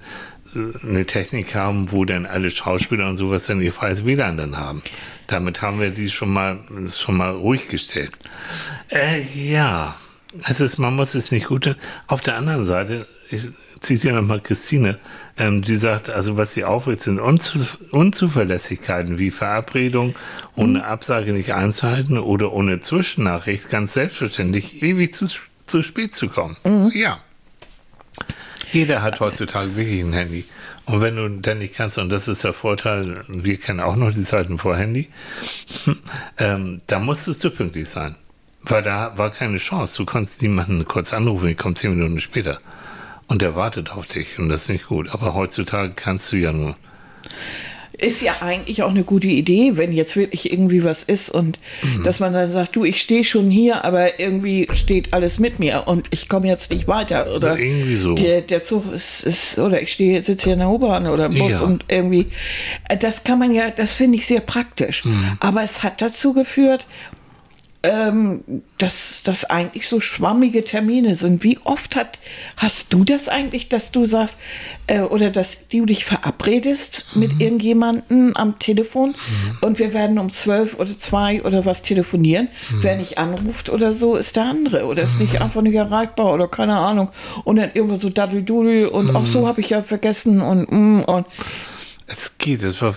äh, 0.56 0.88
eine 0.88 1.06
Technik 1.06 1.56
haben, 1.56 1.92
wo 1.92 2.06
dann 2.06 2.28
alle 2.28 2.52
Schauspieler 2.52 3.10
und 3.10 3.18
sowas 3.18 3.46
dann 3.46 3.60
ihr 3.60 3.74
freies 3.74 4.06
WLAN 4.06 4.38
dann 4.38 4.58
haben. 4.58 4.84
Damit 5.28 5.62
haben 5.62 5.80
wir 5.80 5.92
die 5.92 6.10
schon 6.10 6.32
mal, 6.32 6.60
schon 6.90 7.18
mal 7.18 7.32
ruhig 7.32 7.68
gestellt. 7.68 8.18
Äh, 8.90 9.22
ja, 9.34 9.96
es 10.48 10.62
ist, 10.62 10.78
man 10.78 10.96
muss 10.96 11.16
es 11.16 11.32
nicht 11.32 11.48
gut. 11.48 11.76
Auf 12.08 12.22
der 12.22 12.36
anderen 12.36 12.66
Seite, 12.66 13.08
ich 13.30 13.50
zitiere 13.82 14.16
nochmal 14.16 14.42
Christine, 14.42 14.98
ähm, 15.38 15.62
die 15.62 15.76
sagt, 15.76 16.10
also 16.10 16.38
was 16.38 16.54
sie 16.54 16.64
aufregt, 16.64 17.02
sind 17.02 17.20
Unzu 17.20 17.60
Unzuverlässigkeiten 17.92 19.20
wie 19.20 19.30
Verabredung 19.30 20.16
ohne 20.56 20.86
Absage 20.86 21.34
nicht 21.34 21.54
einzuhalten 21.54 22.18
oder 22.18 22.54
ohne 22.54 22.82
Zwischennachricht 22.82 23.70
ganz 23.70 23.94
selbstverständlich 23.94 24.82
ewig 24.82 25.14
zu, 25.16 25.28
zu 25.66 25.84
spät 25.84 26.16
zu 26.16 26.30
kommen. 26.30 26.58
Mhm. 26.64 26.92
Ja. 26.94 27.20
Jeder 28.72 29.02
hat 29.02 29.20
heutzutage 29.20 29.76
wirklich 29.76 30.02
ein 30.02 30.14
Handy. 30.14 30.46
Und 30.88 31.02
wenn 31.02 31.18
du 31.18 31.30
dann 31.30 31.60
nicht 31.60 31.76
kannst, 31.76 31.98
und 31.98 32.10
das 32.10 32.30
ist 32.30 32.46
der 32.46 32.54
Vorteil, 32.54 33.22
wir 33.28 33.58
kennen 33.58 33.82
auch 33.82 33.98
noch 33.98 34.14
die 34.14 34.24
Zeiten 34.24 34.58
vor 34.58 34.78
Handy, 34.78 35.10
ähm, 36.38 36.82
da 36.88 37.00
musstest 37.00 37.44
du 37.44 37.52
pünktlich 37.52 37.90
sein. 37.90 38.16
Weil 38.62 38.84
da 38.84 39.18
war 39.18 39.30
keine 39.30 39.58
Chance. 39.58 39.98
Du 39.98 40.06
konntest 40.06 40.42
niemanden 40.42 40.86
kurz 40.86 41.14
anrufen, 41.14 41.50
ich 41.50 41.58
komme 41.58 41.76
zehn 41.76 41.92
Minuten 41.92 42.22
später. 42.22 42.60
Und 43.28 43.42
der 43.42 43.56
wartet 43.56 43.92
auf 43.92 44.08
dich 44.08 44.40
und 44.40 44.48
das 44.48 44.64
ist 44.64 44.70
nicht 44.70 44.88
gut. 44.88 45.14
Aber 45.14 45.34
heutzutage 45.34 45.92
kannst 45.94 46.32
du 46.32 46.38
ja 46.38 46.54
nur. 46.54 46.78
Ist 48.00 48.22
ja 48.22 48.36
eigentlich 48.42 48.84
auch 48.84 48.92
eine 48.92 49.04
gute 49.04 49.28
Idee, 49.28 49.72
wenn 49.76 49.92
jetzt 49.92 50.16
wirklich 50.16 50.52
irgendwie 50.52 50.84
was 50.84 51.04
ist 51.04 51.30
und 51.30 51.58
mhm. 51.82 52.04
dass 52.04 52.20
man 52.20 52.32
dann 52.34 52.50
sagt, 52.50 52.76
du, 52.76 52.84
ich 52.84 53.02
stehe 53.02 53.24
schon 53.24 53.50
hier, 53.50 53.86
aber 53.86 54.20
irgendwie 54.20 54.68
steht 54.72 55.14
alles 55.14 55.40
mit 55.40 55.58
mir 55.58 55.84
und 55.88 56.08
ich 56.12 56.30
komme 56.30 56.48
jetzt 56.48 56.70
nicht 56.70 56.88
weiter. 56.88 57.36
Oder 57.36 57.58
irgendwie 57.58 57.96
so. 57.96 58.14
Der, 58.14 58.42
der 58.42 58.64
Zug 58.64 58.94
ist, 58.94 59.24
ist 59.24 59.58
oder 59.58 59.82
ich 59.82 59.94
stehe, 59.94 60.22
sitze 60.22 60.46
hier 60.46 60.54
in 60.54 60.60
der 60.60 60.70
U-Bahn 60.70 61.08
oder 61.08 61.26
im 61.26 61.36
Bus 61.36 61.54
ja. 61.54 61.62
und 61.62 61.86
irgendwie. 61.88 62.28
Äh, 62.88 62.98
das 62.98 63.24
kann 63.24 63.40
man 63.40 63.52
ja, 63.52 63.72
das 63.72 63.94
finde 63.94 64.18
ich 64.18 64.28
sehr 64.28 64.42
praktisch. 64.42 65.04
Mhm. 65.04 65.38
Aber 65.40 65.64
es 65.64 65.82
hat 65.82 66.02
dazu 66.02 66.34
geführt, 66.34 66.86
ähm, 67.88 68.44
dass 68.78 69.22
das 69.24 69.46
eigentlich 69.46 69.88
so 69.88 70.00
schwammige 70.00 70.64
Termine 70.64 71.16
sind. 71.16 71.44
Wie 71.44 71.58
oft 71.64 71.96
hat, 71.96 72.20
hast 72.58 72.94
du 72.94 73.04
das 73.04 73.30
eigentlich, 73.30 73.70
dass 73.70 73.92
du 73.92 74.06
sagst, 74.06 74.38
äh, 74.88 75.02
oder 75.02 75.30
dass 75.30 75.68
du 75.68 75.86
dich 75.86 76.06
verabredest 76.06 77.06
mhm. 77.14 77.20
mit 77.22 77.40
irgendjemandem 77.40 78.34
am 78.36 78.60
Telefon 78.60 79.10
mhm. 79.10 79.58
und 79.62 79.80
wir 79.80 79.94
werden 79.94 80.20
um 80.20 80.32
zwölf 80.32 80.78
oder 80.80 80.98
zwei 80.98 81.42
oder 81.44 81.66
was 81.66 81.82
telefonieren. 81.82 82.50
Mhm. 82.70 82.84
Wer 82.84 82.98
nicht 82.98 83.18
anruft 83.18 83.70
oder 83.70 83.94
so, 83.94 84.16
ist 84.16 84.36
der 84.36 84.46
andere 84.46 84.86
oder 84.86 85.04
ist 85.04 85.20
nicht 85.20 85.34
mhm. 85.34 85.42
einfach 85.42 85.62
nicht 85.62 85.76
erreichbar 85.76 86.34
oder 86.34 86.48
keine 86.48 86.78
Ahnung. 86.78 87.10
Und 87.44 87.56
dann 87.56 87.72
irgendwo 87.74 87.96
so 87.96 88.10
daddel 88.10 88.38
und 88.88 89.16
auch 89.16 89.26
so 89.26 89.42
mhm. 89.42 89.48
habe 89.48 89.62
ich 89.62 89.70
ja 89.70 89.82
vergessen 89.82 90.42
und, 90.42 90.72
mm, 90.72 91.02
und 91.02 91.26
es 92.08 92.38
geht, 92.38 92.64
es 92.64 92.82
war 92.82 92.96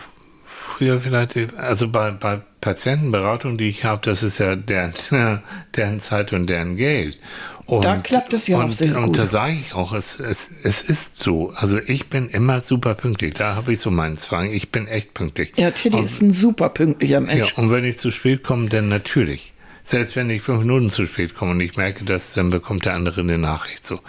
früher 0.81 0.99
vielleicht, 0.99 1.37
also 1.59 1.89
bei, 1.89 2.11
bei 2.11 2.41
Patientenberatung, 2.63 3.59
die 3.59 3.69
ich 3.69 3.85
habe, 3.85 4.01
das 4.03 4.23
ist 4.23 4.39
ja 4.39 4.57
deren, 4.57 4.95
deren 5.77 6.01
Zeit 6.01 6.33
und 6.33 6.47
deren 6.47 6.77
Geld. 6.77 7.19
Und, 7.67 7.85
da 7.85 7.99
klappt 7.99 8.33
das 8.33 8.49
ja 8.49 8.57
und, 8.57 8.71
auch 8.71 8.73
sehr 8.73 8.89
und 8.89 8.95
gut. 8.95 9.05
Und 9.05 9.19
da 9.19 9.27
sage 9.27 9.53
ich 9.53 9.75
auch, 9.75 9.93
es, 9.93 10.19
es, 10.19 10.49
es 10.63 10.81
ist 10.81 11.17
so. 11.17 11.53
Also 11.55 11.79
ich 11.79 12.09
bin 12.09 12.31
immer 12.31 12.65
super 12.65 12.95
pünktlich. 12.95 13.35
Da 13.35 13.55
habe 13.55 13.75
ich 13.75 13.81
so 13.81 13.91
meinen 13.91 14.17
Zwang. 14.17 14.51
Ich 14.53 14.73
bin 14.73 14.89
echt 14.89 15.13
pünktlich. 15.13 15.53
Ja, 15.57 15.71
Tilly 15.71 16.01
ist 16.01 16.23
ein 16.23 16.33
super 16.33 16.71
pünktlicher 16.71 17.21
Mensch. 17.21 17.51
Ja, 17.51 17.63
und 17.63 17.71
wenn 17.71 17.85
ich 17.85 17.99
zu 17.99 18.11
spät 18.11 18.43
komme, 18.43 18.71
dann 18.71 18.89
natürlich 18.89 19.53
Selbst 19.85 20.17
wenn 20.17 20.31
ich 20.31 20.41
fünf 20.41 20.61
Minuten 20.61 20.89
zu 20.89 21.05
spät 21.05 21.37
komme 21.37 21.53
und 21.53 21.61
ich 21.61 21.77
merke 21.77 22.05
das, 22.07 22.33
dann 22.33 22.49
bekommt 22.49 22.87
der 22.87 22.95
andere 22.95 23.21
eine 23.21 23.37
Nachricht 23.37 23.87
so. 23.87 24.01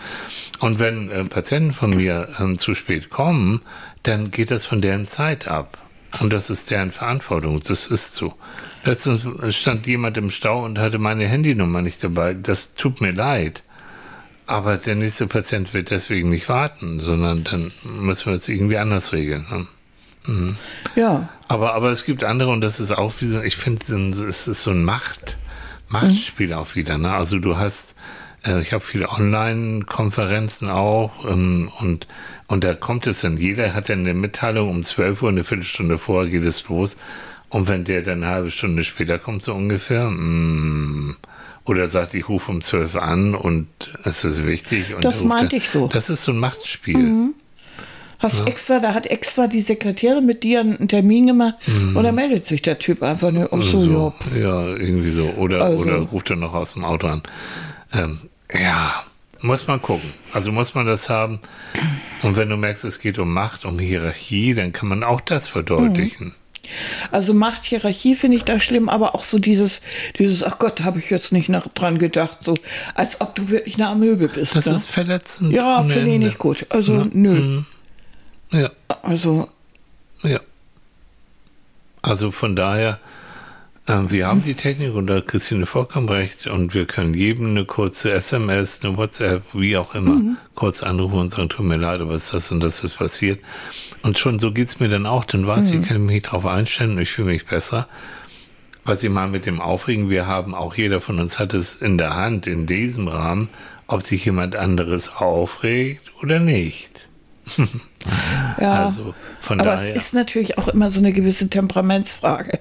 Und 0.60 0.80
wenn 0.80 1.12
äh, 1.12 1.26
Patienten 1.26 1.74
von 1.74 1.96
mir 1.96 2.30
ähm, 2.40 2.58
zu 2.58 2.76
spät 2.76 3.10
kommen, 3.10 3.62
dann 4.04 4.32
geht 4.32 4.52
das 4.52 4.66
von 4.66 4.82
deren 4.82 5.06
Zeit 5.08 5.50
ab. 5.50 5.78
Und 6.20 6.34
das 6.34 6.50
ist 6.50 6.70
deren 6.70 6.92
Verantwortung. 6.92 7.62
Das 7.62 7.88
ist 7.88 8.16
so. 8.16 8.34
Letztens 8.84 9.56
stand 9.56 9.88
jemand 9.88 10.18
im 10.18 10.30
Stau 10.30 10.64
und 10.66 10.80
hatte 10.80 10.98
meine 10.98 11.26
Handynummer 11.26 11.82
nicht 11.82 12.04
dabei. 12.04 12.34
Das 12.34 12.76
tut 12.76 13.02
mir 13.02 13.12
leid. 13.12 13.64
Aber 14.48 14.78
der 14.78 14.96
nächste 14.96 15.28
Patient 15.28 15.74
wird 15.74 15.92
deswegen 15.92 16.30
nicht 16.30 16.50
warten, 16.50 17.00
sondern 17.00 17.44
dann 17.46 17.72
müssen 17.84 18.32
wir 18.32 18.38
es 18.38 18.50
irgendwie 18.50 18.78
anders 18.78 19.14
regeln. 19.14 19.46
Ne? 19.50 19.68
Mhm. 20.26 20.58
Ja. 20.96 21.30
Aber, 21.48 21.74
aber 21.74 21.90
es 21.92 22.04
gibt 22.06 22.24
andere 22.24 22.52
und 22.52 22.62
das 22.62 22.80
ist 22.80 22.92
auch 22.92 23.14
wie 23.20 23.28
so, 23.28 23.42
ich 23.42 23.56
finde, 23.56 23.86
es 24.28 24.48
ist 24.48 24.62
so 24.62 24.72
ein 24.72 24.84
Macht, 24.84 25.38
Machtspiel 25.88 26.48
mhm. 26.48 26.54
auch 26.54 26.76
wieder. 26.76 26.98
Ne? 26.98 27.14
Also 27.14 27.40
du 27.40 27.58
hast, 27.58 27.96
ich 28.44 28.74
habe 28.74 28.84
viele 28.84 29.10
Online-Konferenzen 29.10 30.68
auch 30.68 31.12
ähm, 31.30 31.70
und, 31.80 32.08
und 32.48 32.64
da 32.64 32.74
kommt 32.74 33.06
es 33.06 33.22
dann, 33.22 33.38
jeder 33.38 33.74
hat 33.74 33.90
dann 33.90 34.00
eine 34.00 34.16
Mitteilung 34.16 34.70
um 34.70 34.84
12 34.84 35.22
Uhr, 35.22 35.30
eine 35.30 35.44
Viertelstunde 35.44 35.98
vorher 35.98 36.32
geht 36.32 36.44
es 36.44 36.68
los. 36.68 36.98
Und 37.50 37.68
wenn 37.68 37.84
der 37.84 38.02
dann 38.02 38.24
eine 38.24 38.34
halbe 38.34 38.50
Stunde 38.50 38.84
später 38.84 39.20
kommt, 39.20 39.44
so 39.44 39.54
ungefähr, 39.54 40.10
mm, 40.10 41.18
oder 41.66 41.88
sagt, 41.88 42.14
ich 42.14 42.28
rufe 42.30 42.52
um 42.52 42.64
12 42.64 42.96
an 42.96 43.36
und 43.36 43.68
es 44.04 44.24
ist 44.24 44.46
wichtig. 44.46 44.96
das 45.02 45.24
meinte 45.24 45.58
ich 45.58 45.70
so. 45.70 45.88
Das 45.88 46.10
ist 46.10 46.24
so 46.24 46.32
ein 46.32 46.38
Machtspiel. 46.40 46.98
Mhm. 46.98 47.34
Hast 48.20 48.40
ja. 48.40 48.46
extra, 48.46 48.80
da 48.80 48.94
hat 48.94 49.08
extra 49.08 49.48
die 49.48 49.62
Sekretärin 49.62 50.26
mit 50.26 50.44
dir 50.44 50.62
einen 50.62 50.88
Termin 50.88 51.28
gemacht 51.28 51.56
mhm. 51.68 51.96
und 51.96 52.04
dann 52.04 52.16
meldet 52.16 52.46
sich 52.46 52.62
der 52.62 52.78
Typ 52.80 53.04
einfach 53.04 53.32
nur 53.32 53.52
um 53.52 53.64
so, 53.64 53.84
so 53.84 54.14
ja. 54.36 54.42
ja. 54.42 54.68
irgendwie 54.68 55.12
so. 55.12 55.26
Oder, 55.38 55.64
also. 55.64 55.84
oder 55.84 55.98
ruft 55.98 56.30
er 56.30 56.36
noch 56.36 56.54
aus 56.54 56.74
dem 56.74 56.86
Auto 56.86 57.08
an. 57.08 57.24
Ähm, 57.94 58.20
ja, 58.54 59.04
muss 59.42 59.68
man 59.68 59.82
gucken. 59.82 60.14
Also 60.34 60.52
muss 60.52 60.76
man 60.76 60.86
das 60.86 61.10
haben. 61.10 61.40
Und 62.22 62.38
wenn 62.38 62.50
du 62.50 62.58
merkst, 62.58 62.84
es 62.84 63.00
geht 63.00 63.20
um 63.20 63.34
Macht, 63.34 63.66
um 63.66 63.80
Hierarchie, 63.80 64.54
dann 64.54 64.74
kann 64.74 64.90
man 64.90 65.04
auch 65.04 65.22
das 65.22 65.48
verdeutlichen. 65.48 66.28
Mhm. 66.28 66.36
Also 67.12 67.34
Machthierarchie 67.34 68.16
finde 68.16 68.38
ich 68.38 68.44
da 68.44 68.60
schlimm, 68.60 68.88
aber 68.88 69.16
auch 69.16 69.24
so 69.24 69.40
dieses, 69.40 69.82
dieses, 70.18 70.44
ach 70.44 70.60
Gott, 70.60 70.82
habe 70.82 71.00
ich 71.00 71.10
jetzt 71.10 71.34
nicht 71.34 71.50
nach, 71.50 71.68
dran 71.68 71.98
gedacht, 71.98 72.44
so 72.44 72.56
als 72.96 73.20
ob 73.20 73.36
du 73.36 73.50
wirklich 73.50 73.76
eine 73.76 73.88
Amöbe 73.88 74.28
bist. 74.28 74.56
Das 74.56 74.68
ne? 74.68 74.76
ist 74.76 74.88
verletzend. 74.88 75.52
Ja, 75.52 75.84
finde 75.84 76.14
ich 76.14 76.20
nicht 76.20 76.38
gut. 76.38 76.66
Also 76.70 76.94
ja. 76.94 77.08
nö. 77.12 77.34
Mhm. 77.34 77.66
Ja. 78.52 78.70
Also. 79.02 79.50
Ja. 80.24 80.40
Also 82.02 82.32
von 82.32 82.56
daher, 82.56 83.00
wir 83.88 84.28
haben 84.28 84.44
die 84.44 84.54
Technik 84.54 84.94
und 84.94 85.08
da 85.08 85.16
hat 85.16 85.28
Christine 85.28 85.66
vollkommen 85.66 86.08
recht 86.08 86.48
und 86.48 86.74
wir 86.74 86.86
können 86.86 87.14
jedem 87.14 87.48
eine 87.48 87.66
kurze 87.66 88.12
SMS, 88.12 88.84
eine 88.84 88.96
WhatsApp, 88.96 89.44
wie 89.54 89.76
auch 89.76 89.96
immer, 89.96 90.16
mhm. 90.16 90.38
kurz 90.56 90.84
anrufen 90.84 91.20
und 91.20 91.32
sagen, 91.32 91.50
tut 91.50 91.66
mir 91.66 91.78
leid, 91.78 92.00
aber 92.00 92.16
ist 92.16 92.34
das 92.34 92.52
und 92.52 92.60
das 92.60 92.84
ist 92.84 92.98
passiert. 92.98 93.40
Und 94.04 94.20
schon 94.20 94.40
so 94.40 94.52
geht 94.52 94.70
es 94.70 94.80
mir 94.80 94.88
dann 94.88 95.06
auch, 95.06 95.26
dann 95.26 95.46
weiß 95.46 95.72
mhm. 95.72 95.82
ich, 95.82 95.90
kann 95.90 96.06
mich 96.06 96.24
darauf 96.24 96.46
einstellen 96.46 96.92
und 96.92 97.00
ich 97.02 97.12
fühle 97.12 97.28
mich 97.28 97.46
besser. 97.46 97.88
Was 98.86 99.04
ich 99.04 99.10
mal 99.10 99.28
mit 99.28 99.46
dem 99.46 99.60
Aufregen, 99.60 100.10
wir 100.10 100.26
haben, 100.26 100.56
auch 100.56 100.76
jeder 100.76 101.02
von 101.02 101.20
uns 101.20 101.38
hat 101.38 101.54
es 101.54 101.82
in 101.82 101.98
der 101.98 102.16
Hand, 102.16 102.48
in 102.48 102.68
diesem 102.68 103.08
Rahmen, 103.08 103.50
ob 103.88 104.04
sich 104.04 104.26
jemand 104.26 104.56
anderes 104.56 105.18
aufregt 105.18 106.12
oder 106.22 106.40
nicht. 106.40 107.10
ja, 108.60 108.86
also 108.86 109.14
von 109.42 109.60
aber 109.60 109.72
daher. 109.72 109.90
es 109.90 109.96
ist 109.96 110.14
natürlich 110.14 110.58
auch 110.58 110.68
immer 110.68 110.92
so 110.92 111.00
eine 111.00 111.14
gewisse 111.14 111.50
Temperamentsfrage. 111.50 112.60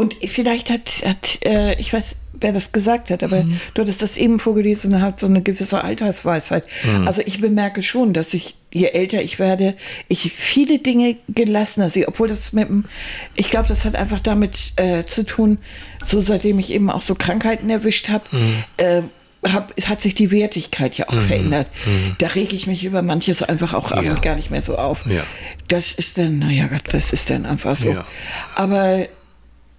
Und 0.00 0.14
vielleicht 0.24 0.70
hat, 0.70 0.88
hat 1.04 1.44
äh, 1.44 1.74
ich 1.78 1.92
weiß, 1.92 2.16
wer 2.32 2.54
das 2.54 2.72
gesagt 2.72 3.10
hat, 3.10 3.22
aber 3.22 3.44
mhm. 3.44 3.60
du 3.74 3.82
hattest 3.82 4.00
das 4.00 4.16
eben 4.16 4.38
vorgelesen 4.38 5.02
hat 5.02 5.20
so 5.20 5.26
eine 5.26 5.42
gewisse 5.42 5.84
Altersweisheit. 5.84 6.64
Mhm. 6.84 7.06
Also 7.06 7.20
ich 7.26 7.38
bemerke 7.42 7.82
schon, 7.82 8.14
dass 8.14 8.32
ich, 8.32 8.54
je 8.72 8.86
älter 8.86 9.20
ich 9.20 9.38
werde, 9.38 9.74
ich 10.08 10.32
viele 10.32 10.78
Dinge 10.78 11.18
gelassener 11.28 11.90
sehe, 11.90 12.08
obwohl 12.08 12.28
das 12.28 12.54
mit 12.54 12.70
dem, 12.70 12.86
ich 13.36 13.50
glaube, 13.50 13.68
das 13.68 13.84
hat 13.84 13.94
einfach 13.94 14.20
damit 14.20 14.72
äh, 14.76 15.04
zu 15.04 15.26
tun, 15.26 15.58
so 16.02 16.22
seitdem 16.22 16.58
ich 16.58 16.70
eben 16.70 16.88
auch 16.88 17.02
so 17.02 17.14
Krankheiten 17.14 17.68
erwischt 17.68 18.08
habe, 18.08 18.24
mhm. 18.32 18.64
äh, 18.78 19.02
hab, 19.52 19.74
hat 19.84 20.00
sich 20.00 20.14
die 20.14 20.30
Wertigkeit 20.30 20.96
ja 20.96 21.10
auch 21.10 21.12
mhm. 21.12 21.28
verändert. 21.28 21.66
Mhm. 21.84 22.16
Da 22.16 22.28
rege 22.28 22.56
ich 22.56 22.66
mich 22.66 22.84
über 22.84 23.02
manches 23.02 23.42
einfach 23.42 23.74
auch 23.74 23.90
ja. 24.02 24.14
gar 24.14 24.36
nicht 24.36 24.50
mehr 24.50 24.62
so 24.62 24.78
auf. 24.78 25.04
Ja. 25.04 25.24
Das 25.68 25.92
ist 25.92 26.16
dann, 26.16 26.38
naja 26.38 26.68
Gott, 26.68 26.84
das 26.90 27.12
ist 27.12 27.28
dann 27.28 27.44
einfach 27.44 27.76
so. 27.76 27.90
Ja. 27.90 28.06
Aber, 28.54 29.06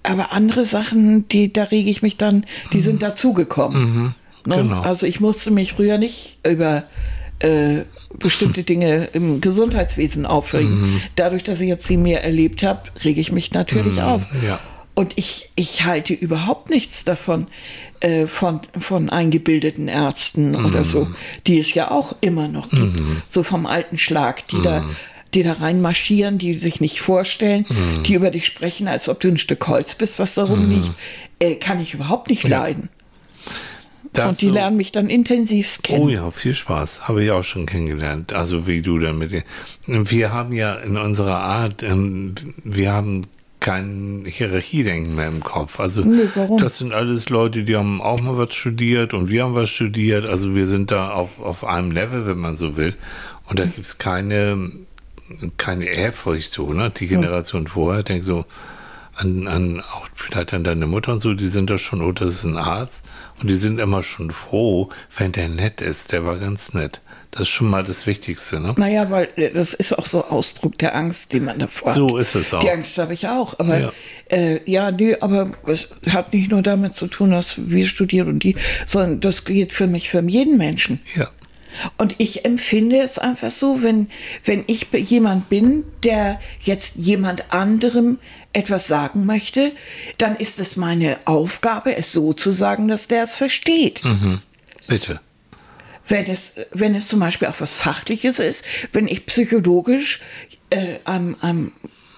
aber 0.04 0.32
andere 0.32 0.66
Sachen, 0.66 1.28
die, 1.28 1.52
da 1.52 1.64
rege 1.64 1.90
ich 1.90 2.02
mich 2.02 2.18
dann, 2.18 2.46
die 2.74 2.78
mhm. 2.78 2.82
sind 2.82 3.02
dazugekommen. 3.02 3.82
Mhm. 3.82 4.14
Ne? 4.46 4.58
Genau. 4.58 4.82
Also 4.82 5.06
ich 5.06 5.20
musste 5.20 5.52
mich 5.52 5.74
früher 5.74 5.98
nicht 5.98 6.40
über 6.48 6.84
äh, 7.40 7.82
bestimmte 8.18 8.64
Dinge 8.64 9.06
im 9.14 9.42
Gesundheitswesen 9.42 10.26
aufregen. 10.26 10.82
Mhm. 10.82 11.02
Dadurch, 11.16 11.44
dass 11.44 11.62
ich 11.62 11.68
jetzt 11.68 11.88
sie 11.88 11.98
mehr 11.98 12.24
erlebt 12.24 12.64
habe, 12.64 12.84
rege 13.04 13.22
ich 13.22 13.32
mich 13.32 13.54
natürlich 13.54 13.96
mhm. 13.96 14.00
auf. 14.00 14.28
Ja. 14.46 14.60
Und 14.94 15.14
ich, 15.16 15.50
ich 15.56 15.86
halte 15.86 16.14
überhaupt 16.14 16.70
nichts 16.70 17.06
davon, 17.06 17.48
äh, 18.02 18.28
von, 18.28 18.60
von 18.78 19.10
eingebildeten 19.10 19.88
Ärzten 19.88 20.52
mm. 20.52 20.66
oder 20.66 20.84
so, 20.84 21.08
die 21.48 21.60
es 21.60 21.74
ja 21.74 21.92
auch 21.92 22.16
immer 22.20 22.50
noch 22.50 22.70
gibt. 22.70 23.00
Mm. 23.00 23.22
So 23.26 23.42
vom 23.42 23.66
alten 23.66 23.98
Schlag, 23.98 24.48
die 24.48 24.58
mm. 24.58 24.64
da 24.64 24.84
die 25.34 25.44
da 25.44 25.54
reinmarschieren, 25.54 26.38
die 26.38 26.60
sich 26.60 26.82
nicht 26.82 27.02
vorstellen, 27.02 27.66
mm. 27.70 28.04
die 28.04 28.14
über 28.14 28.32
dich 28.32 28.46
sprechen, 28.46 28.88
als 28.88 29.08
ob 29.10 29.20
du 29.20 29.30
ein 29.30 29.38
Stück 29.38 29.68
Holz 29.68 29.96
bist, 29.96 30.20
was 30.20 30.36
darum 30.36 30.68
mm. 30.68 30.72
liegt, 30.72 30.92
äh, 31.40 31.56
kann 31.56 31.82
ich 31.82 31.94
überhaupt 31.94 32.30
nicht 32.30 32.44
ja. 32.44 32.50
leiden. 32.50 32.90
Das 34.14 34.30
und 34.30 34.42
die 34.42 34.48
so, 34.48 34.54
lernen 34.54 34.78
mich 34.78 34.92
dann 34.92 35.10
intensivst 35.10 35.84
kennen. 35.84 36.04
Oh 36.04 36.10
ja, 36.10 36.32
viel 36.32 36.54
Spaß. 36.54 37.08
Habe 37.08 37.24
ich 37.24 37.32
auch 37.32 37.44
schon 37.44 37.66
kennengelernt. 37.66 38.34
Also 38.34 38.68
wie 38.68 38.82
du 38.82 39.00
damit. 39.00 39.32
Wir 39.88 40.34
haben 40.34 40.52
ja 40.52 40.76
in 40.76 40.98
unserer 40.98 41.40
Art, 41.40 41.82
ähm, 41.82 42.36
wir 42.64 42.92
haben 42.92 43.22
kein 43.62 44.24
Hierarchiedenken 44.26 45.16
mehr 45.16 45.28
im 45.28 45.42
Kopf. 45.42 45.80
Also 45.80 46.02
nee, 46.02 46.28
das 46.58 46.78
sind 46.78 46.94
alles 46.94 47.30
Leute, 47.30 47.64
die 47.64 47.78
haben 47.78 48.02
auch 48.02 48.20
mal 48.20 48.38
was 48.38 48.54
studiert 48.54 49.14
und 49.14 49.30
wir 49.30 49.44
haben 49.44 49.56
was 49.56 49.70
studiert. 49.70 50.26
Also 50.26 50.56
wir 50.56 50.68
sind 50.68 50.92
da 50.92 51.12
auf, 51.12 51.40
auf 51.40 51.64
einem 51.64 51.92
Level, 51.92 52.28
wenn 52.28 52.40
man 52.40 52.58
so 52.58 52.76
will. 52.76 52.96
Und 53.48 53.60
da 53.60 53.66
gibt 53.66 53.86
es 53.86 53.98
keine, 53.98 54.72
keine 55.58 55.86
Ehrfurcht 55.86 56.52
so, 56.52 56.74
ne? 56.74 56.90
Die 56.92 57.08
Generation 57.08 57.66
ja. 57.66 57.72
vorher 57.72 58.04
denkt 58.04 58.26
so 58.26 58.46
an, 59.16 59.48
an 59.48 59.82
auch 59.82 60.08
vielleicht 60.16 60.54
an 60.54 60.64
deine 60.64 60.88
Mutter 60.88 61.14
und 61.14 61.22
so, 61.22 61.34
die 61.34 61.48
sind 61.48 61.70
da 61.70 61.78
schon, 61.78 62.02
oh, 62.02 62.12
das 62.12 62.34
ist 62.36 62.44
ein 62.44 62.58
Arzt. 62.58 63.04
Und 63.42 63.48
die 63.48 63.56
sind 63.56 63.80
immer 63.80 64.04
schon 64.04 64.32
froh, 64.32 64.90
wenn 65.18 65.32
der 65.32 65.50
nett 65.50 65.82
ist. 65.82 66.12
Der 66.12 66.26
war 66.26 66.38
ganz 66.38 66.74
nett. 66.74 67.02
Das 67.32 67.42
ist 67.42 67.50
schon 67.50 67.70
mal 67.70 67.84
das 67.84 68.08
Wichtigste, 68.08 68.60
ne? 68.60 68.74
Naja, 68.78 69.10
weil 69.10 69.30
äh, 69.38 69.52
das 69.52 69.74
ist 69.74 69.98
auch 69.98 70.06
so 70.06 70.26
Ausdruck 70.26 70.78
der 70.78 70.96
Angst, 70.96 71.32
die 71.32 71.40
man 71.40 71.60
davor 71.60 71.92
hat. 71.92 71.98
So 71.98 72.18
ist 72.18 72.36
es 72.36 72.54
auch. 72.54 72.60
Die 72.60 72.70
Angst 72.70 72.98
habe 72.98 73.14
ich 73.14 73.28
auch. 73.28 73.58
Aber 73.58 73.80
ja, 73.80 73.92
äh, 74.30 74.60
ja 74.70 74.92
nee, 74.92 75.16
aber 75.20 75.52
es 75.66 75.88
hat 76.10 76.34
nicht 76.34 76.52
nur 76.52 76.62
damit 76.62 76.96
zu 76.96 77.08
tun, 77.08 77.32
dass 77.32 77.56
wir 77.58 77.86
studieren 77.86 78.28
und 78.28 78.44
die, 78.44 78.56
sondern 78.86 79.22
das 79.22 79.46
geht 79.46 79.72
für 79.72 79.88
mich, 79.88 80.10
für 80.10 80.22
jeden 80.22 80.58
Menschen. 80.58 81.02
Ja. 81.16 81.30
Und 81.98 82.16
ich 82.18 82.46
empfinde 82.46 83.00
es 83.00 83.18
einfach 83.18 83.52
so, 83.52 83.84
wenn, 83.84 84.10
wenn 84.46 84.64
ich 84.68 84.88
jemand 84.94 85.50
bin, 85.50 85.84
der 86.04 86.40
jetzt 86.62 86.96
jemand 86.98 87.52
anderem 87.54 88.20
etwas 88.54 88.88
sagen 88.88 89.26
möchte, 89.26 89.72
dann 90.18 90.36
ist 90.36 90.60
es 90.60 90.76
meine 90.76 91.20
Aufgabe, 91.26 91.96
es 91.96 92.12
so 92.12 92.34
zu 92.34 92.52
sagen, 92.52 92.88
dass 92.88 93.08
der 93.08 93.24
es 93.24 93.34
versteht. 93.34 94.04
Mhm. 94.04 94.42
Bitte 94.88 95.22
wenn 96.08 96.26
es, 96.26 96.56
wenn 96.72 96.94
es 96.94 97.08
zum 97.08 97.20
Beispiel 97.20 97.48
auch 97.48 97.60
was 97.60 97.74
Fachliches 97.74 98.40
ist, 98.40 98.66
wenn 98.92 99.08
ich 99.08 99.26
psychologisch 99.26 100.20
äh, 100.70 101.00
am, 101.06 101.36
am, 101.42 101.72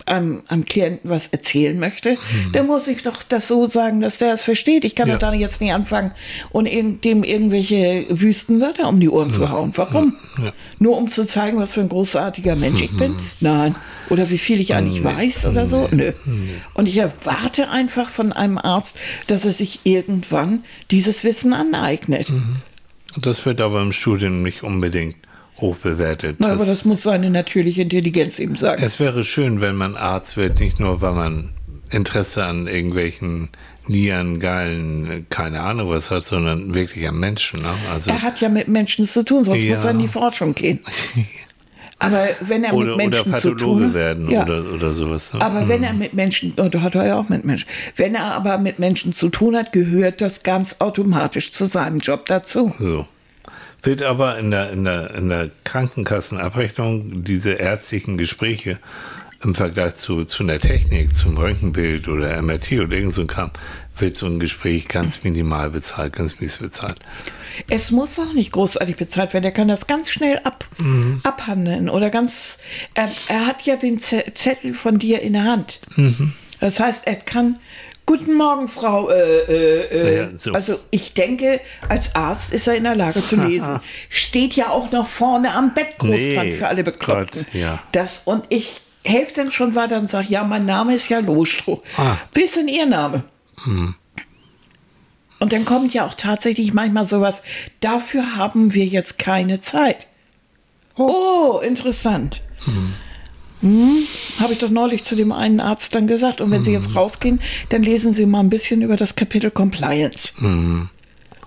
am, 0.05 0.43
am 0.47 0.65
Klienten 0.65 1.09
was 1.09 1.27
erzählen 1.27 1.79
möchte, 1.79 2.11
mhm. 2.11 2.51
dann 2.53 2.67
muss 2.67 2.87
ich 2.87 3.03
doch 3.03 3.23
das 3.23 3.47
so 3.47 3.67
sagen, 3.67 4.01
dass 4.01 4.17
der 4.17 4.33
es 4.33 4.43
versteht. 4.43 4.85
Ich 4.85 4.95
kann 4.95 5.07
ja. 5.07 5.15
doch 5.15 5.21
da 5.21 5.33
jetzt 5.33 5.61
nicht 5.61 5.73
anfangen 5.73 6.11
und 6.51 6.65
dem 6.65 7.23
irgendwelche 7.23 8.05
Wüstenwörter 8.09 8.87
um 8.89 8.99
die 8.99 9.09
Ohren 9.09 9.29
ja. 9.29 9.35
zu 9.35 9.49
hauen. 9.49 9.71
Warum? 9.75 10.15
Ja. 10.43 10.53
Nur 10.79 10.97
um 10.97 11.09
zu 11.09 11.25
zeigen, 11.25 11.59
was 11.59 11.73
für 11.73 11.81
ein 11.81 11.89
großartiger 11.89 12.55
Mensch 12.55 12.81
ich 12.81 12.95
bin? 12.95 13.15
Nein. 13.39 13.75
Oder 14.09 14.29
wie 14.29 14.37
viel 14.37 14.59
ich 14.59 14.73
eigentlich 14.73 15.03
nee. 15.03 15.09
weiß 15.09 15.45
oder 15.45 15.65
so? 15.65 15.87
Nö. 15.91 16.11
Nee. 16.25 16.55
Und 16.73 16.87
ich 16.87 16.97
erwarte 16.97 17.69
einfach 17.69 18.09
von 18.09 18.33
einem 18.33 18.57
Arzt, 18.57 18.97
dass 19.27 19.45
er 19.45 19.53
sich 19.53 19.81
irgendwann 19.83 20.63
dieses 20.91 21.23
Wissen 21.23 21.53
aneignet. 21.53 22.29
Mhm. 22.29 22.57
Das 23.21 23.45
wird 23.45 23.61
aber 23.61 23.81
im 23.81 23.93
Studium 23.93 24.41
nicht 24.41 24.63
unbedingt 24.63 25.15
hoch 25.59 25.75
bewertet. 25.77 26.37
Na, 26.39 26.51
aber 26.51 26.65
das 26.65 26.85
muss 26.85 27.03
seine 27.03 27.29
natürliche 27.29 27.81
Intelligenz 27.81 28.39
eben 28.39 28.55
sagen. 28.55 28.81
Es 28.83 28.99
wäre 28.99 29.23
schön, 29.23 29.61
wenn 29.61 29.75
man 29.75 29.95
Arzt 29.95 30.37
wird, 30.37 30.59
nicht 30.59 30.79
nur, 30.79 31.01
weil 31.01 31.13
man 31.13 31.53
Interesse 31.89 32.45
an 32.45 32.67
irgendwelchen 32.67 33.49
Nieren, 33.87 34.39
Gallen, 34.39 35.25
keine 35.29 35.61
Ahnung 35.61 35.89
was 35.89 36.09
hat, 36.09 36.25
sondern 36.25 36.73
wirklich 36.73 37.07
am 37.07 37.19
Menschen. 37.19 37.61
Ne? 37.61 37.73
Also, 37.91 38.11
er 38.11 38.21
hat 38.21 38.39
ja 38.39 38.49
mit 38.49 38.67
Menschen 38.67 39.05
zu 39.05 39.23
tun, 39.23 39.43
sonst 39.43 39.63
ja. 39.63 39.75
muss 39.75 39.83
er 39.83 39.91
in 39.91 39.99
die 39.99 40.07
Forschung 40.07 40.55
gehen. 40.55 40.79
Aber 41.99 42.27
wenn 42.41 42.65
er 42.65 42.73
oder, 42.73 42.97
mit 42.97 42.97
Menschen 42.97 43.29
oder 43.29 43.39
zu 43.39 43.51
tun 43.55 43.85
hat, 43.85 43.93
werden 43.93 44.29
ja. 44.29 44.43
oder, 44.43 44.65
oder 44.73 44.93
sowas. 44.93 45.33
Ne? 45.33 45.41
Aber 45.41 45.69
wenn 45.69 45.83
er 45.83 45.93
mit 45.93 46.13
Menschen, 46.13 46.53
oh, 46.57 46.67
da 46.67 46.81
hat 46.81 46.95
er 46.95 47.05
ja 47.05 47.17
auch 47.17 47.29
mit 47.29 47.45
Menschen, 47.45 47.67
wenn 47.95 48.15
er 48.15 48.35
aber 48.35 48.57
mit 48.57 48.77
Menschen 48.77 49.13
zu 49.13 49.29
tun 49.29 49.55
hat, 49.55 49.71
gehört 49.71 50.19
das 50.19 50.43
ganz 50.43 50.77
automatisch 50.79 51.53
zu 51.53 51.65
seinem 51.65 51.99
Job 51.99 52.25
dazu. 52.25 52.73
So. 52.77 53.05
Wird 53.83 54.01
aber 54.01 54.37
in 54.37 54.49
der, 54.51 54.71
in 54.71 54.85
der, 54.85 55.13
in 55.15 55.29
der 55.29 55.49
Krankenkassenabrechnung 55.65 57.23
diese 57.23 57.51
ärztlichen 57.53 58.17
Gespräche 58.17 58.79
im 59.43 59.55
Vergleich 59.55 59.95
zu, 59.95 60.23
zu 60.23 60.43
einer 60.43 60.57
Technik, 60.59 61.13
zum 61.15 61.37
Röntgenbild 61.37 62.07
oder 62.07 62.41
MRT 62.41 62.71
oder 62.73 62.95
irgend 62.95 63.13
so 63.13 63.21
ein 63.21 63.27
Kram, 63.27 63.51
wird 63.97 64.15
so 64.15 64.25
ein 64.25 64.39
Gespräch 64.39 64.87
ganz 64.87 65.23
minimal 65.23 65.69
bezahlt, 65.69 66.13
ganz 66.13 66.39
mies 66.39 66.57
bezahlt. 66.59 66.97
Es 67.69 67.91
muss 67.91 68.17
auch 68.19 68.31
nicht 68.33 68.53
großartig 68.53 68.95
bezahlt 68.95 69.33
werden. 69.33 69.43
Er 69.43 69.51
kann 69.51 69.67
das 69.67 69.85
ganz 69.85 70.09
schnell 70.09 70.39
ab, 70.45 70.65
Mhm. 70.77 71.19
abhandeln 71.23 71.89
oder 71.89 72.09
ganz. 72.09 72.57
Er, 72.93 73.11
er 73.27 73.45
hat 73.45 73.63
ja 73.63 73.75
den 73.75 73.99
Zettel 74.01 74.73
von 74.73 74.97
dir 74.97 75.21
in 75.21 75.33
der 75.33 75.43
Hand. 75.43 75.81
Mhm. 75.97 76.33
Das 76.61 76.79
heißt, 76.79 77.05
er 77.05 77.15
kann. 77.15 77.59
Guten 78.05 78.35
Morgen, 78.35 78.67
Frau. 78.67 79.09
Äh, 79.09 79.13
äh, 79.15 79.81
äh. 79.81 80.17
Ja, 80.17 80.29
so. 80.37 80.51
Also 80.53 80.79
ich 80.91 81.13
denke, 81.13 81.61
als 81.87 82.15
Arzt 82.15 82.53
ist 82.53 82.67
er 82.67 82.75
in 82.75 82.83
der 82.83 82.95
Lage 82.95 83.23
zu 83.23 83.35
lesen. 83.37 83.79
Steht 84.09 84.53
ja 84.55 84.69
auch 84.69 84.91
noch 84.91 85.07
vorne 85.07 85.53
am 85.53 85.73
Bett 85.73 85.97
groß 85.99 86.09
Nee, 86.09 86.35
dran 86.35 86.51
für 86.51 86.67
alle 86.67 86.83
Bekloppten. 86.83 87.45
Gott, 87.45 87.53
ja. 87.53 87.79
Das 87.93 88.21
und 88.25 88.45
ich 88.49 88.81
helfe 89.05 89.33
dann 89.35 89.51
schon 89.51 89.75
weiter 89.75 89.97
und 89.99 90.09
sage, 90.09 90.27
ja, 90.29 90.43
mein 90.43 90.65
Name 90.65 90.95
ist 90.95 91.09
ja 91.09 91.19
Lostroh. 91.19 91.81
Ah. 91.97 92.17
Ist 92.35 92.55
denn 92.55 92.67
Ihr 92.67 92.85
Name? 92.85 93.23
Und 95.39 95.53
dann 95.53 95.65
kommt 95.65 95.93
ja 95.93 96.05
auch 96.05 96.13
tatsächlich 96.13 96.73
manchmal 96.73 97.05
sowas, 97.05 97.41
dafür 97.79 98.35
haben 98.37 98.73
wir 98.73 98.85
jetzt 98.85 99.19
keine 99.19 99.59
Zeit. 99.59 100.07
Oh, 100.95 101.59
interessant. 101.63 102.41
Hm, 102.65 102.93
Habe 104.39 104.53
ich 104.53 104.59
doch 104.59 104.69
neulich 104.69 105.03
zu 105.05 105.15
dem 105.15 105.31
einen 105.31 105.59
Arzt 105.61 105.95
dann 105.95 106.05
gesagt. 106.07 106.41
Und 106.41 106.51
wenn 106.51 106.63
Sie 106.63 106.71
jetzt 106.73 106.95
rausgehen, 106.95 107.39
dann 107.69 107.81
lesen 107.83 108.13
Sie 108.13 108.25
mal 108.25 108.41
ein 108.41 108.49
bisschen 108.49 108.81
über 108.81 108.97
das 108.97 109.15
Kapitel 109.15 109.51
Compliance. 109.51 110.33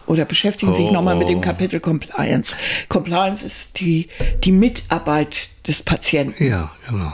Oder 0.07 0.25
beschäftigen 0.25 0.73
Sie 0.75 0.83
sich 0.83 0.91
Oh. 0.91 0.95
nochmal 0.95 1.17
mit 1.17 1.29
dem 1.29 1.41
Kapitel 1.41 1.79
Compliance. 1.81 2.55
Compliance 2.89 3.45
ist 3.45 3.81
die, 3.81 4.09
die 4.45 4.53
Mitarbeit 4.53 5.49
des 5.67 5.83
Patienten 5.83 6.45
Ja, 6.47 6.73
genau. 6.89 7.13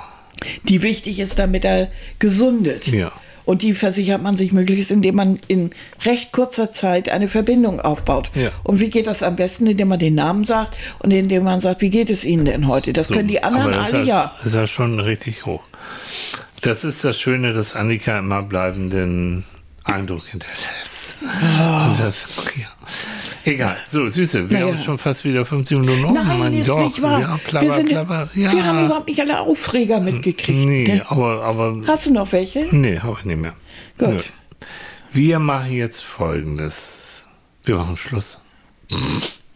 die 0.64 0.82
wichtig 0.82 1.18
ist, 1.18 1.38
damit 1.38 1.64
er 1.64 1.90
gesundet. 2.18 2.86
Ja. 2.86 3.10
Und 3.44 3.62
die 3.62 3.74
versichert 3.74 4.22
man 4.22 4.36
sich 4.36 4.52
möglichst, 4.52 4.90
indem 4.90 5.16
man 5.16 5.38
in 5.48 5.70
recht 6.04 6.32
kurzer 6.32 6.70
Zeit 6.70 7.08
eine 7.08 7.28
Verbindung 7.28 7.80
aufbaut. 7.80 8.30
Ja. 8.34 8.50
Und 8.62 8.80
wie 8.80 8.90
geht 8.90 9.06
das 9.06 9.22
am 9.22 9.36
besten? 9.36 9.66
Indem 9.66 9.88
man 9.88 9.98
den 9.98 10.14
Namen 10.14 10.44
sagt 10.44 10.76
und 11.00 11.10
indem 11.10 11.44
man 11.44 11.60
sagt, 11.60 11.80
wie 11.80 11.90
geht 11.90 12.10
es 12.10 12.24
Ihnen 12.24 12.44
denn 12.44 12.68
heute? 12.68 12.92
Das 12.92 13.08
können 13.08 13.28
die 13.28 13.42
anderen 13.42 13.74
alle 13.74 14.02
ist 14.02 14.06
ja. 14.06 14.32
Das 14.38 14.46
ist 14.46 14.54
ja 14.54 14.66
schon 14.66 15.00
richtig 15.00 15.46
hoch. 15.46 15.62
Das 16.60 16.84
ist 16.84 17.04
das 17.04 17.18
Schöne, 17.18 17.52
dass 17.52 17.74
Annika 17.74 18.18
immer 18.18 18.42
bleibenden 18.42 19.44
Eindruck 19.84 20.26
hinterlässt. 20.26 21.16
Und 21.20 21.98
das, 21.98 22.26
ja. 22.56 22.68
Egal. 23.44 23.76
So, 23.88 24.08
Süße, 24.08 24.48
wir. 24.50 24.58
Naja. 24.60 24.72
haben 24.72 24.82
schon 24.82 24.98
fast 24.98 25.24
wieder 25.24 25.44
50 25.44 25.78
Minuten 25.78 26.04
um. 26.04 26.14
Nein, 26.14 26.38
mein 26.38 26.58
ist 26.58 26.68
Gott. 26.68 26.84
nicht 26.86 27.02
wahr. 27.02 27.20
Ja, 27.20 27.38
plapper, 27.44 27.66
wir, 27.66 27.72
sind, 27.72 27.88
plapper. 27.88 28.28
Ja. 28.34 28.52
wir 28.52 28.64
haben 28.64 28.84
überhaupt 28.86 29.08
nicht 29.08 29.20
alle 29.20 29.40
Aufreger 29.40 30.00
mitgekriegt. 30.00 30.58
Nee, 30.66 30.84
gell? 30.84 31.02
aber, 31.08 31.42
aber 31.42 31.76
Hast 31.86 32.06
du 32.06 32.12
noch 32.12 32.30
welche? 32.32 32.68
Nee, 32.70 32.98
habe 33.00 33.16
ich 33.20 33.24
nicht 33.24 33.40
mehr. 33.40 33.54
Gut. 33.98 34.08
Nö. 34.08 34.18
Wir 35.12 35.38
machen 35.38 35.72
jetzt 35.72 36.02
folgendes. 36.02 37.24
Wir 37.64 37.76
machen 37.76 37.96
Schluss. 37.96 38.38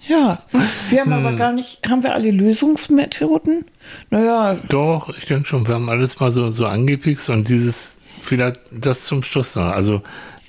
Ja. 0.06 0.42
Wir 0.90 1.00
haben 1.00 1.12
Hm. 1.14 1.26
aber 1.26 1.36
gar 1.36 1.52
nicht, 1.52 1.80
haben 1.88 2.02
wir 2.02 2.14
alle 2.14 2.30
Lösungsmethoden? 2.30 3.64
Naja, 4.10 4.56
Doch, 4.68 5.08
ich 5.10 5.24
denke 5.26 5.48
schon, 5.48 5.66
wir 5.66 5.74
haben 5.74 5.88
alles 5.88 6.18
mal 6.20 6.32
so, 6.32 6.50
so 6.50 6.66
angepikst 6.66 7.28
und 7.30 7.48
dieses, 7.48 7.96
vielleicht 8.20 8.60
das 8.70 9.04
zum 9.04 9.22
Schluss 9.22 9.56
noch. 9.56 9.72
Also, 9.72 10.02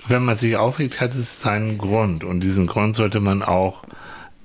wenn 0.07 0.23
man 0.23 0.37
sich 0.37 0.57
aufregt, 0.57 1.01
hat 1.01 1.15
es 1.15 1.41
seinen 1.41 1.77
Grund 1.77 2.23
und 2.23 2.41
diesen 2.41 2.67
Grund 2.67 2.95
sollte 2.95 3.19
man 3.19 3.43
auch 3.43 3.83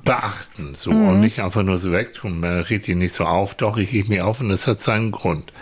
beachten. 0.04 0.74
So 0.74 0.90
und 0.90 1.20
nicht 1.20 1.40
einfach 1.40 1.62
nur 1.62 1.78
so 1.78 1.92
wegtun. 1.92 2.40
Man 2.40 2.60
regt 2.60 2.88
ihn 2.88 2.98
nicht 2.98 3.14
so 3.14 3.24
auf, 3.24 3.54
doch, 3.54 3.76
ich 3.76 3.92
reg 3.92 4.08
mich 4.08 4.22
auf 4.22 4.40
und 4.40 4.50
es 4.50 4.66
hat 4.66 4.82
seinen 4.82 5.12
Grund. 5.12 5.52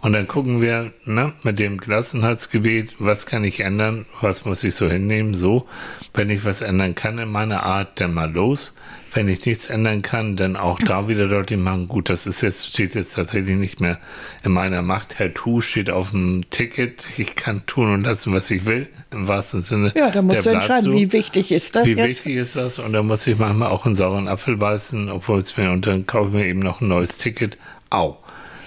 Und 0.00 0.12
dann 0.12 0.28
gucken 0.28 0.60
wir 0.60 0.92
ne, 1.04 1.32
mit 1.42 1.58
dem 1.58 1.78
Gelassenheitsgebet, 1.78 2.96
was 2.98 3.26
kann 3.26 3.44
ich 3.44 3.60
ändern, 3.60 4.06
was 4.20 4.44
muss 4.44 4.62
ich 4.64 4.74
so 4.74 4.88
hinnehmen, 4.88 5.34
so. 5.34 5.66
Wenn 6.14 6.30
ich 6.30 6.44
was 6.44 6.62
ändern 6.62 6.94
kann 6.94 7.18
in 7.18 7.30
meiner 7.30 7.62
Art, 7.64 8.00
dann 8.00 8.14
mal 8.14 8.30
los. 8.30 8.74
Wenn 9.12 9.28
ich 9.28 9.46
nichts 9.46 9.68
ändern 9.68 10.02
kann, 10.02 10.36
dann 10.36 10.56
auch 10.56 10.78
da 10.78 11.08
wieder 11.08 11.26
deutlich 11.26 11.58
machen, 11.58 11.88
gut, 11.88 12.10
das 12.10 12.26
ist 12.26 12.42
jetzt, 12.42 12.66
steht 12.66 12.94
jetzt 12.94 13.14
tatsächlich 13.14 13.56
nicht 13.56 13.80
mehr 13.80 13.98
in 14.44 14.52
meiner 14.52 14.82
Macht. 14.82 15.18
Herr 15.18 15.32
Tu 15.32 15.62
steht 15.62 15.88
auf 15.88 16.10
dem 16.10 16.44
Ticket, 16.50 17.06
ich 17.16 17.34
kann 17.34 17.64
tun 17.66 17.94
und 17.94 18.02
lassen, 18.02 18.34
was 18.34 18.50
ich 18.50 18.66
will, 18.66 18.88
im 19.10 19.26
wahrsten 19.26 19.62
Sinne. 19.62 19.92
ja, 19.96 20.10
da 20.10 20.20
musst 20.20 20.44
du 20.44 20.50
entscheiden, 20.50 20.90
so. 20.90 20.92
wie 20.92 21.12
wichtig 21.12 21.50
ist 21.50 21.76
das 21.76 21.86
Wie 21.86 21.92
jetzt? 21.92 22.06
wichtig 22.06 22.36
ist 22.36 22.56
das? 22.56 22.78
Und 22.78 22.92
da 22.92 23.02
muss 23.02 23.26
ich 23.26 23.38
manchmal 23.38 23.70
auch 23.70 23.86
einen 23.86 23.96
sauren 23.96 24.28
Apfel 24.28 24.58
beißen, 24.58 25.10
obwohl 25.10 25.40
es 25.40 25.56
mir, 25.56 25.70
und 25.70 25.86
dann 25.86 26.06
kaufe 26.06 26.28
ich 26.28 26.34
mir 26.34 26.46
eben 26.46 26.60
noch 26.60 26.82
ein 26.82 26.88
neues 26.88 27.16
Ticket. 27.16 27.56
Au. 27.88 28.18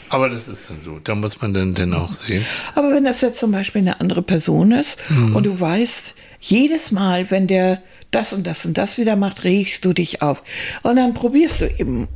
Aber 0.09 0.29
das 0.29 0.47
ist 0.47 0.69
dann 0.69 0.77
so. 0.83 0.99
Da 1.03 1.15
muss 1.15 1.41
man 1.41 1.53
dann, 1.53 1.73
dann 1.75 1.93
auch 1.93 2.13
sehen. 2.13 2.45
Aber 2.75 2.91
wenn 2.91 3.03
das 3.03 3.21
jetzt 3.21 3.39
zum 3.39 3.51
Beispiel 3.51 3.81
eine 3.81 3.99
andere 3.99 4.21
Person 4.21 4.71
ist 4.71 4.97
Mhm. 5.09 5.35
und 5.35 5.45
du 5.45 5.59
weißt, 5.59 6.15
jedes 6.41 6.91
Mal, 6.91 7.29
wenn 7.31 7.47
der 7.47 7.81
das 8.11 8.33
und 8.33 8.47
das 8.47 8.65
und 8.65 8.77
das 8.77 8.97
wieder 8.97 9.15
macht, 9.15 9.43
regst 9.43 9.85
du 9.85 9.93
dich 9.93 10.21
auf. 10.21 10.41
Und 10.83 10.95
dann 10.95 11.13
probierst 11.13 11.61
du 11.61 11.65
eben 11.77 12.07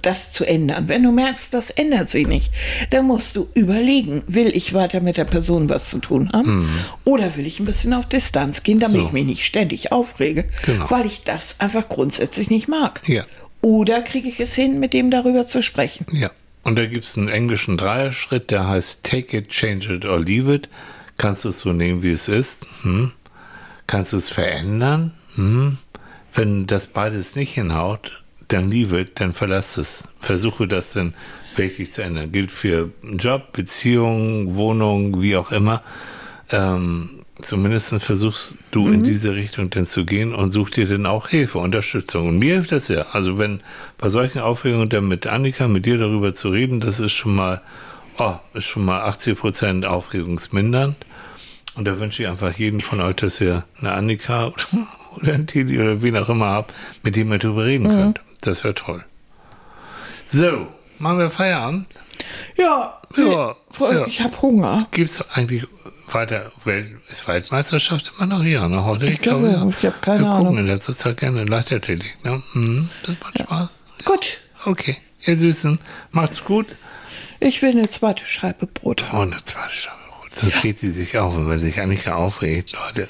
das 0.00 0.32
zu 0.32 0.44
ändern. 0.46 0.88
Wenn 0.88 1.02
du 1.02 1.12
merkst, 1.12 1.52
das 1.52 1.70
ändert 1.70 2.08
sich 2.08 2.26
nicht, 2.26 2.50
dann 2.90 3.06
musst 3.06 3.36
du 3.36 3.46
überlegen, 3.54 4.22
will 4.26 4.48
ich 4.56 4.72
weiter 4.72 5.00
mit 5.00 5.18
der 5.18 5.26
Person 5.26 5.68
was 5.68 5.90
zu 5.90 5.98
tun 5.98 6.30
haben 6.32 6.70
oder 7.04 7.36
will 7.36 7.46
ich 7.46 7.60
ein 7.60 7.66
bisschen 7.66 7.92
auf 7.92 8.06
Distanz 8.06 8.62
gehen, 8.62 8.80
damit 8.80 8.96
Mhm. 8.96 9.02
So. 9.02 9.06
ich 9.08 9.12
mich 9.12 9.26
nicht 9.26 9.44
ständig 9.44 9.92
aufrege, 9.92 10.46
Genau. 10.64 10.90
weil 10.90 11.04
ich 11.06 11.22
das 11.24 11.56
einfach 11.60 11.88
grundsätzlich 11.90 12.48
nicht 12.48 12.68
mag. 12.68 13.02
Ja. 13.06 13.24
Oder 13.60 14.00
kriege 14.00 14.28
ich 14.30 14.40
es 14.40 14.54
hin, 14.54 14.80
mit 14.80 14.94
dem 14.94 15.10
darüber 15.10 15.46
zu 15.46 15.62
sprechen? 15.62 16.06
Ja. 16.10 16.30
Und 16.62 16.76
da 16.76 16.86
gibt 16.86 17.04
es 17.04 17.16
einen 17.16 17.28
englischen 17.28 17.76
Dreierschritt, 17.76 18.50
der 18.50 18.68
heißt 18.68 19.04
Take 19.04 19.36
it, 19.36 19.48
change 19.48 19.92
it 19.92 20.04
or 20.04 20.20
leave 20.20 20.52
it. 20.52 20.68
Kannst 21.16 21.44
du 21.44 21.48
es 21.48 21.60
so 21.60 21.72
nehmen, 21.72 22.02
wie 22.02 22.12
es 22.12 22.28
ist? 22.28 22.64
Hm? 22.82 23.12
Kannst 23.86 24.12
du 24.12 24.16
es 24.16 24.30
verändern? 24.30 25.12
Hm? 25.34 25.78
Wenn 26.34 26.66
das 26.66 26.86
beides 26.86 27.36
nicht 27.36 27.54
hinhaut, 27.54 28.22
dann 28.48 28.70
leave 28.70 28.98
it, 28.98 29.20
dann 29.20 29.34
verlass 29.34 29.76
es. 29.76 30.08
Versuche 30.20 30.68
das 30.68 30.92
dann 30.92 31.14
wirklich 31.56 31.92
zu 31.92 32.02
ändern. 32.02 32.32
Gilt 32.32 32.50
für 32.50 32.90
Job, 33.02 33.52
Beziehung, 33.52 34.54
Wohnung, 34.54 35.20
wie 35.20 35.36
auch 35.36 35.50
immer. 35.52 35.82
Ähm, 36.50 37.21
zumindest 37.42 37.94
versuchst 38.02 38.56
du 38.70 38.88
in 38.88 39.02
diese 39.02 39.34
Richtung 39.34 39.70
dann 39.70 39.86
zu 39.86 40.04
gehen 40.04 40.34
und 40.34 40.50
such 40.50 40.70
dir 40.70 40.86
dann 40.86 41.06
auch 41.06 41.28
Hilfe, 41.28 41.58
Unterstützung. 41.58 42.28
Und 42.28 42.38
mir 42.38 42.54
hilft 42.54 42.72
das 42.72 42.88
ja. 42.88 43.06
Also 43.12 43.38
wenn 43.38 43.60
bei 43.98 44.08
solchen 44.08 44.40
Aufregungen 44.40 44.88
dann 44.88 45.08
mit 45.08 45.26
Annika, 45.26 45.68
mit 45.68 45.86
dir 45.86 45.98
darüber 45.98 46.34
zu 46.34 46.48
reden, 46.48 46.80
das 46.80 47.00
ist 47.00 47.12
schon 47.12 47.34
mal, 47.34 47.60
oh, 48.18 48.34
ist 48.54 48.64
schon 48.64 48.84
mal 48.84 49.02
80 49.02 49.38
Prozent 49.38 49.84
aufregungsmindernd. 49.84 50.96
Und 51.74 51.84
da 51.86 51.98
wünsche 51.98 52.22
ich 52.22 52.28
einfach 52.28 52.52
jedem 52.54 52.80
von 52.80 53.00
euch, 53.00 53.16
dass 53.16 53.40
ihr 53.40 53.64
eine 53.80 53.92
Annika 53.92 54.52
oder, 55.16 55.34
ein 55.34 55.46
Tili 55.46 55.80
oder 55.80 56.02
wen 56.02 56.16
auch 56.16 56.28
immer 56.28 56.48
habt, 56.48 56.74
mit 57.02 57.16
dem 57.16 57.32
ihr 57.32 57.38
darüber 57.38 57.64
reden 57.64 57.86
könnt. 57.88 58.20
Das 58.40 58.64
wäre 58.64 58.74
toll. 58.74 59.04
So, 60.26 60.66
machen 60.98 61.18
wir 61.18 61.30
Feierabend. 61.30 61.86
Ja, 62.56 63.00
Ja, 63.16 63.56
voll, 63.70 63.94
ja. 63.94 64.06
ich 64.06 64.20
habe 64.20 64.40
Hunger. 64.40 64.86
Gibt 64.90 65.10
es 65.10 65.30
eigentlich 65.32 65.66
weiter, 66.14 66.52
Welt, 66.64 66.86
ist 67.10 67.26
Weltmeisterschaft 67.28 68.12
immer 68.16 68.26
noch 68.26 68.42
hier, 68.42 68.66
ne? 68.68 68.84
Heute, 68.84 69.06
Ich 69.06 69.20
glaube, 69.20 69.50
ja. 69.50 69.66
Ich 69.68 69.86
hab 69.86 70.00
keine 70.02 70.20
wir 70.20 70.30
gucken 70.30 70.46
Ahnung. 70.46 70.58
in 70.58 70.66
letzter 70.66 70.96
Zeit 70.96 71.16
gerne 71.18 71.44
Leichtathletik, 71.44 72.16
ne? 72.24 72.42
Mhm, 72.54 72.90
das 73.04 73.16
macht 73.22 73.38
Spaß. 73.40 73.84
Gut, 74.04 74.38
Okay, 74.64 74.96
ihr 75.24 75.36
Süßen, 75.36 75.80
macht's 76.12 76.44
gut. 76.44 76.76
ich 77.40 77.60
will 77.62 77.70
eine 77.72 77.88
zweite 77.88 78.24
Scheibe 78.26 78.66
Brot 78.66 79.04
haben. 79.04 79.18
Oh, 79.18 79.22
eine 79.22 79.44
zweite 79.44 79.72
Scheibe 79.74 79.96
Brot. 80.20 80.38
Sonst 80.38 80.62
regt 80.64 80.78
sie 80.80 80.92
sich 80.92 81.18
auf, 81.18 81.34
wenn 81.36 81.48
man 81.48 81.60
sich 81.60 81.80
Annika 81.80 82.14
aufregt, 82.14 82.72
Leute. 82.72 83.08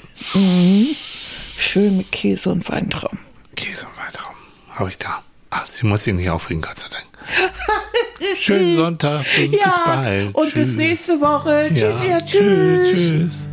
Schön 1.57 1.97
mit 1.97 2.11
Käse 2.11 2.49
und 2.49 2.67
Weintrauben. 2.69 3.19
Käse 3.55 3.85
und 3.85 3.97
Weitraum. 3.97 4.33
Habe 4.71 4.89
ich 4.89 4.97
da. 4.97 5.23
Ach, 5.51 5.65
sie 5.67 5.85
muss 5.85 6.03
sich 6.03 6.13
nicht 6.13 6.29
aufregen, 6.29 6.61
Gott 6.63 6.79
sei 6.79 6.87
Dank. 6.89 7.05
Schönen 8.39 8.75
Sonntag 8.77 9.25
und 9.39 9.51
bis 9.51 9.59
bald. 9.85 10.35
und 10.35 10.43
bis 10.45 10.53
Tschüss. 10.53 10.75
nächste 10.75 11.21
Woche. 11.21 11.69
Ja, 11.73 11.91
Tschüss, 11.91 12.07
ja, 12.07 12.21
tschüss. 12.21 12.89
tschüss. 12.91 13.09
tschüss. 13.09 13.49